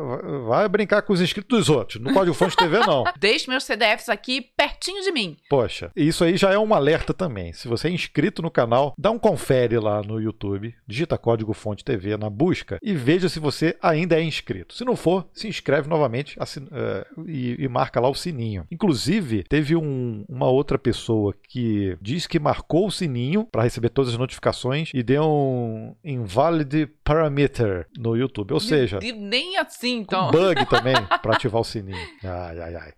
vai 0.46 0.66
brincar 0.68 1.02
com 1.02 1.12
os 1.12 1.20
inscritos 1.20 1.58
dos 1.58 1.68
outros. 1.68 2.00
Não 2.00 2.14
pode 2.14 2.30
o 2.30 2.34
Fonte 2.34 2.56
TV, 2.56 2.78
não. 2.80 3.04
Deixe 3.18 3.50
meus 3.50 3.64
CDFs 3.64 4.08
aqui 4.08 4.40
pertinho 4.56 5.02
de 5.02 5.12
mim. 5.12 5.36
Poxa, 5.48 5.90
isso 5.96 6.24
aí 6.24 6.36
já 6.36 6.52
é 6.52 6.58
um 6.58 6.72
alerta 6.72 7.12
também. 7.12 7.52
Se 7.52 7.68
você 7.68 7.88
é 7.88 7.90
inscrito 7.90 8.35
no 8.42 8.50
canal, 8.50 8.94
dá 8.98 9.10
um 9.10 9.18
confere 9.18 9.78
lá 9.78 10.02
no 10.02 10.20
YouTube, 10.20 10.74
digita 10.86 11.18
código 11.18 11.52
Fonte 11.52 11.84
TV 11.84 12.16
na 12.16 12.30
busca 12.30 12.78
e 12.82 12.94
veja 12.94 13.28
se 13.28 13.40
você 13.40 13.76
ainda 13.82 14.18
é 14.18 14.22
inscrito. 14.22 14.74
Se 14.74 14.84
não 14.84 14.96
for, 14.96 15.26
se 15.32 15.48
inscreve 15.48 15.88
novamente 15.88 16.38
uh, 16.38 17.28
e, 17.28 17.56
e, 17.58 17.68
marca 17.68 18.00
lá 18.00 18.08
o 18.08 18.14
sininho. 18.14 18.66
Inclusive, 18.70 19.44
teve 19.44 19.76
um, 19.76 20.24
uma 20.28 20.48
outra 20.48 20.78
pessoa 20.78 21.34
que 21.48 21.96
diz 22.00 22.26
que 22.26 22.38
marcou 22.38 22.86
o 22.86 22.90
sininho 22.90 23.44
para 23.44 23.62
receber 23.62 23.90
todas 23.90 24.12
as 24.12 24.18
notificações 24.18 24.90
e 24.92 25.02
deu 25.02 25.24
um 25.24 25.94
invalid 26.04 26.86
parameter 27.04 27.86
no 27.98 28.16
YouTube. 28.16 28.52
Ou 28.52 28.60
seja, 28.60 28.98
nem 29.00 29.56
assim, 29.58 29.98
então. 29.98 30.28
Um 30.28 30.30
bug 30.30 30.66
também 30.70 30.96
para 31.22 31.34
ativar 31.34 31.60
o 31.60 31.64
sininho. 31.64 31.96
Ai, 32.22 32.60
ai, 32.60 32.74
ai. 32.74 32.92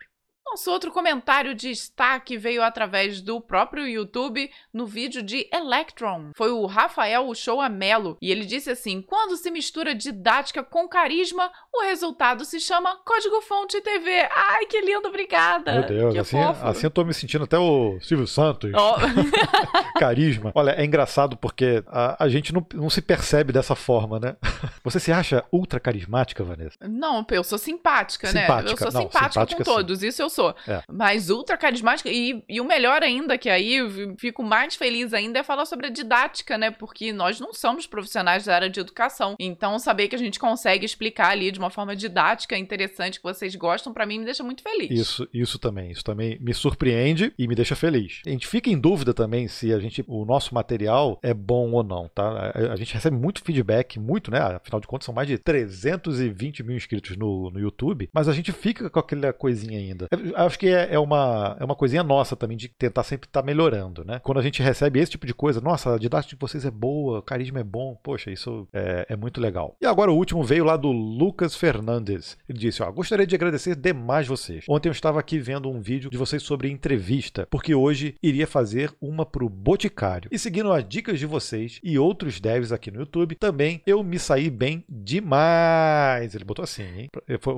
Nosso 0.59 0.73
outro 0.73 0.91
comentário 0.91 1.55
de 1.55 1.69
destaque 1.69 2.37
veio 2.37 2.65
através 2.65 3.21
do 3.21 3.41
próprio 3.41 3.87
YouTube 3.87 4.51
no 4.73 4.87
vídeo 4.87 5.23
de 5.23 5.49
Electron. 5.53 6.33
Foi 6.35 6.51
o 6.51 6.67
Rafael 6.67 7.29
Uchoa 7.29 7.69
Melo 7.69 8.19
e 8.21 8.33
ele 8.33 8.45
disse 8.45 8.69
assim: 8.69 9.01
quando 9.01 9.37
se 9.37 9.53
mistura 9.53 9.95
didática 9.95 10.65
com 10.65 10.89
carisma, 10.89 11.49
o 11.79 11.83
resultado 11.83 12.45
se 12.45 12.61
chama 12.61 12.97
Código 13.05 13.41
Fonte 13.43 13.81
TV. 13.81 14.29
Ai, 14.35 14.67
que 14.67 14.81
lindo, 14.81 15.09
obrigada. 15.09 15.73
Meu 15.73 15.87
Deus, 15.87 16.13
que 16.13 16.19
assim, 16.19 16.39
assim 16.63 16.87
eu 16.87 16.91
tô 16.91 17.05
me 17.05 17.15
sentindo 17.15 17.45
até 17.45 17.59
o 17.59 17.99
Silvio 18.01 18.27
Santos. 18.27 18.73
Oh. 18.75 18.97
carisma. 19.99 20.53
Olha, 20.55 20.73
é 20.73 20.85
engraçado 20.85 21.37
porque 21.37 21.83
a, 21.87 22.25
a 22.25 22.29
gente 22.29 22.53
não, 22.53 22.65
não 22.75 22.91
se 22.91 23.01
percebe 23.01 23.53
dessa 23.53 23.75
forma, 23.75 24.19
né? 24.19 24.37
Você 24.83 24.99
se 24.99 25.13
acha 25.13 25.45
ultra 25.53 25.79
carismática, 25.79 26.43
Vanessa? 26.43 26.77
Não, 26.81 27.25
eu 27.31 27.45
sou 27.45 27.59
simpática, 27.59 28.29
simpática. 28.29 28.63
né? 28.63 28.73
Eu 28.73 28.77
sou 28.77 28.93
não, 28.93 29.03
simpática, 29.03 29.33
simpática 29.33 29.57
com 29.57 29.65
sim. 29.65 29.77
todos, 29.77 30.03
isso 30.03 30.23
eu 30.23 30.31
sou. 30.31 30.55
É. 30.67 30.83
Mas 30.91 31.31
ultra 31.31 31.57
carismática. 31.57 32.09
E, 32.11 32.43
e 32.49 32.61
o 32.61 32.65
melhor 32.65 33.03
ainda, 33.03 33.37
que 33.39 33.49
aí 33.49 33.77
eu 33.77 34.17
fico 34.17 34.43
mais 34.43 34.75
feliz 34.75 35.13
ainda, 35.13 35.41
é 35.41 35.43
falar 35.43 35.67
sobre 35.67 35.87
a 35.87 35.91
didática, 35.91 36.57
né? 36.59 36.71
Porque 36.71 37.13
nós 37.13 37.39
não 37.41 37.53
somos 37.53 37.87
profissionais 37.87 38.45
da 38.45 38.55
área 38.55 38.71
de 38.71 38.81
educação. 38.81 39.37
Então, 39.39 39.79
saber 39.79 40.09
que 40.09 40.17
a 40.17 40.19
gente 40.19 40.39
consegue 40.39 40.85
explicar 40.85 41.31
ali 41.31 41.51
de 41.51 41.59
uma 41.59 41.68
forma 41.71 41.95
didática, 41.95 42.57
interessante, 42.57 43.19
que 43.19 43.25
vocês 43.25 43.55
gostam, 43.55 43.93
para 43.93 44.07
mim 44.07 44.19
me 44.19 44.25
deixa 44.25 44.43
muito 44.43 44.63
feliz. 44.63 44.91
Isso, 44.91 45.29
isso 45.33 45.59
também. 45.59 45.91
Isso 45.91 46.05
também 46.05 46.39
me 46.41 46.55
surpreende 46.55 47.33
e 47.39 47.47
me 47.47 47.55
deixa 47.55 47.75
feliz. 47.75 48.21
A 48.27 48.31
gente 48.31 48.47
fica 48.47 48.71
em 48.71 48.79
dúvida 48.79 49.13
também 49.15 49.49
se 49.49 49.73
a 49.73 49.79
gente, 49.79 50.05
o 50.07 50.25
nosso 50.25 50.55
material 50.55 51.19
é 51.23 51.33
bom 51.33 51.73
ou 51.73 51.83
não, 51.83 52.09
tá? 52.09 52.53
A, 52.55 52.73
a 52.73 52.77
gente 52.77 52.95
recebe 52.95 53.17
muito 53.17 53.43
feedback, 53.43 53.99
muito, 53.99 54.31
né? 54.31 54.39
Afinal 54.39 54.81
de 54.81 54.87
contas, 54.87 55.07
são 55.07 55.15
mais 55.15 55.29
de 55.29 55.39
320 55.39 56.63
mil 56.63 56.77
inscritos 56.77 57.17
no, 57.17 57.51
no 57.51 57.59
YouTube, 57.59 58.09
mas 58.13 58.29
a 58.29 58.33
gente 58.33 58.53
fica 58.53 58.91
com 58.91 58.99
aquela 58.99 59.33
coisinha 59.33 59.79
ainda. 59.79 60.07
É, 60.11 60.43
acho 60.43 60.59
que 60.59 60.69
é, 60.69 60.95
é, 60.95 60.99
uma, 60.99 61.57
é 61.59 61.65
uma 61.65 61.75
coisinha 61.75 62.03
nossa 62.03 62.37
também 62.37 62.57
de 62.57 62.69
tentar 62.69 63.03
sempre 63.03 63.29
estar 63.29 63.41
tá 63.41 63.47
melhorando, 63.47 64.05
né? 64.05 64.21
Quando 64.23 64.39
a 64.39 64.43
gente 64.43 64.63
recebe 64.63 65.01
esse 65.01 65.13
tipo 65.13 65.27
de 65.27 65.35
coisa, 65.35 65.61
nossa, 65.61 65.95
a 65.95 65.99
didática 65.99 66.35
de 66.35 66.41
vocês 66.41 66.65
é 66.65 66.71
boa, 66.71 67.19
o 67.19 67.23
carisma 67.23 67.61
é 67.61 67.65
bom, 67.65 67.99
poxa, 68.03 68.31
isso 68.31 68.69
é, 68.73 69.07
é 69.09 69.17
muito 69.17 69.41
legal. 69.41 69.77
E 69.81 69.87
agora 69.87 70.11
o 70.11 70.17
último 70.17 70.43
veio 70.43 70.65
lá 70.65 70.77
do 70.77 70.91
Lucas 70.91 71.48
Fernandes. 71.55 72.37
Ele 72.49 72.59
disse: 72.59 72.83
ó, 72.83 72.91
gostaria 72.91 73.27
de 73.27 73.35
agradecer 73.35 73.75
demais 73.75 74.27
vocês. 74.27 74.65
Ontem 74.69 74.89
eu 74.89 74.93
estava 74.93 75.21
aqui 75.21 75.39
vendo 75.39 75.71
um 75.71 75.81
vídeo 75.81 76.11
de 76.11 76.17
vocês 76.17 76.43
sobre 76.43 76.71
entrevista, 76.71 77.47
porque 77.51 77.75
hoje 77.75 78.15
iria 78.23 78.47
fazer 78.47 78.93
uma 79.01 79.25
pro 79.25 79.49
Boticário. 79.49 80.29
E 80.33 80.39
seguindo 80.39 80.73
as 80.73 80.87
dicas 80.87 81.19
de 81.19 81.27
vocês 81.27 81.81
e 81.83 81.99
outros 81.99 82.41
devs 82.41 82.73
aqui 82.73 82.91
no 82.91 83.01
YouTube, 83.01 83.35
também 83.35 83.83
eu 83.87 84.03
me 84.03 84.19
saí 84.19 84.51
bem 84.51 84.85
demais. 84.89 86.35
Ele 86.35 86.45
botou 86.45 86.63
assim, 86.63 86.83
hein? 86.83 87.11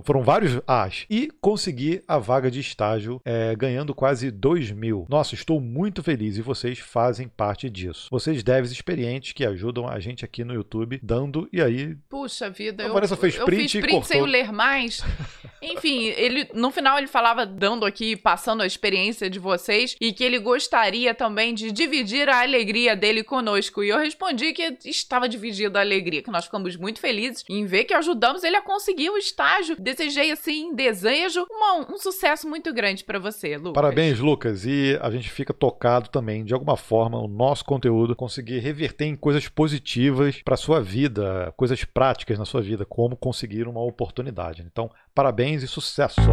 Foram 0.05 0.23
vários 0.23 0.61
as. 0.67 1.07
E 1.09 1.31
consegui 1.41 2.03
a 2.07 2.19
vaga 2.19 2.51
de 2.51 2.61
estágio 2.61 3.21
é, 3.25 3.55
ganhando 3.55 3.95
quase 3.95 4.31
2 4.31 4.71
mil. 4.73 5.07
Nossa, 5.09 5.35
estou 5.35 5.61
muito 5.61 6.03
feliz 6.03 6.37
e 6.37 6.43
vocês 6.43 6.79
fazem 6.79 7.29
parte 7.29 7.69
disso. 7.69 8.09
Vocês 8.11 8.43
devs 8.43 8.71
experientes 8.71 9.33
que 9.33 9.45
ajudam 9.45 9.89
a 9.89 9.99
gente 10.01 10.25
aqui 10.25 10.45
no 10.45 10.55
YouTube, 10.55 11.01
dando 11.03 11.49
e 11.53 11.61
aí. 11.61 11.97
Puxa 12.09 12.51
vida, 12.51 12.85
a 12.85 12.87
eu, 12.87 12.95
Vanessa 12.95 13.17
fez 13.17 13.37
print, 13.37 13.63
eu 13.63 13.69
fiz 13.69 13.80
print 13.81 14.07
sem 14.07 14.25
ler 14.25 14.53
mais. 14.53 15.03
Enfim, 15.63 16.07
ele 16.17 16.49
no 16.55 16.71
final 16.71 16.99
ele 16.99 17.07
falava 17.07 17.45
dando 17.45 17.85
aqui, 17.85 18.17
passando 18.17 18.63
a 18.63 18.67
experiência 18.67 19.29
de 19.29 19.39
vocês 19.39 19.97
e 20.01 20.13
que 20.13 20.25
ele 20.25 20.39
gostaria 20.39 21.15
também 21.15 21.55
de 21.55 21.71
dividir 21.71 22.29
a 22.29 22.43
alegria 22.43 22.97
dele 22.97 23.23
conosco. 23.23 23.83
E 23.83 23.89
eu 23.89 23.99
respondi 23.99 24.53
que 24.53 24.79
estava 24.85 25.29
dividida 25.29 25.79
a 25.79 25.83
alegria, 25.83 26.23
que 26.23 26.31
nós 26.31 26.45
ficamos 26.45 26.77
muito 26.77 27.01
felizes 27.01 27.45
em 27.49 27.65
ver 27.67 27.85
que 27.85 27.95
ajudamos 27.95 28.45
ele 28.45 28.57
a 28.57 28.63
conseguir 28.63 29.11
o 29.11 29.17
estágio. 29.17 29.77
Desejei 29.79 30.31
assim, 30.31 30.75
desejo 30.75 31.47
uma, 31.51 31.93
um 31.93 31.99
sucesso 31.99 32.49
muito 32.49 32.73
grande 32.73 33.05
para 33.05 33.19
você, 33.19 33.57
Lucas. 33.57 33.75
Parabéns, 33.75 34.19
Lucas. 34.19 34.65
E 34.65 34.99
a 35.01 35.11
gente 35.11 35.31
fica 35.31 35.53
tocado 35.53 36.09
também, 36.09 36.45
de 36.45 36.55
alguma 36.55 36.77
forma, 36.77 37.19
o 37.19 37.29
nosso 37.29 37.65
conteúdo 37.65 38.17
conseguir 38.17 38.59
reverter 38.59 39.07
em 39.07 39.17
coisas 39.17 39.49
positivas 39.49 40.41
para 40.43 40.57
sua 40.57 40.81
vida, 40.81 41.53
coisas 41.57 41.85
práticas 41.85 42.39
na 42.39 42.45
sua 42.45 42.63
vida, 42.63 42.85
como 42.85 43.17
conseguir 43.17 43.67
uma 43.67 43.83
oportunidade. 43.83 44.63
Então, 44.63 44.91
parabéns 45.15 45.63
e 45.63 45.67
sucesso! 45.67 46.31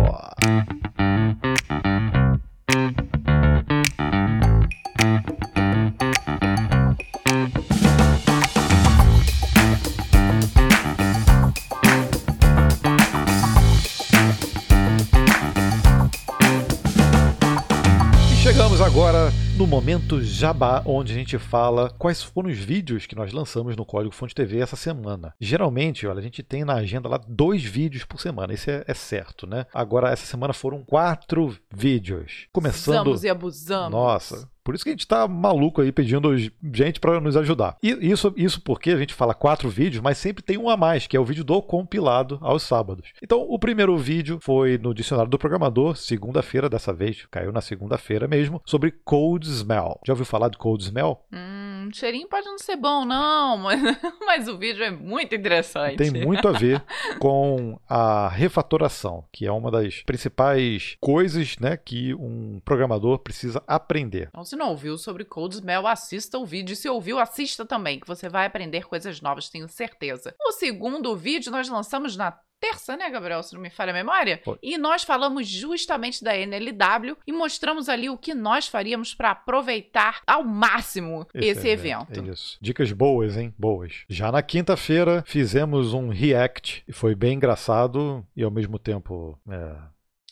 No 19.57 19.65
momento 19.65 20.21
Jabá, 20.21 20.83
onde 20.85 21.11
a 21.11 21.15
gente 21.15 21.39
fala 21.39 21.89
quais 21.97 22.21
foram 22.21 22.47
os 22.47 22.59
vídeos 22.59 23.07
que 23.07 23.15
nós 23.15 23.33
lançamos 23.33 23.75
no 23.75 23.83
Código 23.83 24.13
Fonte 24.13 24.35
TV 24.35 24.59
essa 24.59 24.75
semana. 24.75 25.33
Geralmente, 25.41 26.05
olha, 26.05 26.19
a 26.19 26.21
gente 26.21 26.43
tem 26.43 26.63
na 26.63 26.75
agenda 26.75 27.09
lá 27.09 27.19
dois 27.27 27.63
vídeos 27.63 28.05
por 28.05 28.21
semana, 28.21 28.53
isso 28.53 28.69
é, 28.69 28.83
é 28.87 28.93
certo, 28.93 29.47
né? 29.47 29.65
Agora, 29.73 30.11
essa 30.11 30.27
semana 30.27 30.53
foram 30.53 30.83
quatro 30.83 31.57
vídeos. 31.73 32.47
Começando. 32.53 33.07
Usamos 33.07 33.23
e 33.23 33.29
abusamos. 33.29 33.91
Nossa, 33.91 34.47
por 34.67 34.75
isso 34.75 34.83
que 34.83 34.89
a 34.89 34.91
gente 34.91 35.07
tá 35.07 35.25
maluco 35.29 35.81
aí 35.81 35.93
pedindo 35.93 36.29
gente 36.73 36.99
para 36.99 37.21
nos 37.21 37.37
ajudar. 37.37 37.77
E 37.81 37.97
isso, 38.01 38.33
isso 38.35 38.59
porque 38.59 38.89
a 38.89 38.97
gente 38.97 39.13
fala 39.13 39.33
quatro 39.33 39.69
vídeos, 39.69 40.03
mas 40.03 40.17
sempre 40.17 40.43
tem 40.43 40.57
um 40.57 40.69
a 40.69 40.75
mais, 40.75 41.07
que 41.07 41.15
é 41.15 41.19
o 41.21 41.23
vídeo 41.23 41.45
do 41.45 41.61
compilado 41.61 42.37
aos 42.41 42.63
sábados. 42.63 43.13
Então, 43.23 43.39
o 43.47 43.57
primeiro 43.57 43.97
vídeo 43.97 44.39
foi 44.41 44.77
no 44.77 44.93
Dicionário 44.93 45.31
do 45.31 45.39
Programador, 45.39 45.95
segunda-feira 45.95 46.67
dessa 46.67 46.91
vez, 46.91 47.25
caiu 47.31 47.53
na 47.53 47.61
segunda-feira 47.61 48.27
mesmo, 48.27 48.61
sobre 48.65 48.91
Code 48.91 49.47
Smell. 49.47 50.01
Já 50.05 50.11
ouviu 50.11 50.25
falar 50.25 50.49
de 50.49 50.57
Code 50.57 50.83
Smell? 50.83 51.17
Hum, 51.31 51.76
cheirinho 51.93 52.27
pode 52.27 52.45
não 52.45 52.57
ser 52.57 52.75
bom, 52.75 53.05
não, 53.05 53.57
mas, 53.59 53.81
mas 54.25 54.47
o 54.47 54.57
vídeo 54.57 54.83
é 54.83 54.91
muito 54.91 55.33
interessante. 55.35 55.97
Tem 55.97 56.11
muito 56.11 56.47
a 56.47 56.51
ver 56.51 56.83
com 57.19 57.79
a 57.87 58.27
refatoração, 58.29 59.25
que 59.31 59.45
é 59.45 59.51
uma 59.51 59.71
das 59.71 60.03
principais 60.03 60.97
coisas 60.99 61.57
né, 61.57 61.77
que 61.77 62.13
um 62.15 62.59
programador 62.63 63.19
precisa 63.19 63.63
aprender. 63.67 64.29
Então, 64.29 64.43
se 64.43 64.55
não 64.55 64.69
ouviu 64.69 64.97
sobre 64.97 65.25
Smell, 65.51 65.87
assista 65.87 66.37
o 66.37 66.45
vídeo. 66.45 66.73
E 66.73 66.75
se 66.75 66.89
ouviu, 66.89 67.19
assista 67.19 67.65
também, 67.65 67.99
que 67.99 68.07
você 68.07 68.29
vai 68.29 68.45
aprender 68.45 68.87
coisas 68.87 69.21
novas, 69.21 69.49
tenho 69.49 69.67
certeza. 69.67 70.35
O 70.41 70.51
segundo 70.51 71.15
vídeo 71.15 71.51
nós 71.51 71.69
lançamos 71.69 72.15
na 72.15 72.31
terça, 72.59 72.95
né, 72.97 73.09
Gabriel? 73.09 73.43
Se 73.43 73.53
não 73.53 73.61
me 73.61 73.69
falha 73.69 73.91
a 73.91 73.93
memória. 73.93 74.41
Foi. 74.43 74.57
E 74.61 74.77
nós 74.77 75.03
falamos 75.03 75.47
justamente 75.47 76.23
da 76.23 76.35
NLW 76.35 77.17
e 77.25 77.31
mostramos 77.31 77.89
ali 77.89 78.09
o 78.09 78.17
que 78.17 78.33
nós 78.33 78.67
faríamos 78.67 79.13
para 79.13 79.31
aproveitar 79.31 80.21
ao 80.25 80.43
máximo 80.43 81.27
esse, 81.33 81.67
evento. 81.67 82.19
É 82.19 82.31
isso. 82.31 82.57
Dicas 82.61 82.91
boas, 82.91 83.37
hein? 83.37 83.53
Boas. 83.57 84.03
Já 84.09 84.31
na 84.31 84.41
quinta-feira 84.41 85.23
fizemos 85.25 85.93
um 85.93 86.09
react 86.09 86.83
e 86.87 86.93
foi 86.93 87.15
bem 87.15 87.35
engraçado 87.35 88.25
e 88.35 88.43
ao 88.43 88.51
mesmo 88.51 88.79
tempo 88.79 89.39
é, 89.49 89.75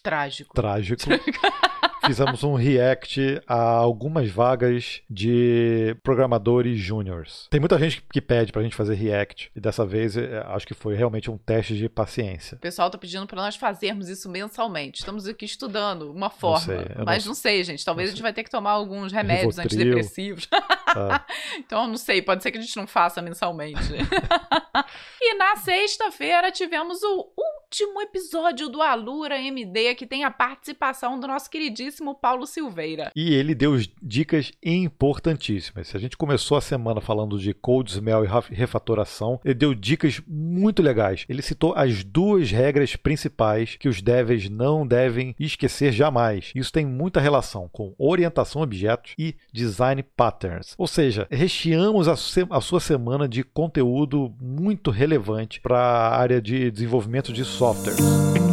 Trágico. 0.01 0.53
trágico. 0.53 1.03
Fizemos 2.07 2.43
um 2.43 2.55
react 2.55 3.41
a 3.47 3.59
algumas 3.59 4.29
vagas 4.31 5.01
de 5.09 5.95
programadores 6.03 6.79
júniors. 6.79 7.47
Tem 7.49 7.59
muita 7.59 7.77
gente 7.77 8.03
que 8.11 8.21
pede 8.21 8.51
pra 8.51 8.63
gente 8.63 8.75
fazer 8.75 8.95
react 8.95 9.51
e 9.55 9.59
dessa 9.59 9.85
vez 9.85 10.17
é, 10.17 10.43
acho 10.47 10.65
que 10.65 10.73
foi 10.73 10.95
realmente 10.95 11.29
um 11.29 11.37
teste 11.37 11.75
de 11.75 11.87
paciência. 11.87 12.55
O 12.55 12.59
pessoal 12.59 12.89
tá 12.89 12.97
pedindo 12.97 13.27
para 13.27 13.41
nós 13.41 13.55
fazermos 13.55 14.09
isso 14.09 14.29
mensalmente. 14.29 14.99
Estamos 14.99 15.27
aqui 15.27 15.45
estudando 15.45 16.11
uma 16.11 16.29
forma. 16.29 16.59
sei, 16.59 16.85
eu 16.97 17.05
mas 17.05 17.25
não 17.25 17.35
não 17.35 17.41
sei, 17.41 17.63
gente. 17.63 17.83
Talvez 17.83 18.07
não 18.07 18.13
a 18.13 18.15
gente 18.15 18.23
vai 18.23 18.33
ter 18.33 18.43
que 18.43 18.49
tomar 18.49 18.71
alguns 18.71 19.11
remédios 19.11 19.57
Rivotril. 19.57 19.81
antidepressivos. 19.81 20.47
Tá? 20.47 21.25
Então, 21.57 21.87
não 21.87 21.97
sei, 21.97 22.21
pode 22.21 22.41
ser 22.41 22.51
que 22.51 22.57
a 22.57 22.61
gente 22.61 22.75
não 22.77 22.87
faça 22.87 23.21
mensalmente. 23.21 23.81
e 25.21 25.33
na 25.35 25.57
sexta-feira 25.57 26.51
tivemos 26.51 27.01
o 27.03 27.31
último 27.65 27.99
episódio 27.99 28.69
do 28.69 28.79
Alura 28.81 29.41
MD, 29.41 29.95
que 29.95 30.05
tem 30.05 30.23
a 30.23 30.29
participação 30.29 31.19
do 31.19 31.27
nosso 31.27 31.49
queridíssimo 31.49 32.13
Paulo 32.13 32.45
Silveira. 32.45 33.11
E 33.15 33.33
ele 33.33 33.55
deu 33.55 33.75
dicas 34.01 34.51
importantíssimas. 34.63 35.93
A 35.95 35.97
gente 35.97 36.15
começou 36.15 36.57
a 36.57 36.61
semana 36.61 37.01
falando 37.01 37.39
de 37.39 37.53
cold 37.55 37.91
smell 37.91 38.23
e 38.23 38.53
refatoração, 38.53 39.39
ele 39.43 39.55
deu 39.55 39.73
dicas 39.73 40.21
muito 40.27 40.83
legais. 40.83 41.25
Ele 41.27 41.41
citou 41.41 41.73
as 41.75 42.03
duas 42.03 42.51
regras 42.51 42.95
principais 42.95 43.75
que 43.75 43.89
os 43.89 43.99
devs 43.99 44.47
não 44.47 44.85
devem 44.85 45.35
esquecer 45.39 45.91
jamais. 45.91 46.51
Isso 46.53 46.71
tem 46.71 46.85
muita 46.85 47.19
relação 47.19 47.67
com 47.67 47.95
orientação 47.97 48.61
a 48.61 48.63
objetos 48.63 49.13
e 49.17 49.35
design 49.51 50.03
patterns. 50.03 50.75
Ou 50.77 50.87
seja, 50.87 51.27
recheamos 51.31 52.07
a, 52.07 52.13
a 52.13 52.61
sua 52.61 52.79
semana 52.79 53.27
de 53.27 53.43
conteúdo 53.43 54.33
muito 54.39 54.91
relevante 54.91 55.59
para 55.59 55.79
a 55.79 56.15
área 56.15 56.39
de 56.39 56.69
desenvolvimento 56.69 57.33
de 57.33 57.43
softwares. 57.55 58.44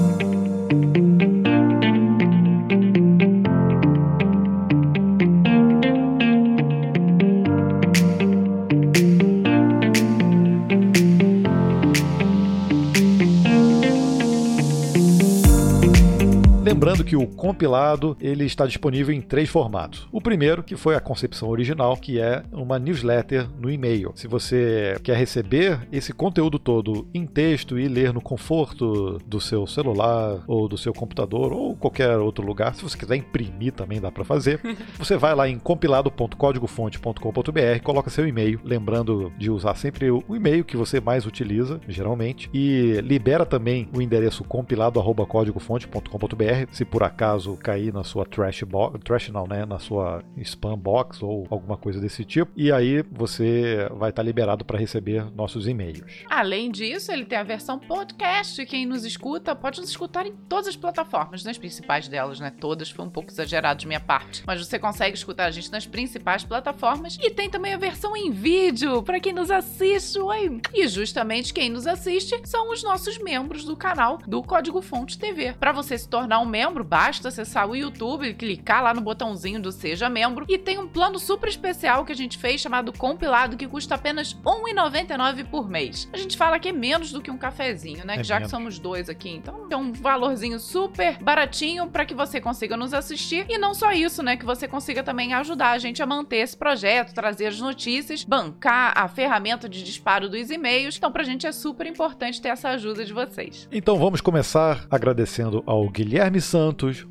Lembrando 16.93 17.09
que 17.09 17.17
o 17.17 17.27
compilado 17.27 18.15
ele 18.21 18.45
está 18.45 18.67
disponível 18.67 19.15
em 19.15 19.23
três 19.23 19.49
formatos. 19.49 20.07
O 20.13 20.21
primeiro, 20.21 20.63
que 20.63 20.77
foi 20.77 20.95
a 20.95 21.01
concepção 21.01 21.49
original, 21.49 21.97
que 21.97 22.21
é 22.21 22.43
uma 22.53 22.79
newsletter 22.79 23.49
no 23.59 23.71
e-mail. 23.71 24.13
Se 24.15 24.29
você 24.29 24.95
quer 25.03 25.17
receber 25.17 25.89
esse 25.91 26.13
conteúdo 26.13 26.59
todo 26.59 27.09
em 27.15 27.25
texto 27.25 27.79
e 27.79 27.89
ler 27.89 28.13
no 28.13 28.21
conforto 28.21 29.19
do 29.27 29.41
seu 29.41 29.67
celular 29.67 30.45
ou 30.47 30.69
do 30.69 30.77
seu 30.77 30.93
computador 30.93 31.55
ou 31.55 31.75
qualquer 31.75 32.19
outro 32.19 32.45
lugar, 32.45 32.75
se 32.75 32.83
você 32.83 32.99
quiser 32.99 33.17
imprimir 33.17 33.73
também 33.73 33.99
dá 33.99 34.13
para 34.13 34.25
fazer. 34.25 34.61
Você 34.99 35.17
vai 35.17 35.35
lá 35.35 35.49
em 35.49 35.59
compilado.códigofonte.com.br, 35.59 37.83
coloca 37.83 38.11
seu 38.11 38.29
e-mail, 38.29 38.61
lembrando 38.63 39.33
de 39.39 39.51
usar 39.51 39.75
sempre 39.77 40.11
o 40.11 40.23
e-mail 40.31 40.63
que 40.65 40.77
você 40.77 41.01
mais 41.01 41.25
utiliza, 41.27 41.81
geralmente, 41.89 42.51
e 42.53 43.01
libera 43.03 43.47
também 43.47 43.89
o 43.97 44.03
endereço 44.03 44.45
compilado@códigofonte.com.br, 44.45 46.82
se 46.83 46.85
por 46.85 47.03
acaso 47.05 47.57
cair 47.57 47.93
na 47.93 48.03
sua 48.03 48.27
trash 48.27 48.63
box, 48.65 48.99
trash 49.05 49.29
não, 49.29 49.47
né, 49.47 49.65
na 49.65 49.79
sua 49.79 50.23
spam 50.39 50.77
box 50.77 51.23
ou 51.23 51.47
alguma 51.49 51.77
coisa 51.77 52.01
desse 52.01 52.25
tipo, 52.25 52.51
e 52.57 52.73
aí 52.73 53.05
você 53.11 53.89
vai 53.93 54.11
estar 54.11 54.23
liberado 54.23 54.65
para 54.65 54.79
receber 54.79 55.25
nossos 55.35 55.69
e-mails. 55.69 56.25
Além 56.29 56.71
disso, 56.71 57.13
ele 57.13 57.25
tem 57.25 57.39
a 57.39 57.45
versão 57.45 57.79
podcast. 57.79 58.65
Quem 58.67 58.85
nos 58.85 59.05
escuta 59.05 59.55
pode 59.55 59.81
nos 59.81 59.91
escutar 59.91 60.27
em 60.27 60.33
todas 60.49 60.69
as 60.69 60.77
plataformas, 60.77 61.45
nas 61.45 61.57
principais 61.57 62.09
delas, 62.09 62.41
né? 62.41 62.51
Todas 62.51 62.91
foi 62.91 63.05
um 63.05 63.11
pouco 63.11 63.31
exagerado 63.31 63.81
de 63.81 63.87
minha 63.87 64.01
parte. 64.01 64.43
Mas 64.47 64.65
você 64.65 64.79
consegue 64.79 65.17
escutar 65.17 65.47
a 65.47 65.51
gente 65.51 65.71
nas 65.71 65.87
principais 65.87 66.43
plataformas. 66.43 67.19
E 67.21 67.31
tem 67.31 67.49
também 67.49 67.75
a 67.75 67.79
versão 67.79 68.17
em 68.17 68.31
vídeo, 68.31 69.03
para 69.03 69.21
quem 69.21 69.33
nos 69.33 69.51
assiste. 69.51 70.19
Oi. 70.19 70.61
E 70.75 70.89
justamente 70.89 71.55
quem 71.55 71.71
nos 71.71 71.87
assiste 71.87 72.41
são 72.45 72.73
os 72.73 72.83
nossos 72.83 73.19
membros 73.19 73.65
do 73.65 73.77
canal 73.77 74.19
do 74.27 74.43
Código 74.43 74.83
Fonte 74.83 75.19
TV. 75.19 75.53
Para 75.53 75.73
você 75.73 75.97
se 75.97 76.09
tornar 76.09 76.41
um 76.41 76.47
membro, 76.47 76.72
basta 76.83 77.29
acessar 77.29 77.69
o 77.69 77.77
YouTube, 77.77 78.33
clicar 78.35 78.83
lá 78.83 78.95
no 78.95 79.01
botãozinho 79.01 79.61
do 79.61 79.71
Seja 79.71 80.09
Membro 80.09 80.47
e 80.49 80.57
tem 80.57 80.79
um 80.79 80.89
plano 80.89 81.19
super 81.19 81.49
especial 81.49 82.05
que 82.05 82.13
a 82.13 82.17
gente 82.17 82.39
fez 82.39 82.61
chamado 82.61 82.93
Compilado 82.93 83.57
que 83.57 83.69
custa 83.69 83.95
apenas 83.95 84.33
R$ 84.33 84.39
1,99 84.75 85.45
por 85.45 85.69
mês. 85.69 86.09
A 86.13 86.17
gente 86.17 86.37
fala 86.37 86.59
que 86.59 86.69
é 86.69 86.73
menos 86.73 87.13
do 87.13 87.21
que 87.21 87.31
um 87.31 87.37
cafezinho, 87.37 88.07
né? 88.07 88.17
É 88.21 88.25
já 88.25 88.41
que 88.41 88.49
somos 88.49 88.79
dois 88.79 89.09
aqui, 89.09 89.29
então 89.29 89.67
é 89.71 89.77
um 89.77 89.93
valorzinho 89.93 90.59
super 90.59 91.19
baratinho 91.23 91.87
para 91.89 92.07
que 92.07 92.15
você 92.15 92.41
consiga 92.41 92.77
nos 92.77 92.95
assistir 92.95 93.45
e 93.49 93.59
não 93.59 93.75
só 93.75 93.93
isso, 93.93 94.23
né? 94.23 94.37
Que 94.37 94.47
você 94.47 94.67
consiga 94.67 95.03
também 95.03 95.35
ajudar 95.35 95.73
a 95.73 95.79
gente 95.79 96.03
a 96.03 96.07
manter 96.07 96.39
esse 96.39 96.57
projeto, 96.57 97.13
trazer 97.13 97.47
as 97.47 97.61
notícias, 97.61 98.25
bancar 98.25 98.93
a 98.97 99.09
ferramenta 99.09 99.69
de 99.69 99.83
disparo 99.83 100.29
dos 100.29 100.51
e-mails. 100.51 100.97
Então, 100.97 101.13
pra 101.13 101.23
gente 101.23 101.47
é 101.47 101.53
super 101.53 101.87
importante 101.87 102.41
ter 102.41 102.49
essa 102.49 102.71
ajuda 102.71 103.05
de 103.05 103.13
vocês. 103.13 103.69
Então 103.71 103.99
vamos 103.99 104.21
começar 104.21 104.87
agradecendo 104.91 105.63
ao 105.67 105.89
Guilherme 105.89 106.41
Santos, 106.41 106.62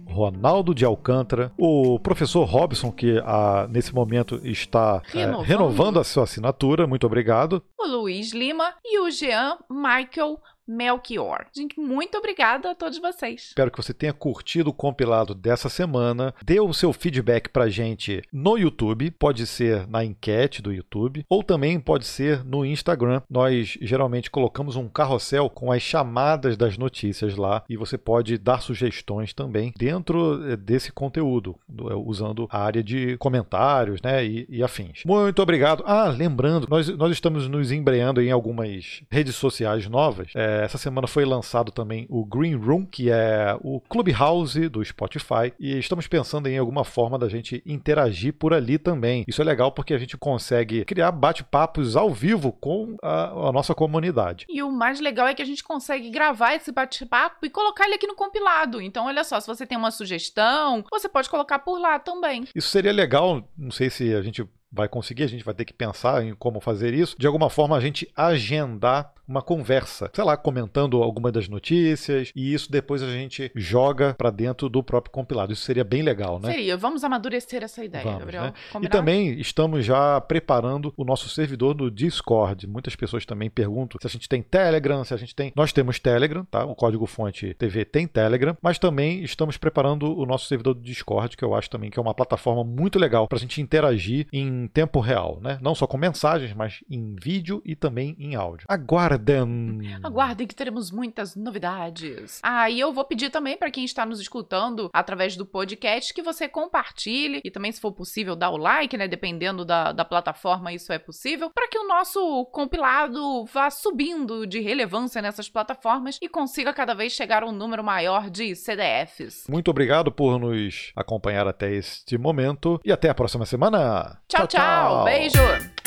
Ronaldo 0.08 0.74
de 0.74 0.86
Alcântara, 0.86 1.52
o 1.58 2.00
professor 2.00 2.44
Robson, 2.46 2.92
que 2.92 3.22
ah, 3.26 3.68
nesse 3.70 3.94
momento 3.94 4.40
está 4.44 5.02
eh, 5.14 5.20
Renovando. 5.20 5.46
renovando 5.46 6.00
a 6.00 6.04
sua 6.04 6.24
assinatura. 6.24 6.88
Muito 6.88 7.06
obrigado. 7.06 7.64
O 7.80 7.88
Luiz 7.88 8.32
Lima 8.34 8.74
e 8.86 9.00
o 9.00 9.10
Jean 9.10 9.58
Michael 9.70 10.38
Melchior. 10.76 11.46
Gente, 11.54 11.80
muito 11.80 12.18
obrigada 12.18 12.72
a 12.72 12.76
todos 12.76 12.98
vocês. 13.00 13.48
Espero 13.50 13.70
que 13.70 13.78
você 13.78 13.94
tenha 13.94 14.14
curtido 14.14 14.70
o 14.70 14.74
compilado 14.74 15.36
dessa 15.36 15.70
semana. 15.70 16.34
Dê 16.44 16.60
o 16.60 16.74
seu 16.74 16.94
feedback 16.94 17.50
pra 17.50 17.70
gente 17.70 18.22
no 18.32 18.58
YouTube, 18.58 19.12
pode 19.12 19.46
ser 19.46 19.88
na 19.88 20.04
enquete 20.06 20.62
do 20.62 20.72
YouTube, 20.72 21.26
ou 21.30 21.44
também 21.44 21.80
pode 21.80 22.06
ser 22.06 22.44
no 22.46 22.66
Instagram. 22.66 23.22
Nós 23.30 23.78
geralmente 23.82 24.32
colocamos 24.32 24.76
um 24.76 24.88
carrossel 24.88 25.50
com 25.50 25.72
as 25.72 25.82
chamadas 25.82 26.56
das 26.56 26.78
notícias 26.78 27.36
lá 27.36 27.64
e 27.70 27.76
você 27.76 27.98
pode 27.98 28.38
dar 28.38 28.62
sugestões 28.62 29.34
também 29.34 29.74
dentro 29.78 30.42
eh, 30.52 30.56
desse 30.56 30.92
conteúdo, 30.92 31.56
do- 31.68 31.92
eh, 31.92 31.96
usando 31.96 32.48
a 32.50 32.64
área 32.64 32.84
de 32.84 33.18
comentários 33.18 34.02
né, 34.02 34.24
e, 34.26 34.46
e 34.50 34.64
afins. 34.64 35.04
Muito 35.06 35.42
obrigado. 35.42 35.84
Ah, 35.86 36.08
lembrando, 36.10 36.68
nós, 36.70 36.88
nós 36.90 37.12
estamos 37.12 37.48
nos 37.48 37.72
embreando 37.72 38.22
em 38.22 38.32
algumas 38.32 39.02
redes 39.10 39.36
sociais 39.36 39.88
novas. 39.88 40.32
É, 40.36 40.61
essa 40.64 40.78
semana 40.78 41.08
foi 41.08 41.26
lançado 41.26 41.72
também 41.72 42.06
o 42.10 42.26
Green 42.26 42.56
Room, 42.56 42.86
que 42.86 43.10
é 43.10 43.58
o 43.62 43.80
Clubhouse 43.82 44.70
do 44.70 44.84
Spotify, 44.84 45.54
e 45.60 45.78
estamos 45.78 46.08
pensando 46.08 46.48
em 46.48 46.58
alguma 46.58 46.84
forma 46.84 47.18
da 47.18 47.30
gente 47.30 47.62
interagir 47.66 48.34
por 48.34 48.54
ali 48.54 48.78
também. 48.78 49.24
Isso 49.28 49.42
é 49.42 49.46
legal 49.46 49.72
porque 49.72 49.94
a 49.94 49.98
gente 49.98 50.18
consegue 50.18 50.86
criar 50.86 51.12
bate-papos 51.12 51.96
ao 51.96 52.12
vivo 52.12 52.52
com 52.52 52.96
a, 53.02 53.50
a 53.50 53.52
nossa 53.52 53.74
comunidade. 53.74 54.46
E 54.50 54.62
o 54.64 54.72
mais 54.72 55.00
legal 55.00 55.28
é 55.28 55.34
que 55.34 55.42
a 55.42 55.46
gente 55.46 55.64
consegue 55.64 56.10
gravar 56.10 56.56
esse 56.56 56.72
bate-papo 56.72 57.46
e 57.46 57.50
colocar 57.50 57.86
ele 57.86 57.96
aqui 57.96 58.08
no 58.08 58.16
compilado. 58.16 58.82
Então, 58.82 59.06
olha 59.06 59.24
só, 59.24 59.40
se 59.40 59.48
você 59.48 59.66
tem 59.66 59.78
uma 59.78 59.92
sugestão, 59.92 60.84
você 60.92 61.10
pode 61.10 61.30
colocar 61.30 61.60
por 61.60 61.80
lá 61.80 62.00
também. 62.00 62.46
Isso 62.56 62.70
seria 62.70 62.92
legal, 62.92 63.44
não 63.58 63.72
sei 63.72 63.90
se 63.90 64.14
a 64.14 64.22
gente 64.22 64.48
vai 64.72 64.88
conseguir, 64.88 65.24
a 65.24 65.28
gente 65.28 65.44
vai 65.44 65.54
ter 65.54 65.66
que 65.66 65.74
pensar 65.74 66.24
em 66.24 66.34
como 66.34 66.60
fazer 66.60 66.94
isso. 66.94 67.16
De 67.20 67.28
alguma 67.28 67.50
forma, 67.50 67.76
a 67.76 67.82
gente 67.82 68.10
agendar 68.16 69.14
uma 69.28 69.42
conversa, 69.42 70.12
sei 70.14 70.24
lá, 70.24 70.36
comentando 70.36 71.02
alguma 71.02 71.32
das 71.32 71.48
notícias, 71.48 72.32
e 72.36 72.54
isso 72.54 72.70
depois 72.70 73.02
a 73.02 73.10
gente 73.10 73.50
joga 73.56 74.14
para 74.14 74.30
dentro 74.30 74.68
do 74.68 74.84
próprio 74.84 75.12
compilado. 75.12 75.54
Isso 75.54 75.62
seria 75.64 75.86
bem 75.86 76.02
legal, 76.02 76.38
né? 76.38 76.52
Seria, 76.52 76.76
vamos 76.76 77.04
amadurecer 77.04 77.64
essa 77.64 77.84
ideia, 77.84 78.04
Vamos, 78.04 78.20
Gabriel. 78.20 78.44
né? 78.44 78.54
E 78.82 78.90
também 78.90 79.40
estamos 79.40 79.86
já 79.86 80.20
preparando 80.20 80.94
o 80.98 81.06
nosso 81.06 81.30
servidor 81.30 81.76
no 81.76 81.90
Discord. 81.90 82.68
Muitas 82.68 82.96
pessoas 82.96 83.26
também 83.26 83.50
perguntam 83.50 83.98
se 84.02 84.08
a 84.08 84.10
gente 84.10 84.28
tem 84.28 84.42
Telegram, 84.42 85.04
se 85.06 85.14
a 85.14 85.18
gente 85.18 85.34
tem. 85.34 85.54
Nós 85.56 85.72
temos 85.72 85.98
Telegram, 85.98 86.44
tá? 86.44 86.66
O 86.66 86.76
código 86.76 87.06
fonte 87.06 87.54
TV 87.54 87.86
tem 87.86 88.08
Telegram, 88.08 88.58
mas 88.62 88.78
também 88.78 89.24
estamos 89.24 89.56
preparando 89.56 90.18
o 90.18 90.26
nosso 90.26 90.48
servidor 90.48 90.74
do 90.74 90.82
Discord, 90.82 91.38
que 91.38 91.44
eu 91.44 91.56
acho 91.56 91.70
também 91.70 91.90
que 91.90 91.98
é 91.98 92.02
uma 92.02 92.14
plataforma 92.14 92.66
muito 92.66 93.00
legal 93.00 93.30
para 93.30 93.38
a 93.38 93.42
gente 93.42 93.62
interagir 93.62 94.28
em 94.34 94.61
em 94.62 94.68
tempo 94.68 95.00
real, 95.00 95.40
né? 95.42 95.58
Não 95.62 95.74
só 95.74 95.88
com 95.88 95.98
mensagens, 95.98 96.54
mas 96.54 96.84
em 96.90 97.16
vídeo 97.16 97.62
e 97.66 97.76
também 97.76 98.16
em 98.20 98.36
áudio. 98.36 98.66
Aguardem! 98.70 99.80
Aguardem 100.04 100.46
que 100.46 100.56
teremos 100.56 100.92
muitas 100.92 101.36
novidades. 101.36 102.40
Ah, 102.44 102.70
e 102.70 102.80
eu 102.80 102.94
vou 102.94 103.04
pedir 103.04 103.30
também 103.30 103.58
para 103.58 103.72
quem 103.72 103.84
está 103.84 104.06
nos 104.06 104.20
escutando 104.20 104.90
através 104.94 105.36
do 105.36 105.46
podcast 105.46 106.14
que 106.14 106.22
você 106.22 106.48
compartilhe 106.48 107.42
e 107.44 107.50
também, 107.50 107.72
se 107.72 107.82
for 107.82 107.92
possível, 107.92 108.36
dá 108.36 108.50
o 108.50 108.58
like, 108.58 108.96
né? 108.98 109.08
Dependendo 109.08 109.66
da, 109.66 109.92
da 109.92 110.06
plataforma, 110.06 110.74
isso 110.74 110.94
é 110.94 111.00
possível, 111.00 111.50
para 111.54 111.68
que 111.68 111.78
o 111.78 111.88
nosso 111.88 112.46
compilado 112.52 113.46
vá 113.46 113.70
subindo 113.70 114.46
de 114.46 114.60
relevância 114.60 115.22
nessas 115.22 115.50
plataformas 115.50 116.18
e 116.22 116.30
consiga 116.30 116.74
cada 116.74 116.94
vez 116.94 117.14
chegar 117.14 117.44
a 117.44 117.48
um 117.48 117.52
número 117.52 117.84
maior 117.84 118.30
de 118.30 118.56
CDFs. 118.56 119.46
Muito 119.50 119.72
obrigado 119.72 120.12
por 120.12 120.40
nos 120.40 120.92
acompanhar 120.96 121.48
até 121.48 121.72
este 121.74 122.18
momento 122.18 122.80
e 122.86 122.92
até 122.92 123.10
a 123.10 123.16
próxima 123.16 123.46
semana. 123.46 124.22
tchau. 124.48 124.51
Tchau. 124.52 124.60
tchau. 124.60 125.06
Beijo! 125.06 125.81